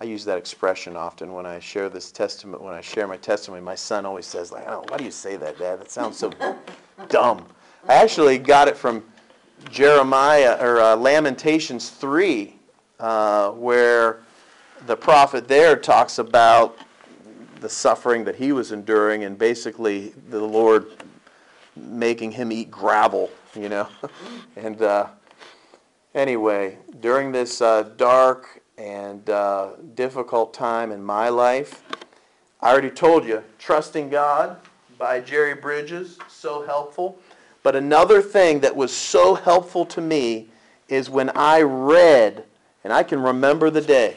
I 0.00 0.04
use 0.04 0.24
that 0.24 0.38
expression 0.38 0.96
often 0.96 1.34
when 1.34 1.44
I 1.44 1.58
share 1.58 1.90
this 1.90 2.10
testament, 2.10 2.62
when 2.62 2.72
I 2.72 2.80
share 2.80 3.06
my 3.06 3.18
testimony. 3.18 3.62
My 3.62 3.74
son 3.74 4.06
always 4.06 4.24
says, 4.24 4.50
like, 4.50 4.66
oh, 4.66 4.82
why 4.88 4.96
do 4.96 5.04
you 5.04 5.10
say 5.10 5.36
that, 5.36 5.58
Dad? 5.58 5.78
That 5.78 5.90
sounds 5.90 6.16
so 6.16 6.30
dumb. 7.08 7.46
I 7.88 7.94
actually 7.94 8.38
got 8.38 8.68
it 8.68 8.76
from 8.76 9.04
Jeremiah, 9.70 10.56
or 10.60 10.80
uh, 10.80 10.96
Lamentations 10.96 11.90
3, 11.90 12.54
uh, 12.98 13.50
where 13.50 14.20
the 14.86 14.96
prophet 14.96 15.48
there 15.48 15.76
talks 15.76 16.18
about 16.18 16.78
the 17.60 17.68
suffering 17.68 18.24
that 18.24 18.36
he 18.36 18.52
was 18.52 18.72
enduring 18.72 19.24
and 19.24 19.38
basically 19.38 20.14
the 20.30 20.40
Lord 20.40 20.86
making 21.76 22.32
him 22.32 22.50
eat 22.50 22.70
gravel, 22.70 23.30
you 23.54 23.68
know. 23.68 23.88
and 24.56 24.80
uh, 24.80 25.08
anyway, 26.14 26.78
during 27.00 27.32
this 27.32 27.60
uh, 27.60 27.82
dark 27.96 28.62
and 28.78 29.28
uh, 29.28 29.72
difficult 29.94 30.54
time 30.54 30.90
in 30.90 31.02
my 31.02 31.28
life, 31.28 31.82
I 32.62 32.70
already 32.72 32.90
told 32.90 33.26
you, 33.26 33.42
Trusting 33.58 34.08
God 34.08 34.58
by 35.00 35.18
Jerry 35.18 35.54
Bridges, 35.54 36.18
so 36.28 36.64
helpful. 36.66 37.18
But 37.62 37.74
another 37.74 38.20
thing 38.20 38.60
that 38.60 38.76
was 38.76 38.94
so 38.94 39.34
helpful 39.34 39.86
to 39.86 40.00
me 40.00 40.48
is 40.90 41.08
when 41.08 41.30
I 41.30 41.62
read, 41.62 42.44
and 42.84 42.92
I 42.92 43.02
can 43.02 43.20
remember 43.22 43.70
the 43.70 43.80
day, 43.80 44.16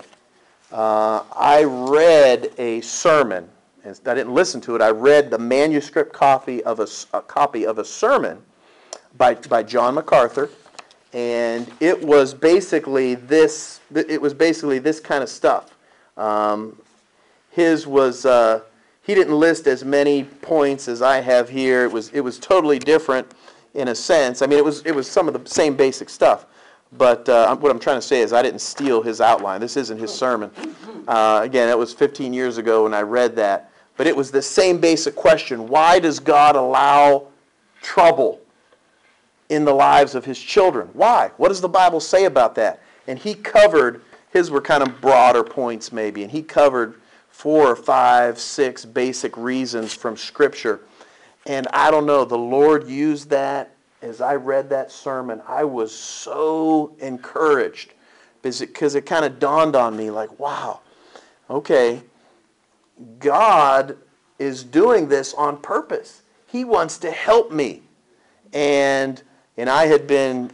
uh, 0.73 1.23
I 1.33 1.63
read 1.63 2.51
a 2.57 2.81
sermon. 2.81 3.47
And 3.85 3.97
I 4.05 4.13
didn't 4.13 4.33
listen 4.33 4.59
to 4.61 4.75
it. 4.75 4.81
I 4.81 4.89
read 4.89 5.29
the 5.31 5.39
manuscript 5.39 6.11
copy 6.11 6.61
of 6.63 6.81
a, 6.81 6.87
a 7.13 7.21
copy 7.21 7.65
of 7.65 7.79
a 7.79 7.85
sermon 7.85 8.41
by, 9.17 9.35
by 9.35 9.63
John 9.63 9.95
MacArthur, 9.95 10.49
and 11.13 11.71
it 11.79 12.01
was 12.01 12.33
basically 12.33 13.15
this. 13.15 13.79
It 13.93 14.21
was 14.21 14.33
basically 14.33 14.79
this 14.79 14.99
kind 14.99 15.21
of 15.21 15.29
stuff. 15.29 15.75
Um, 16.17 16.81
his 17.51 17.85
was 17.85 18.25
uh, 18.25 18.61
he 19.03 19.13
didn't 19.13 19.37
list 19.37 19.67
as 19.67 19.83
many 19.83 20.23
points 20.23 20.87
as 20.87 21.01
I 21.01 21.19
have 21.19 21.49
here. 21.49 21.83
It 21.83 21.91
was 21.91 22.09
it 22.09 22.21
was 22.21 22.39
totally 22.39 22.79
different 22.79 23.31
in 23.73 23.89
a 23.89 23.95
sense. 23.95 24.41
I 24.41 24.47
mean, 24.47 24.57
it 24.57 24.65
was 24.65 24.81
it 24.85 24.95
was 24.95 25.09
some 25.09 25.27
of 25.27 25.33
the 25.33 25.49
same 25.49 25.75
basic 25.75 26.09
stuff, 26.09 26.45
but 26.97 27.27
uh, 27.29 27.55
what 27.57 27.71
I'm 27.71 27.79
trying 27.79 27.97
to 27.97 28.01
say 28.01 28.21
is 28.21 28.33
I 28.33 28.41
didn't 28.41 28.61
steal 28.61 29.01
his 29.01 29.21
outline. 29.21 29.59
This 29.59 29.77
isn't 29.77 29.97
his 29.97 30.13
sermon. 30.13 30.51
Uh, 31.07 31.41
again, 31.43 31.69
it 31.69 31.77
was 31.77 31.93
15 31.93 32.33
years 32.33 32.57
ago 32.57 32.83
when 32.83 32.93
I 32.93 33.01
read 33.01 33.35
that. 33.35 33.71
But 33.95 34.07
it 34.07 34.15
was 34.15 34.31
the 34.31 34.41
same 34.41 34.79
basic 34.79 35.15
question 35.15 35.67
why 35.67 35.99
does 35.99 36.19
God 36.19 36.55
allow 36.55 37.27
trouble 37.81 38.39
in 39.49 39.65
the 39.65 39.73
lives 39.73 40.15
of 40.15 40.25
his 40.25 40.39
children? 40.39 40.89
Why? 40.93 41.31
What 41.37 41.49
does 41.49 41.61
the 41.61 41.69
Bible 41.69 41.99
say 41.99 42.25
about 42.25 42.55
that? 42.55 42.81
And 43.07 43.19
he 43.19 43.35
covered, 43.35 44.01
his 44.31 44.49
were 44.49 44.61
kind 44.61 44.81
of 44.81 45.01
broader 45.01 45.43
points 45.43 45.91
maybe, 45.91 46.23
and 46.23 46.31
he 46.31 46.41
covered 46.41 46.95
four 47.43 47.67
or 47.67 47.75
five, 47.75 48.39
six 48.39 48.85
basic 48.85 49.35
reasons 49.35 49.93
from 49.93 50.15
Scripture. 50.15 50.79
And 51.45 51.67
I 51.73 51.91
don't 51.91 52.05
know, 52.05 52.23
the 52.23 52.37
Lord 52.37 52.87
used 52.87 53.31
that 53.31 53.75
as 54.01 54.21
I 54.21 54.35
read 54.35 54.69
that 54.69 54.93
sermon, 54.93 55.41
I 55.45 55.65
was 55.65 55.93
so 55.93 56.95
encouraged 56.99 57.95
because 58.43 58.95
it, 58.95 59.05
kind 59.05 59.25
of 59.25 59.39
dawned 59.39 59.75
on 59.75 59.97
me 59.97 60.09
like, 60.09 60.39
wow, 60.39 60.79
okay, 61.49 62.03
God 63.19 63.97
is 64.39 64.63
doing 64.63 65.09
this 65.09 65.33
on 65.33 65.57
purpose. 65.57 66.21
He 66.47 66.63
wants 66.63 66.97
to 66.99 67.11
help 67.11 67.51
me. 67.51 67.81
And, 68.53 69.21
and 69.57 69.69
I 69.69 69.87
had 69.87 70.07
been 70.07 70.49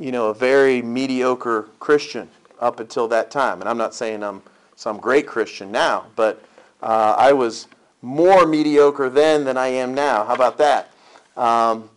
you 0.00 0.10
know, 0.10 0.30
a 0.30 0.34
very 0.34 0.82
mediocre 0.82 1.68
Christian 1.78 2.28
up 2.58 2.80
until 2.80 3.06
that 3.06 3.30
time. 3.30 3.60
And 3.60 3.68
I'm 3.68 3.78
not 3.78 3.94
saying 3.94 4.24
I'm 4.24 4.42
some 4.82 4.98
great 4.98 5.28
Christian 5.28 5.70
now, 5.70 6.06
but 6.16 6.42
uh, 6.82 7.14
I 7.16 7.32
was 7.32 7.68
more 8.02 8.46
mediocre 8.46 9.08
then 9.08 9.44
than 9.44 9.56
I 9.56 9.68
am 9.68 9.94
now. 9.94 10.24
How 10.24 10.34
about 10.34 10.58
that? 10.58 10.90
Um, 11.36 11.88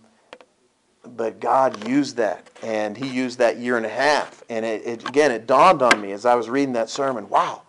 but 1.04 1.40
God 1.40 1.88
used 1.88 2.16
that, 2.18 2.48
and 2.62 2.96
He 2.96 3.08
used 3.08 3.40
that 3.40 3.58
year 3.58 3.78
and 3.78 3.88
a 3.88 3.90
half. 3.90 4.44
And 4.50 4.64
it, 4.64 4.86
it, 4.86 5.10
again, 5.10 5.32
it 5.32 5.48
dawned 5.48 5.82
on 5.82 6.00
me 6.00 6.12
as 6.12 6.28
I 6.28 6.36
was 6.36 6.48
reading 6.48 6.74
that 6.74 6.92
sermon. 6.92 7.28
Wow, 7.28 7.64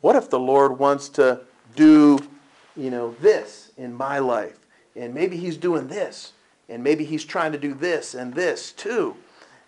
what 0.00 0.14
if 0.14 0.30
the 0.30 0.38
Lord 0.38 0.78
wants 0.78 1.08
to 1.10 1.40
do, 1.74 2.20
you 2.76 2.90
know, 2.90 3.16
this 3.20 3.72
in 3.76 3.92
my 3.92 4.20
life, 4.20 4.60
and 4.94 5.12
maybe 5.12 5.36
He's 5.36 5.56
doing 5.56 5.88
this, 5.88 6.32
and 6.68 6.82
maybe 6.82 7.04
He's 7.04 7.24
trying 7.24 7.50
to 7.50 7.58
do 7.58 7.74
this 7.74 8.14
and 8.14 8.32
this 8.32 8.70
too, 8.70 9.16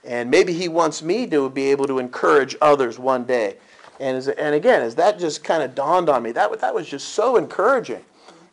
and 0.05 0.31
maybe 0.31 0.53
He 0.53 0.69
wants 0.69 1.03
me 1.03 1.27
to 1.27 1.51
be 1.51 1.73
able 1.73 1.89
to 1.89 1.99
encourage 1.99 2.55
others 2.61 3.01
one 3.01 3.25
day. 3.25 3.57
And 3.99 4.17
and 4.29 4.55
again, 4.55 4.83
as 4.83 4.95
that 4.97 5.19
just 5.19 5.43
kind 5.43 5.63
of 5.63 5.75
dawned 5.75 6.09
on 6.09 6.23
me, 6.23 6.33
that 6.33 6.61
that 6.61 6.75
was 6.75 6.89
just 6.89 7.11
so 7.11 7.37
encouraging 7.37 8.05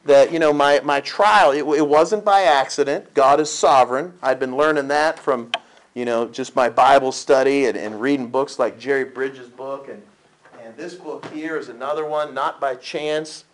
that 0.06 0.32
you 0.32 0.40
know 0.40 0.54
my, 0.54 0.80
my 0.82 1.02
trial 1.02 1.52
it, 1.52 1.64
it 1.78 1.88
wasn't 1.88 2.26
by 2.26 2.42
accident. 2.42 3.14
God 3.14 3.40
is 3.40 3.50
sovereign. 3.52 4.14
I'd 4.22 4.40
been 4.40 4.56
learning 4.56 4.88
that 4.90 5.20
from 5.20 5.52
you 5.94 6.06
know 6.06 6.28
just 6.28 6.56
my 6.56 6.70
bible 6.70 7.12
study 7.12 7.66
and, 7.66 7.78
and 7.78 8.00
reading 8.02 8.28
books 8.28 8.60
like 8.60 8.80
jerry 8.80 9.06
bridges 9.06 9.50
book. 9.50 9.90
And, 9.90 10.02
and 10.64 10.76
this 10.78 10.96
book 10.96 11.26
here 11.34 11.58
is 11.58 11.70
another 11.70 12.06
one 12.06 12.34
not 12.34 12.60
by 12.60 12.76
chance. 12.76 13.46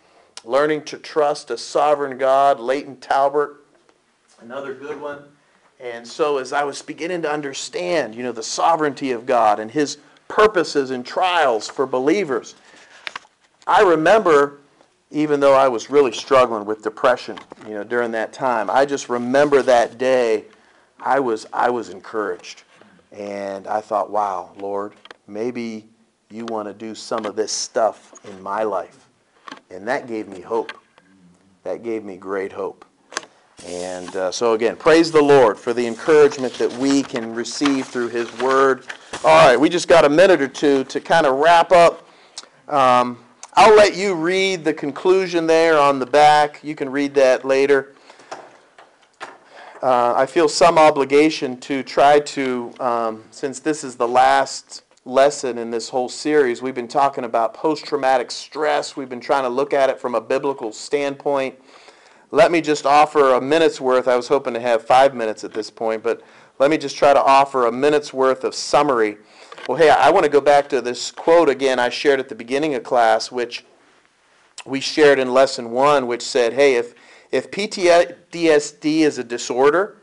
Learning 0.42 0.82
to 0.84 0.96
trust 0.98 1.50
a 1.50 1.58
sovereign 1.58 2.18
god 2.18 2.58
Layton 2.58 2.96
Talbert 2.96 3.64
another 4.40 4.74
good 4.74 5.00
one. 5.00 5.22
And 5.78 6.06
so 6.06 6.38
as 6.38 6.52
i 6.52 6.64
was 6.64 6.82
beginning 6.82 7.22
to 7.22 7.30
understand 7.30 8.14
you 8.14 8.22
know 8.22 8.32
the 8.32 8.42
sovereignty 8.42 9.12
of 9.12 9.26
god 9.26 9.58
and 9.58 9.70
his 9.70 9.98
purposes 10.30 10.90
and 10.90 11.04
trials 11.04 11.68
for 11.68 11.86
believers 11.86 12.54
i 13.66 13.82
remember 13.82 14.60
even 15.10 15.40
though 15.40 15.54
I 15.54 15.66
was 15.66 15.90
really 15.90 16.12
struggling 16.12 16.64
with 16.64 16.82
depression, 16.82 17.36
you 17.66 17.74
know, 17.74 17.82
during 17.82 18.12
that 18.12 18.32
time, 18.32 18.70
I 18.70 18.86
just 18.86 19.08
remember 19.08 19.60
that 19.62 19.98
day 19.98 20.44
I 21.00 21.20
was 21.20 21.46
I 21.52 21.70
was 21.70 21.88
encouraged. 21.88 22.62
And 23.12 23.66
I 23.66 23.80
thought, 23.80 24.10
wow, 24.10 24.52
Lord, 24.56 24.92
maybe 25.26 25.88
you 26.30 26.44
want 26.46 26.68
to 26.68 26.74
do 26.74 26.94
some 26.94 27.26
of 27.26 27.34
this 27.34 27.50
stuff 27.50 28.24
in 28.24 28.40
my 28.40 28.62
life. 28.62 29.08
And 29.70 29.86
that 29.88 30.06
gave 30.06 30.28
me 30.28 30.40
hope. 30.40 30.72
That 31.64 31.82
gave 31.82 32.04
me 32.04 32.16
great 32.16 32.52
hope. 32.52 32.84
And 33.66 34.14
uh, 34.14 34.30
so, 34.30 34.54
again, 34.54 34.76
praise 34.76 35.10
the 35.10 35.20
Lord 35.20 35.58
for 35.58 35.74
the 35.74 35.86
encouragement 35.86 36.54
that 36.54 36.72
we 36.74 37.02
can 37.02 37.34
receive 37.34 37.86
through 37.88 38.08
His 38.08 38.32
Word. 38.38 38.84
All 39.22 39.48
right, 39.48 39.60
we 39.60 39.68
just 39.68 39.86
got 39.86 40.06
a 40.06 40.08
minute 40.08 40.40
or 40.40 40.48
two 40.48 40.82
to 40.84 40.98
kind 40.98 41.26
of 41.26 41.40
wrap 41.40 41.72
up. 41.72 42.08
Um, 42.68 43.18
I'll 43.52 43.76
let 43.76 43.94
you 43.94 44.14
read 44.14 44.64
the 44.64 44.72
conclusion 44.72 45.46
there 45.46 45.78
on 45.78 45.98
the 45.98 46.06
back. 46.06 46.60
You 46.64 46.74
can 46.74 46.88
read 46.88 47.12
that 47.16 47.44
later. 47.44 47.94
Uh, 49.82 50.14
I 50.16 50.24
feel 50.24 50.48
some 50.48 50.78
obligation 50.78 51.60
to 51.60 51.82
try 51.82 52.20
to, 52.20 52.72
um, 52.80 53.24
since 53.30 53.60
this 53.60 53.84
is 53.84 53.94
the 53.96 54.08
last 54.08 54.84
lesson 55.04 55.58
in 55.58 55.70
this 55.70 55.90
whole 55.90 56.08
series, 56.08 56.62
we've 56.62 56.74
been 56.74 56.88
talking 56.88 57.24
about 57.24 57.52
post 57.52 57.84
traumatic 57.84 58.30
stress. 58.30 58.96
We've 58.96 59.10
been 59.10 59.20
trying 59.20 59.42
to 59.42 59.50
look 59.50 59.74
at 59.74 59.90
it 59.90 60.00
from 60.00 60.14
a 60.14 60.20
biblical 60.22 60.72
standpoint. 60.72 61.56
Let 62.30 62.50
me 62.50 62.62
just 62.62 62.86
offer 62.86 63.34
a 63.34 63.40
minute's 63.40 63.82
worth. 63.82 64.08
I 64.08 64.16
was 64.16 64.28
hoping 64.28 64.54
to 64.54 64.60
have 64.60 64.86
five 64.86 65.14
minutes 65.14 65.44
at 65.44 65.52
this 65.52 65.68
point, 65.68 66.02
but 66.02 66.22
let 66.60 66.70
me 66.70 66.78
just 66.78 66.96
try 66.96 67.12
to 67.12 67.22
offer 67.22 67.66
a 67.66 67.72
minute's 67.72 68.12
worth 68.12 68.44
of 68.44 68.54
summary 68.54 69.16
well, 69.68 69.76
hey, 69.76 69.90
I 69.90 70.10
want 70.10 70.24
to 70.24 70.30
go 70.30 70.40
back 70.40 70.68
to 70.70 70.80
this 70.80 71.12
quote 71.12 71.48
again 71.48 71.78
I 71.78 71.90
shared 71.90 72.18
at 72.18 72.28
the 72.28 72.34
beginning 72.34 72.74
of 72.74 72.82
class, 72.82 73.30
which 73.30 73.64
we 74.64 74.80
shared 74.80 75.18
in 75.18 75.32
lesson 75.32 75.70
one, 75.70 76.06
which 76.06 76.22
said, 76.22 76.54
hey, 76.54 76.74
if, 76.74 76.94
if 77.30 77.50
PTSD 77.50 78.84
is 78.84 79.18
a 79.18 79.24
disorder, 79.24 79.98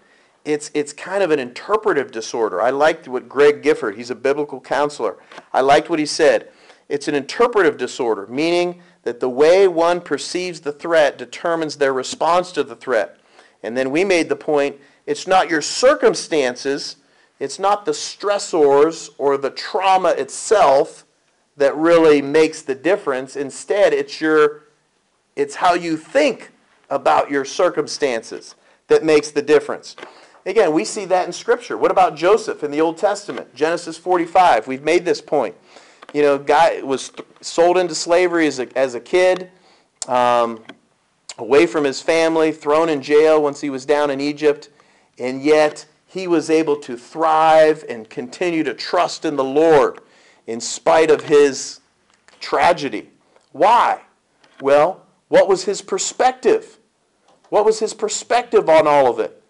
it's, 0.46 0.72
it's 0.74 0.94
kind 0.94 1.24
of 1.24 1.32
an 1.32 1.40
interpretive 1.40 2.12
disorder. 2.12 2.62
I 2.62 2.70
liked 2.70 3.08
what 3.08 3.28
Greg 3.28 3.62
Gifford, 3.62 3.98
he's 3.98 4.10
a 4.10 4.16
biblical 4.16 4.62
counselor, 4.62 5.18
I 5.52 5.62
liked 5.62 5.90
what 5.90 6.00
he 6.00 6.06
said. 6.06 6.50
It's 6.88 7.10
an 7.10 7.16
interpretive 7.16 7.78
disorder, 7.78 8.28
meaning 8.28 8.82
that 9.04 9.20
the 9.20 9.28
way 9.28 9.68
one 9.68 10.00
perceives 10.00 10.62
the 10.62 10.72
threat 10.72 11.18
determines 11.18 11.76
their 11.76 11.92
response 11.92 12.54
to 12.54 12.64
the 12.64 12.76
threat. 12.78 13.20
And 13.64 13.76
then 13.76 13.92
we 13.92 14.06
made 14.06 14.30
the 14.30 14.38
point 14.38 14.78
it's 15.08 15.26
not 15.26 15.50
your 15.50 15.62
circumstances 15.62 16.98
it's 17.40 17.60
not 17.60 17.86
the 17.86 17.92
stressors 17.92 19.10
or 19.18 19.38
the 19.38 19.52
trauma 19.52 20.10
itself 20.10 21.06
that 21.56 21.76
really 21.76 22.22
makes 22.22 22.62
the 22.62 22.76
difference. 22.76 23.36
Instead, 23.36 23.94
it's 23.94 24.20
your 24.22 24.64
it's 25.36 25.56
how 25.56 25.76
you 25.76 25.98
think 25.98 26.52
about 26.90 27.30
your 27.30 27.46
circumstances 27.46 28.56
that 28.88 29.04
makes 29.04 29.30
the 29.30 29.42
difference. 29.42 29.96
Again, 30.48 30.74
we 30.74 30.84
see 30.84 31.06
that 31.06 31.28
in 31.28 31.34
Scripture. 31.34 31.78
What 31.78 31.92
about 31.92 32.16
Joseph 32.16 32.64
in 32.64 32.72
the 32.72 32.82
Old 32.82 32.98
Testament? 32.98 33.54
Genesis 33.54 33.98
45. 33.98 34.66
We've 34.68 34.82
made 34.82 35.06
this 35.06 35.22
point. 35.22 35.56
You 36.14 36.24
know, 36.24 36.40
guy 36.40 36.82
was 36.82 37.12
sold 37.42 37.78
into 37.78 37.94
slavery 37.94 38.48
as 38.48 38.60
a, 38.60 38.78
as 38.78 38.96
a 38.96 39.00
kid, 39.00 39.52
um, 40.08 40.64
away 41.38 41.68
from 41.68 41.84
his 41.84 42.02
family, 42.02 42.52
thrown 42.52 42.90
in 42.90 43.02
jail 43.02 43.44
once 43.44 43.62
he 43.62 43.70
was 43.70 43.86
down 43.86 44.10
in 44.10 44.22
Egypt, 44.22 44.70
and 45.18 45.42
yet 45.42 45.86
he 46.06 46.28
was 46.28 46.50
able 46.50 46.78
to 46.78 46.98
thrive 46.98 47.84
and 47.90 48.10
continue 48.10 48.64
to 48.64 48.74
trust 48.74 49.26
in 49.26 49.36
the 49.36 49.44
Lord 49.44 50.00
in 50.46 50.62
spite 50.62 51.12
of 51.12 51.26
his 51.26 51.82
tragedy. 52.40 53.10
Why? 53.52 54.02
Well, 54.62 55.06
what 55.28 55.48
was 55.48 55.66
his 55.66 55.82
perspective? 55.82 56.78
What 57.50 57.66
was 57.66 57.80
his 57.80 57.94
perspective 57.94 58.70
on 58.70 58.88
all 58.88 59.10
of 59.10 59.20
it? 59.20 59.42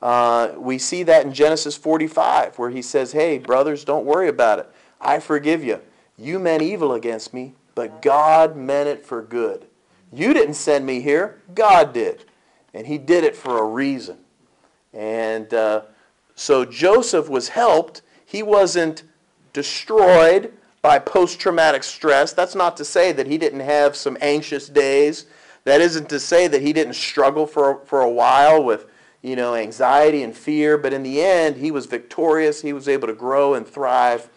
Uh, 0.00 0.52
we 0.56 0.78
see 0.78 1.02
that 1.02 1.24
in 1.24 1.32
Genesis 1.32 1.76
45, 1.76 2.58
where 2.58 2.70
he 2.70 2.82
says, 2.82 3.12
Hey, 3.12 3.38
brothers, 3.38 3.84
don't 3.84 4.04
worry 4.04 4.28
about 4.28 4.58
it. 4.58 4.70
I 5.00 5.20
forgive 5.20 5.64
you. 5.64 5.80
You 6.18 6.38
meant 6.38 6.62
evil 6.62 6.92
against 6.92 7.34
me, 7.34 7.54
but 7.74 8.00
God 8.02 8.56
meant 8.56 8.88
it 8.88 9.04
for 9.04 9.22
good. 9.22 9.66
You 10.12 10.32
didn't 10.32 10.54
send 10.54 10.86
me 10.86 11.00
here, 11.00 11.42
God 11.54 11.92
did. 11.92 12.24
And 12.72 12.86
he 12.86 12.98
did 12.98 13.24
it 13.24 13.36
for 13.36 13.58
a 13.58 13.66
reason. 13.66 14.18
And 14.96 15.52
uh, 15.52 15.82
so 16.34 16.64
Joseph 16.64 17.28
was 17.28 17.50
helped. 17.50 18.00
He 18.24 18.42
wasn't 18.42 19.02
destroyed 19.52 20.54
by 20.80 20.98
post 20.98 21.38
traumatic 21.38 21.84
stress. 21.84 22.32
That's 22.32 22.54
not 22.54 22.76
to 22.78 22.84
say 22.84 23.12
that 23.12 23.26
he 23.26 23.36
didn't 23.36 23.60
have 23.60 23.94
some 23.94 24.16
anxious 24.22 24.68
days. 24.68 25.26
That 25.64 25.80
isn't 25.80 26.08
to 26.08 26.18
say 26.18 26.48
that 26.48 26.62
he 26.62 26.72
didn't 26.72 26.94
struggle 26.94 27.46
for, 27.46 27.84
for 27.84 28.00
a 28.00 28.10
while 28.10 28.64
with 28.64 28.86
you 29.20 29.36
know, 29.36 29.54
anxiety 29.54 30.22
and 30.22 30.34
fear, 30.34 30.78
but 30.78 30.92
in 30.92 31.02
the 31.02 31.20
end, 31.20 31.56
he 31.56 31.72
was 31.72 31.86
victorious. 31.86 32.62
He 32.62 32.72
was 32.72 32.88
able 32.88 33.08
to 33.08 33.14
grow 33.14 33.54
and 33.54 33.66
thrive 33.66 34.28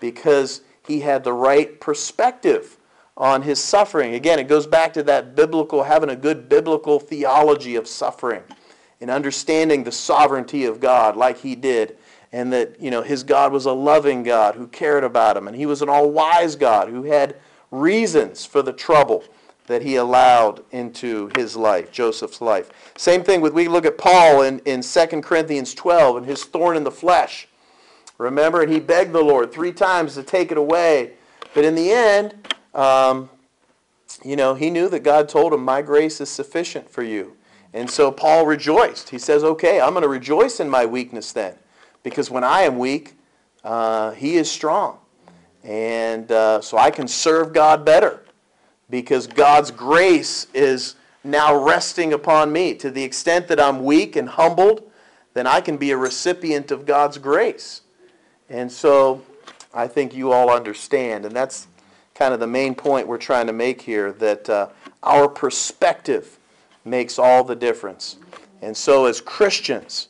because 0.00 0.62
he 0.86 1.00
had 1.00 1.22
the 1.22 1.32
right 1.32 1.80
perspective 1.80 2.76
on 3.16 3.42
his 3.42 3.62
suffering. 3.62 4.14
Again, 4.14 4.40
it 4.40 4.48
goes 4.48 4.66
back 4.66 4.92
to 4.94 5.02
that 5.04 5.36
biblical, 5.36 5.84
having 5.84 6.10
a 6.10 6.16
good 6.16 6.48
biblical 6.48 6.98
theology 6.98 7.76
of 7.76 7.86
suffering 7.86 8.42
in 9.02 9.10
understanding 9.10 9.82
the 9.82 9.90
sovereignty 9.90 10.64
of 10.64 10.78
God 10.78 11.16
like 11.16 11.38
he 11.38 11.56
did 11.56 11.98
and 12.32 12.52
that 12.52 12.80
you 12.80 12.88
know 12.88 13.02
his 13.02 13.24
God 13.24 13.52
was 13.52 13.66
a 13.66 13.72
loving 13.72 14.22
God 14.22 14.54
who 14.54 14.68
cared 14.68 15.02
about 15.02 15.36
him 15.36 15.48
and 15.48 15.56
he 15.56 15.66
was 15.66 15.82
an 15.82 15.88
all-wise 15.88 16.54
God 16.54 16.88
who 16.88 17.02
had 17.02 17.34
reasons 17.72 18.46
for 18.46 18.62
the 18.62 18.72
trouble 18.72 19.24
that 19.66 19.82
he 19.82 19.96
allowed 19.96 20.62
into 20.70 21.30
his 21.36 21.56
life, 21.56 21.90
Joseph's 21.90 22.40
life. 22.40 22.70
Same 22.96 23.24
thing 23.24 23.40
with 23.40 23.52
we 23.52 23.66
look 23.66 23.84
at 23.84 23.98
Paul 23.98 24.42
in, 24.42 24.60
in 24.60 24.82
2 24.82 25.06
Corinthians 25.20 25.74
12 25.74 26.18
and 26.18 26.26
his 26.26 26.44
thorn 26.44 26.76
in 26.76 26.84
the 26.84 26.90
flesh. 26.90 27.48
Remember, 28.18 28.62
and 28.62 28.72
he 28.72 28.78
begged 28.78 29.12
the 29.12 29.22
Lord 29.22 29.50
three 29.50 29.72
times 29.72 30.14
to 30.14 30.22
take 30.22 30.52
it 30.52 30.58
away. 30.58 31.14
But 31.54 31.64
in 31.64 31.74
the 31.74 31.90
end, 31.90 32.34
um, 32.72 33.30
you 34.24 34.36
know, 34.36 34.54
he 34.54 34.70
knew 34.70 34.88
that 34.90 35.00
God 35.00 35.28
told 35.28 35.52
him, 35.52 35.64
My 35.64 35.82
grace 35.82 36.20
is 36.20 36.28
sufficient 36.28 36.88
for 36.88 37.02
you. 37.02 37.36
And 37.74 37.90
so 37.90 38.10
Paul 38.10 38.46
rejoiced. 38.46 39.08
He 39.08 39.18
says, 39.18 39.44
okay, 39.44 39.80
I'm 39.80 39.90
going 39.90 40.02
to 40.02 40.08
rejoice 40.08 40.60
in 40.60 40.68
my 40.68 40.84
weakness 40.84 41.32
then. 41.32 41.54
Because 42.02 42.30
when 42.30 42.44
I 42.44 42.62
am 42.62 42.78
weak, 42.78 43.14
uh, 43.64 44.10
he 44.12 44.36
is 44.36 44.50
strong. 44.50 44.98
And 45.64 46.30
uh, 46.30 46.60
so 46.60 46.76
I 46.76 46.90
can 46.90 47.08
serve 47.08 47.52
God 47.52 47.84
better. 47.84 48.24
Because 48.90 49.26
God's 49.26 49.70
grace 49.70 50.48
is 50.52 50.96
now 51.24 51.54
resting 51.56 52.12
upon 52.12 52.52
me. 52.52 52.74
To 52.74 52.90
the 52.90 53.02
extent 53.02 53.48
that 53.48 53.60
I'm 53.60 53.84
weak 53.84 54.16
and 54.16 54.28
humbled, 54.28 54.82
then 55.34 55.46
I 55.46 55.60
can 55.60 55.78
be 55.78 55.92
a 55.92 55.96
recipient 55.96 56.70
of 56.70 56.84
God's 56.84 57.16
grace. 57.16 57.82
And 58.50 58.70
so 58.70 59.22
I 59.72 59.86
think 59.88 60.14
you 60.14 60.32
all 60.32 60.50
understand. 60.50 61.24
And 61.24 61.34
that's 61.34 61.68
kind 62.14 62.34
of 62.34 62.40
the 62.40 62.46
main 62.46 62.74
point 62.74 63.06
we're 63.06 63.16
trying 63.16 63.46
to 63.46 63.52
make 63.54 63.80
here 63.80 64.12
that 64.12 64.50
uh, 64.50 64.68
our 65.02 65.26
perspective 65.26 66.38
makes 66.84 67.18
all 67.18 67.44
the 67.44 67.56
difference. 67.56 68.16
And 68.60 68.76
so, 68.76 69.06
as 69.06 69.20
Christians, 69.20 70.08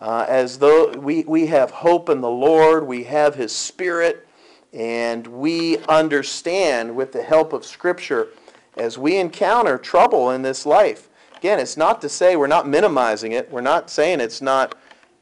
uh, 0.00 0.26
as 0.28 0.58
though 0.58 0.90
we, 0.90 1.24
we 1.24 1.46
have 1.46 1.70
hope 1.70 2.08
in 2.08 2.20
the 2.20 2.30
Lord, 2.30 2.86
we 2.86 3.04
have 3.04 3.34
His 3.34 3.54
Spirit, 3.54 4.28
and 4.72 5.26
we 5.26 5.78
understand 5.86 6.94
with 6.94 7.12
the 7.12 7.22
help 7.22 7.52
of 7.52 7.64
Scripture 7.64 8.28
as 8.76 8.98
we 8.98 9.16
encounter 9.16 9.78
trouble 9.78 10.30
in 10.30 10.42
this 10.42 10.66
life. 10.66 11.08
Again, 11.36 11.58
it's 11.58 11.76
not 11.76 12.00
to 12.02 12.08
say 12.08 12.36
we're 12.36 12.46
not 12.46 12.68
minimizing 12.68 13.32
it, 13.32 13.50
we're 13.50 13.60
not 13.60 13.90
saying 13.90 14.20
it's 14.20 14.42
not, 14.42 14.74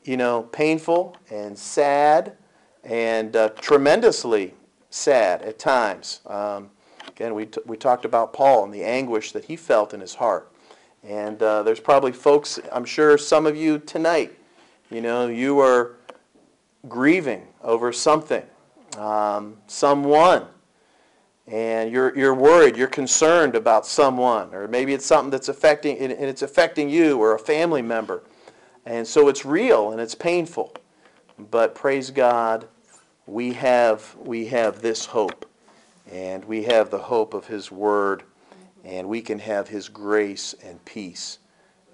you 0.04 0.16
know, 0.16 0.42
painful 0.42 1.16
and 1.30 1.56
sad 1.56 2.36
and 2.82 3.34
uh, 3.36 3.48
tremendously 3.50 4.54
sad 4.90 5.42
at 5.42 5.58
times. 5.58 6.20
Um, 6.26 6.70
again, 7.08 7.34
we, 7.34 7.46
t- 7.46 7.60
we 7.66 7.76
talked 7.76 8.04
about 8.04 8.32
Paul 8.32 8.64
and 8.64 8.74
the 8.74 8.84
anguish 8.84 9.32
that 9.32 9.44
he 9.44 9.56
felt 9.56 9.94
in 9.94 10.00
his 10.00 10.14
heart. 10.14 10.50
And 11.06 11.42
uh, 11.42 11.62
there's 11.62 11.80
probably 11.80 12.12
folks, 12.12 12.58
I'm 12.72 12.84
sure 12.84 13.18
some 13.18 13.46
of 13.46 13.56
you 13.56 13.78
tonight, 13.78 14.32
you 14.90 15.02
know, 15.02 15.26
you 15.26 15.58
are 15.58 15.96
grieving 16.88 17.46
over 17.62 17.92
something, 17.92 18.42
um, 18.96 19.58
someone, 19.66 20.46
and 21.46 21.92
you're, 21.92 22.16
you're 22.16 22.34
worried, 22.34 22.76
you're 22.76 22.88
concerned 22.88 23.54
about 23.54 23.86
someone, 23.86 24.54
or 24.54 24.66
maybe 24.66 24.94
it's 24.94 25.04
something 25.04 25.30
that's 25.30 25.48
affecting, 25.50 25.98
and 25.98 26.12
it's 26.12 26.42
affecting 26.42 26.88
you 26.88 27.18
or 27.18 27.34
a 27.34 27.38
family 27.38 27.82
member. 27.82 28.22
And 28.86 29.06
so 29.06 29.28
it's 29.28 29.44
real 29.44 29.92
and 29.92 30.00
it's 30.00 30.14
painful. 30.14 30.74
But 31.50 31.74
praise 31.74 32.10
God, 32.10 32.66
we 33.26 33.52
have, 33.54 34.14
we 34.18 34.46
have 34.46 34.80
this 34.80 35.06
hope. 35.06 35.50
And 36.10 36.44
we 36.44 36.64
have 36.64 36.90
the 36.90 36.98
hope 36.98 37.34
of 37.34 37.46
His 37.46 37.72
Word. 37.72 38.24
And 38.84 39.08
we 39.08 39.20
can 39.22 39.38
have 39.38 39.68
His 39.68 39.88
grace 39.88 40.54
and 40.62 40.82
peace 40.84 41.38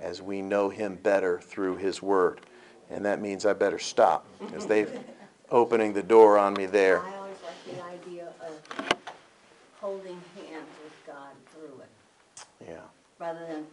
as 0.00 0.20
we 0.20 0.42
know 0.42 0.68
Him 0.68 0.96
better 0.96 1.38
through 1.40 1.76
His 1.76 2.02
Word. 2.02 2.40
And 2.90 3.04
that 3.04 3.20
means 3.20 3.46
I 3.46 3.52
better 3.52 3.78
stop 3.78 4.26
because 4.40 4.66
they've 4.66 4.90
opening 5.50 5.92
the 5.92 6.02
door 6.02 6.36
on 6.38 6.54
me 6.54 6.66
there. 6.66 7.00
I 7.02 7.16
always 7.16 7.36
like 7.44 7.76
the 7.76 8.08
idea 8.08 8.28
of 8.40 8.94
holding 9.80 10.20
hands 10.36 10.66
with 10.82 10.92
God 11.06 11.30
through 11.54 11.80
it, 11.80 12.44
Yeah, 12.68 12.80
rather 13.18 13.46
than 13.46 13.66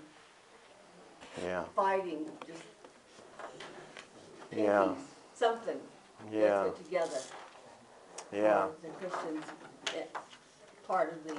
yeah, 1.44 1.64
fighting, 1.76 2.26
just 2.48 2.64
yeah, 4.56 4.94
something 5.34 5.78
yeah, 6.32 6.64
that's 6.64 6.80
it 6.80 6.86
together. 6.86 7.20
yeah. 8.32 8.68
The 8.84 8.90
Christians, 8.90 9.44
eh, 9.96 10.04
part 10.88 11.14
of 11.14 11.24
the 11.28 11.38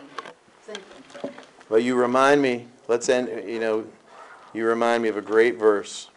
thinking. 0.62 1.32
Well, 1.68 1.80
you 1.80 1.96
remind 1.96 2.40
me, 2.40 2.66
let's 2.86 3.10
end, 3.10 3.28
you 3.46 3.60
know, 3.60 3.84
you 4.54 4.64
remind 4.64 5.02
me 5.02 5.10
of 5.10 5.18
a 5.18 5.22
great 5.22 5.58
verse. 5.58 6.08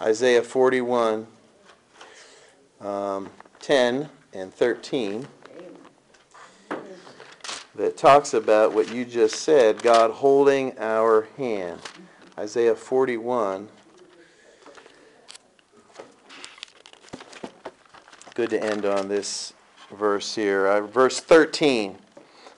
Isaiah 0.00 0.42
41, 0.42 1.26
um, 2.80 3.28
10 3.58 4.08
and 4.32 4.54
13, 4.54 5.28
that 7.74 7.98
talks 7.98 8.32
about 8.32 8.72
what 8.72 8.90
you 8.90 9.04
just 9.04 9.36
said 9.36 9.82
God 9.82 10.10
holding 10.10 10.78
our 10.78 11.28
hand. 11.36 11.78
Isaiah 12.38 12.74
41. 12.74 13.68
Good 18.34 18.48
to 18.50 18.64
end 18.64 18.86
on 18.86 19.08
this 19.08 19.52
verse 19.90 20.34
here. 20.34 20.66
Uh, 20.66 20.80
verse 20.80 21.20
13. 21.20 21.98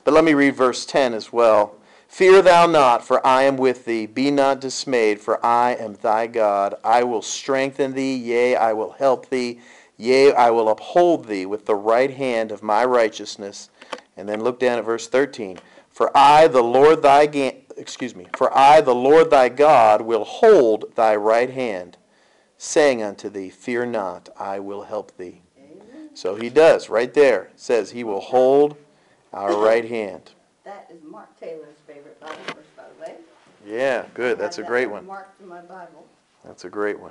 But 0.05 0.15
let 0.15 0.25
me 0.25 0.35
read 0.35 0.57
verse 0.57 0.85
10 0.85 1.15
as 1.15 1.33
well. 1.33 1.77
Fear 2.09 2.43
thou 2.43 2.67
not, 2.67 3.07
for 3.07 3.27
I 3.27 3.45
am 3.45 3.57
with 3.57 3.85
thee. 3.85 4.05
Be 4.07 4.31
not 4.31 4.61
dismayed, 4.61 5.21
for 5.21 5.45
I 5.45 5.73
am 5.73 5.95
thy 5.95 6.27
God. 6.27 6.75
I 6.85 7.05
will 7.05 7.23
strengthen 7.23 7.95
thee, 7.95 8.15
yea, 8.15 8.55
I 8.55 8.75
will 8.75 8.93
help 8.93 9.31
thee. 9.31 9.61
Yea, 9.97 10.33
I 10.35 10.51
will 10.51 10.69
uphold 10.69 11.27
thee 11.27 11.47
with 11.47 11.65
the 11.65 11.75
right 11.75 12.11
hand 12.11 12.53
of 12.53 12.63
my 12.63 12.85
righteousness. 12.85 13.71
And 14.17 14.29
then 14.29 14.43
look 14.43 14.59
down 14.61 14.79
at 14.79 14.85
verse 14.85 15.09
13. 15.09 15.59
For 15.89 16.11
I, 16.17 16.49
the 16.49 16.63
Lord 16.63 17.03
thy 17.03 17.27
ga- 17.27 17.63
excuse 17.77 18.15
me, 18.15 18.27
for 18.37 18.57
I, 18.57 18.81
the 18.81 18.95
Lord 18.95 19.31
thy 19.31 19.49
God, 19.49 20.03
will 20.03 20.25
hold 20.25 20.95
thy 20.95 21.17
right 21.17 21.51
hand, 21.51 21.97
saying 22.59 23.03
unto 23.03 23.29
thee, 23.29 23.51
Fear 23.51 23.87
not, 23.87 24.29
I 24.39 24.59
will 24.59 24.83
help 24.83 25.17
thee. 25.17 25.43
So 26.15 26.35
he 26.35 26.51
does, 26.51 26.91
right 26.91 27.13
there. 27.15 27.51
Says 27.57 27.93
he 27.93 28.05
will 28.05 28.21
hold 28.21 28.77
our 29.33 29.57
right 29.57 29.89
hand. 29.89 30.31
That 30.65 30.89
is 30.95 31.03
Mark 31.03 31.29
Taylor's 31.41 31.75
favorite 31.89 32.21
Bible 32.21 32.37
verse, 32.55 32.67
by 32.77 32.85
the 32.85 33.03
way. 33.03 33.17
Yeah, 33.67 34.05
good. 34.15 34.39
That's 34.39 34.59
a 34.59 34.63
great 34.63 34.85
that 34.85 34.93
one. 34.93 35.07
Marked 35.07 35.41
in 35.41 35.49
my 35.49 35.61
Bible. 35.61 36.07
That's 36.45 36.65
a 36.65 36.69
great 36.69 37.01
one. 37.01 37.11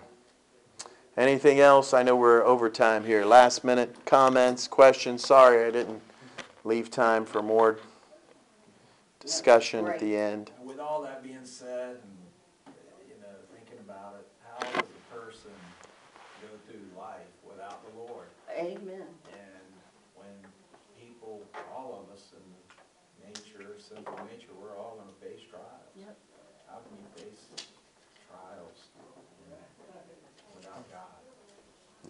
Anything 1.18 1.60
else? 1.60 1.94
I 1.94 2.02
know 2.02 2.16
we're 2.16 2.46
over 2.46 2.70
time 2.70 3.04
here. 3.04 3.26
Last 3.26 3.66
minute 3.66 3.94
comments, 4.06 4.70
questions. 4.70 5.28
Sorry 5.28 5.66
I 5.66 5.70
didn't 5.70 6.02
leave 6.64 6.90
time 6.90 7.26
for 7.26 7.42
more 7.42 7.78
discussion 9.20 9.86
at 9.88 10.00
the 10.00 10.16
end. 10.16 10.52
And 10.60 10.68
with 10.68 10.80
all 10.80 11.02
that 11.04 11.24
being 11.24 11.44
said, 11.44 11.98
and, 12.66 12.76
you 13.08 13.16
know, 13.22 13.36
thinking 13.54 13.84
about 13.86 14.16
it, 14.20 14.28
how 14.48 14.60
does 14.72 14.88
a 14.88 15.14
person 15.14 15.52
go 16.42 16.48
through 16.70 16.86
life 16.98 17.28
without 17.48 17.84
the 17.84 18.00
Lord? 18.00 18.28
Amen. 18.58 19.08
And 19.32 19.68
when 20.16 20.34
people, 21.00 21.42
all 21.76 22.04
of 22.08 22.16
us 22.16 22.32
in 22.34 23.28
nature, 23.28 23.76
sinful 23.78 24.20
nature, 24.32 24.52
we're 24.62 24.78
all 24.78 24.98
gonna 24.98 25.18
face 25.22 25.42
trials. 25.50 25.92
Yep. 25.96 26.18
How 26.68 26.80
can 26.82 26.98
you 26.98 27.24
face 27.24 27.46
trials 28.28 28.78
you 28.98 29.52
know, 29.52 29.60
without 30.56 30.84
God? 30.92 31.20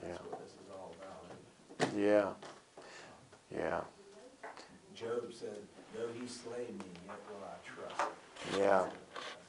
Yeah. 0.01 0.09
That's 0.09 0.21
what 0.23 0.39
this 0.39 0.53
is 0.53 0.69
all 0.71 0.95
about. 1.01 1.27
isn't 1.27 1.90
it? 1.90 1.90
Yeah. 2.01 2.29
Yeah. 3.55 3.81
Job 4.95 5.31
said, 5.31 5.49
though 5.93 6.07
he 6.19 6.25
slay 6.27 6.65
me, 6.79 6.85
yet 7.05 7.15
will 7.29 7.45
I 7.45 7.57
trust 7.61 8.01
him. 8.01 8.59
Yeah. 8.59 8.83
That's 8.83 8.95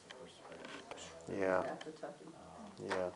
the 0.09 0.15
perspective. 0.21 1.39
Yeah. 1.39 1.61
That's 1.63 1.87
a 1.87 1.91
toughie. 1.91 2.27
Um, 2.27 2.87
Yeah. 2.89 3.09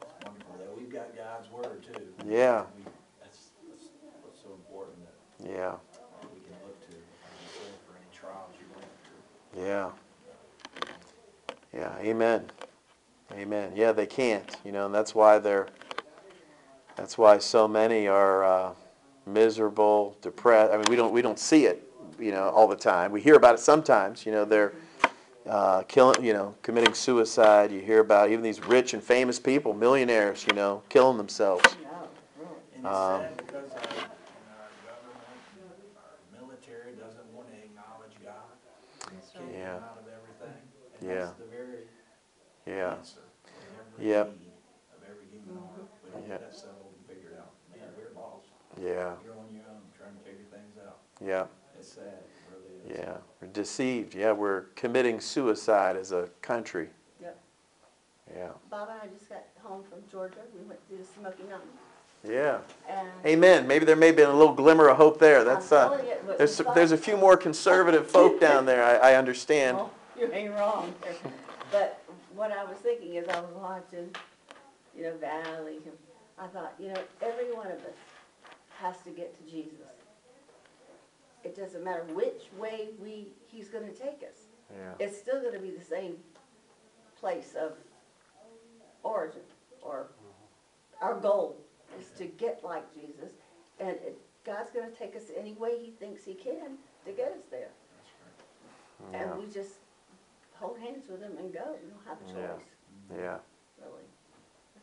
It's 0.00 0.24
wonderful 0.24 0.54
that 0.58 0.76
we've 0.78 0.92
got 0.92 1.16
God's 1.16 1.50
word 1.50 1.82
too. 1.82 2.06
Yeah. 2.24 2.64
We- 2.76 2.84
That's, 3.20 3.38
that's 3.68 3.88
what's 4.22 4.40
so 4.42 4.50
important 4.52 4.98
that 5.06 5.50
Yeah. 5.50 5.74
we 6.32 6.38
can 6.40 6.54
look 6.64 6.80
to, 6.82 6.92
like 6.94 7.34
you 7.42 7.48
said, 7.52 7.74
for 7.84 7.96
any 7.96 8.10
trials 8.14 8.52
you 8.60 8.66
went 8.76 8.90
through. 9.02 9.64
Yeah. 9.66 9.90
Yeah. 11.72 11.98
Amen. 11.98 12.50
Amen. 13.32 13.72
Yeah, 13.74 13.90
they 13.90 14.06
can't, 14.06 14.56
you 14.64 14.70
know, 14.70 14.86
and 14.86 14.94
that's 14.94 15.14
why 15.16 15.38
they're 15.40 15.66
that's 16.96 17.18
why 17.18 17.38
so 17.38 17.66
many 17.66 18.06
are 18.06 18.44
uh, 18.44 18.70
miserable, 19.26 20.16
depressed. 20.22 20.72
I 20.72 20.76
mean, 20.76 20.86
we 20.88 20.96
don't 20.96 21.12
we 21.12 21.22
don't 21.22 21.38
see 21.38 21.66
it, 21.66 21.88
you 22.18 22.30
know, 22.30 22.50
all 22.50 22.68
the 22.68 22.76
time. 22.76 23.12
We 23.12 23.20
hear 23.20 23.34
about 23.34 23.54
it 23.54 23.60
sometimes. 23.60 24.24
You 24.26 24.32
know, 24.32 24.44
they're 24.44 24.72
uh, 25.48 25.82
killing, 25.82 26.24
you 26.24 26.32
know, 26.32 26.54
committing 26.62 26.94
suicide. 26.94 27.70
You 27.72 27.80
hear 27.80 28.00
about 28.00 28.30
even 28.30 28.42
these 28.42 28.64
rich 28.64 28.94
and 28.94 29.02
famous 29.02 29.38
people, 29.38 29.74
millionaires, 29.74 30.46
you 30.46 30.54
know, 30.54 30.82
killing 30.88 31.16
themselves. 31.16 31.64
No, 31.82 32.08
really. 32.38 32.50
And 32.76 32.86
it's 32.86 32.86
Um, 32.86 33.22
sad 33.22 33.36
because 33.38 33.70
our, 33.72 33.82
and 33.82 34.00
our 34.56 34.70
government, 34.86 35.28
and 35.58 35.96
our 35.98 36.40
military 36.46 36.92
doesn't 36.92 37.28
want 37.34 37.48
to 37.48 37.54
acknowledge 37.54 38.14
God. 38.22 38.56
Kick 39.32 39.54
Yeah. 39.54 39.76
of 39.76 39.82
everything. 40.08 40.62
And 41.00 41.10
Yeah. 41.10 41.14
that's 41.26 41.32
the 41.38 41.44
very 41.44 41.88
Yeah. 42.66 42.94
answer 42.94 43.20
in 43.98 44.06
Yep. 44.06 44.26
need 44.32 44.54
Yeah. 48.80 49.12
You're 49.24 49.34
on 49.34 49.46
your 49.52 49.64
own 49.70 49.80
trying 49.96 50.14
to 50.16 50.24
figure 50.24 50.44
things 50.50 50.74
out. 50.84 50.98
Yeah. 51.24 51.44
It's 51.78 51.92
sad, 51.92 52.04
it 52.04 52.30
really 52.50 52.94
is. 52.94 53.00
Yeah. 53.00 53.16
We're 53.40 53.48
deceived. 53.48 54.14
Yeah, 54.14 54.32
we're 54.32 54.62
committing 54.74 55.20
suicide 55.20 55.96
as 55.96 56.12
a 56.12 56.28
country. 56.42 56.88
Yep. 57.20 57.40
Yeah. 58.34 58.48
Bob 58.70 58.88
and 58.90 59.00
I 59.02 59.14
just 59.14 59.28
got 59.28 59.44
home 59.62 59.82
from 59.88 60.00
Georgia. 60.10 60.40
We 60.54 60.66
went 60.66 60.80
to 60.90 60.96
the 60.96 61.04
Smoky 61.04 61.44
Mountains. 61.44 61.70
Yeah. 62.26 62.58
And 62.88 63.08
Amen. 63.26 63.66
Maybe 63.66 63.84
there 63.84 63.96
may 63.96 64.06
have 64.06 64.16
been 64.16 64.30
a 64.30 64.34
little 64.34 64.54
glimmer 64.54 64.88
of 64.88 64.96
hope 64.96 65.18
there. 65.18 65.44
That's 65.44 65.70
uh, 65.70 65.88
telling 65.88 66.06
you, 66.06 66.12
it 66.12 66.24
was 66.24 66.38
there's 66.38 66.60
fun. 66.60 66.74
there's 66.74 66.92
a 66.92 66.96
few 66.96 67.16
more 67.16 67.36
conservative 67.36 68.06
folk 68.06 68.40
down 68.40 68.64
there. 68.64 68.82
I, 68.82 69.12
I 69.12 69.14
understand. 69.16 69.76
Well, 69.76 69.92
you 70.18 70.32
ain't 70.32 70.54
wrong. 70.54 70.94
But 71.70 72.02
what 72.34 72.50
I 72.50 72.64
was 72.64 72.78
thinking 72.78 73.14
is 73.14 73.28
I 73.28 73.40
was 73.40 73.52
watching, 73.54 74.08
you 74.96 75.02
know, 75.02 75.16
Valley. 75.18 75.78
and 75.84 75.94
I 76.38 76.46
thought, 76.46 76.72
you 76.78 76.88
know, 76.88 77.00
every 77.20 77.52
one 77.52 77.66
of 77.66 77.78
us 77.78 77.94
has 78.84 79.00
to 79.02 79.10
get 79.10 79.34
to 79.38 79.50
Jesus. 79.50 79.78
It 81.42 81.56
doesn't 81.56 81.82
matter 81.82 82.04
which 82.12 82.42
way 82.58 82.88
we, 83.02 83.28
he's 83.46 83.68
gonna 83.68 83.92
take 83.92 84.22
us. 84.22 84.48
Yeah. 84.70 84.92
It's 84.98 85.16
still 85.16 85.42
gonna 85.42 85.58
be 85.58 85.70
the 85.70 85.84
same 85.84 86.16
place 87.18 87.54
of 87.58 87.72
origin 89.02 89.40
or 89.80 90.06
mm-hmm. 90.06 91.04
our 91.04 91.18
goal 91.20 91.56
is 91.98 92.08
to 92.18 92.24
get 92.26 92.60
like 92.62 92.92
Jesus. 92.94 93.32
And 93.80 93.90
it, 93.90 94.18
God's 94.44 94.70
gonna 94.70 94.90
take 94.90 95.16
us 95.16 95.24
any 95.38 95.52
way 95.52 95.78
he 95.78 95.90
thinks 95.90 96.24
he 96.24 96.34
can 96.34 96.76
to 97.06 97.12
get 97.12 97.28
us 97.28 97.44
there. 97.50 97.70
Yeah. 99.12 99.22
And 99.22 99.40
we 99.40 99.52
just 99.52 99.74
hold 100.54 100.78
hands 100.78 101.08
with 101.08 101.20
him 101.20 101.32
and 101.38 101.52
go. 101.52 101.76
We 101.82 101.90
don't 101.90 102.06
have 102.06 102.18
a 102.20 102.40
Yeah. 102.40 102.48
choice, 102.48 103.18
Yeah. 103.18 103.38
really. 103.82 104.04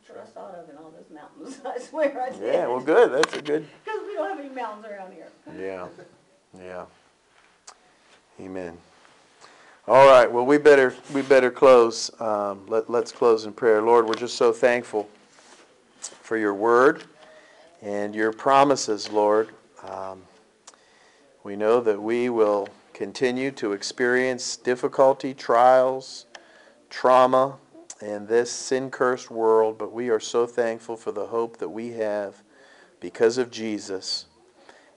Sure, 0.06 0.16
I 0.20 0.32
saw 0.32 0.48
it 0.48 0.68
in 0.68 0.76
all 0.76 0.90
those 0.90 1.10
mountains, 1.14 1.60
I 1.64 1.78
swear 1.78 2.20
I 2.20 2.30
did. 2.30 2.42
Yeah, 2.42 2.66
well, 2.66 2.80
good. 2.80 3.12
That's 3.12 3.34
a 3.34 3.42
good. 3.42 3.66
Because 3.84 4.00
we 4.06 4.14
don't 4.14 4.28
have 4.28 4.38
any 4.38 4.54
mountains 4.54 4.86
around 4.86 5.12
here. 5.12 5.28
Yeah, 5.58 5.88
yeah. 6.58 6.84
Amen. 8.40 8.76
All 9.86 10.08
right. 10.08 10.30
Well, 10.30 10.46
we 10.46 10.58
better 10.58 10.94
we 11.12 11.22
better 11.22 11.50
close. 11.50 12.10
Um, 12.20 12.64
let 12.68 12.88
Let's 12.88 13.12
close 13.12 13.44
in 13.44 13.52
prayer. 13.52 13.82
Lord, 13.82 14.06
we're 14.06 14.14
just 14.14 14.36
so 14.36 14.52
thankful 14.52 15.08
for 15.98 16.36
your 16.36 16.54
word 16.54 17.04
and 17.82 18.14
your 18.14 18.32
promises, 18.32 19.10
Lord. 19.10 19.50
Um, 19.86 20.22
we 21.44 21.56
know 21.56 21.80
that 21.80 22.00
we 22.00 22.28
will 22.28 22.68
continue 22.94 23.50
to 23.52 23.72
experience 23.72 24.56
difficulty, 24.56 25.34
trials, 25.34 26.26
trauma 26.88 27.56
in 28.02 28.26
this 28.26 28.50
sin 28.50 28.90
cursed 28.90 29.30
world, 29.30 29.78
but 29.78 29.92
we 29.92 30.10
are 30.10 30.20
so 30.20 30.46
thankful 30.46 30.96
for 30.96 31.12
the 31.12 31.26
hope 31.26 31.58
that 31.58 31.68
we 31.68 31.92
have 31.92 32.42
because 33.00 33.38
of 33.38 33.50
Jesus 33.50 34.26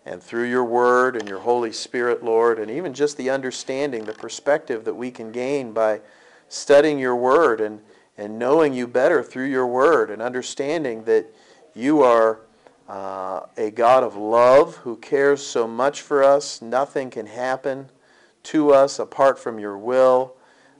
and 0.05 0.21
through 0.21 0.47
your 0.47 0.63
word 0.63 1.15
and 1.15 1.27
your 1.27 1.39
Holy 1.39 1.71
Spirit, 1.71 2.23
Lord, 2.23 2.59
and 2.59 2.69
even 2.69 2.93
just 2.93 3.17
the 3.17 3.29
understanding, 3.29 4.05
the 4.05 4.13
perspective 4.13 4.85
that 4.85 4.93
we 4.93 5.09
can 5.09 5.31
gain 5.31 5.71
by 5.73 6.01
studying 6.47 6.99
your 6.99 7.15
word 7.15 7.59
and, 7.59 7.81
and 8.17 8.37
knowing 8.37 8.73
you 8.73 8.87
better 8.87 9.23
through 9.23 9.47
your 9.47 9.65
word 9.65 10.11
and 10.11 10.21
understanding 10.21 11.03
that 11.05 11.25
you 11.73 12.03
are 12.03 12.41
uh, 12.87 13.41
a 13.57 13.71
God 13.71 14.03
of 14.03 14.15
love 14.15 14.77
who 14.77 14.95
cares 14.97 15.45
so 15.45 15.67
much 15.67 16.01
for 16.01 16.23
us. 16.23 16.61
Nothing 16.61 17.09
can 17.09 17.25
happen 17.25 17.89
to 18.43 18.71
us 18.71 18.99
apart 18.99 19.39
from 19.39 19.57
your 19.57 19.77
will. 19.77 20.34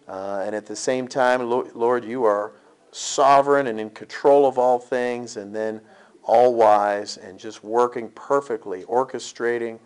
Uh, 0.08 0.44
and 0.46 0.56
at 0.56 0.66
the 0.66 0.76
same 0.76 1.08
time, 1.08 1.50
Lord, 1.50 2.06
you 2.06 2.24
are 2.26 2.54
sovereign 2.92 3.68
and 3.68 3.80
in 3.80 3.90
control 3.90 4.46
of 4.48 4.58
all 4.58 4.80
things, 4.80 5.38
and 5.38 5.54
then 5.54 5.82
all 6.24 6.54
wise 6.56 7.18
and 7.18 7.40
just 7.40 7.64
working 7.64 8.10
perfectly, 8.10 8.84
orchestrating 8.84 9.80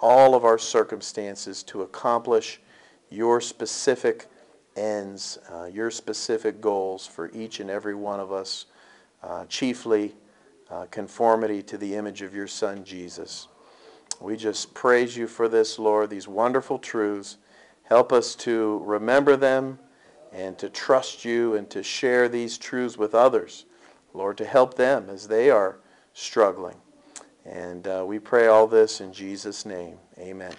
all 0.00 0.34
of 0.34 0.44
our 0.44 0.58
circumstances 0.58 1.62
to 1.62 1.82
accomplish 1.82 2.60
your 3.10 3.40
specific 3.40 4.26
ends, 4.76 5.38
uh, 5.52 5.64
your 5.64 5.90
specific 5.90 6.60
goals 6.60 7.06
for 7.06 7.30
each 7.32 7.60
and 7.60 7.70
every 7.70 7.94
one 7.94 8.18
of 8.18 8.32
us, 8.32 8.66
uh, 9.22 9.44
chiefly 9.46 10.14
uh, 10.70 10.86
conformity 10.90 11.62
to 11.62 11.78
the 11.78 11.94
image 11.94 12.22
of 12.22 12.34
your 12.34 12.48
Son, 12.48 12.84
Jesus. 12.84 13.48
We 14.20 14.36
just 14.36 14.74
praise 14.74 15.16
you 15.16 15.26
for 15.26 15.48
this, 15.48 15.78
Lord, 15.78 16.10
these 16.10 16.26
wonderful 16.26 16.78
truths. 16.78 17.36
Help 17.84 18.12
us 18.12 18.34
to 18.34 18.82
remember 18.84 19.36
them 19.36 19.78
and 20.32 20.58
to 20.58 20.68
trust 20.68 21.24
you 21.24 21.54
and 21.54 21.70
to 21.70 21.82
share 21.82 22.28
these 22.28 22.58
truths 22.58 22.96
with 22.96 23.14
others. 23.14 23.66
Lord, 24.12 24.36
to 24.38 24.44
help 24.44 24.74
them 24.74 25.08
as 25.10 25.28
they 25.28 25.50
are 25.50 25.78
struggling. 26.12 26.76
And 27.44 27.86
uh, 27.86 28.04
we 28.06 28.18
pray 28.18 28.46
all 28.46 28.66
this 28.66 29.00
in 29.00 29.12
Jesus' 29.12 29.66
name. 29.66 29.98
Amen. 30.18 30.54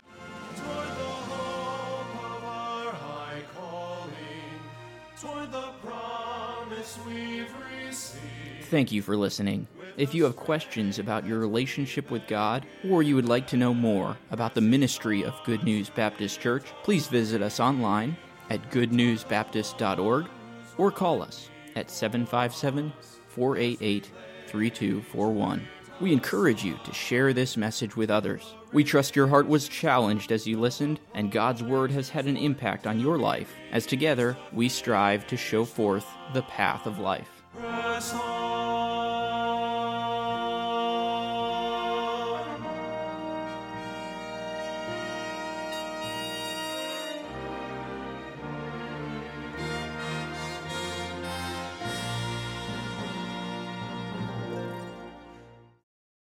Thank 8.70 8.92
you 8.92 9.04
for 9.04 9.16
listening. 9.16 9.68
If 9.96 10.16
you 10.16 10.24
have 10.24 10.36
questions 10.36 10.98
about 10.98 11.26
your 11.26 11.38
relationship 11.38 12.10
with 12.10 12.28
God, 12.28 12.66
or 12.90 13.04
you 13.04 13.16
would 13.16 13.30
like 13.30 13.46
to 13.48 13.58
know 13.58 13.76
more 13.76 14.18
about 14.32 14.56
the 14.56 14.62
ministry 14.62 15.24
of 15.24 15.40
Good 15.46 15.64
News 15.64 15.90
Baptist 15.90 16.42
Church, 16.42 16.66
please 16.84 17.08
visit 17.08 17.44
us 17.44 17.60
online 17.60 18.18
at 18.50 18.72
goodnewsbaptist.org 18.72 20.26
or 20.78 20.92
call 20.92 21.22
us 21.22 21.50
at 21.76 21.92
757 21.92 22.92
488 23.28 24.12
3241. 24.48 25.68
We 26.02 26.12
encourage 26.12 26.64
you 26.64 26.78
to 26.84 26.94
share 26.94 27.32
this 27.32 27.56
message 27.56 27.96
with 27.96 28.10
others. 28.10 28.56
We 28.74 28.84
trust 28.84 29.16
your 29.16 29.28
heart 29.28 29.48
was 29.48 29.70
challenged 29.70 30.32
as 30.32 30.48
you 30.48 30.60
listened, 30.60 31.00
and 31.14 31.32
God's 31.32 31.62
Word 31.62 31.92
has 31.92 32.10
had 32.10 32.26
an 32.26 32.36
impact 32.36 32.88
on 32.88 33.00
your 33.00 33.20
life, 33.20 33.54
as 33.72 33.86
together 33.86 34.36
we 34.52 34.70
strive 34.70 35.28
to 35.28 35.38
show 35.38 35.66
forth 35.66 36.06
the 36.34 36.42
path 36.42 36.88
of 36.88 36.98
life. 36.98 37.30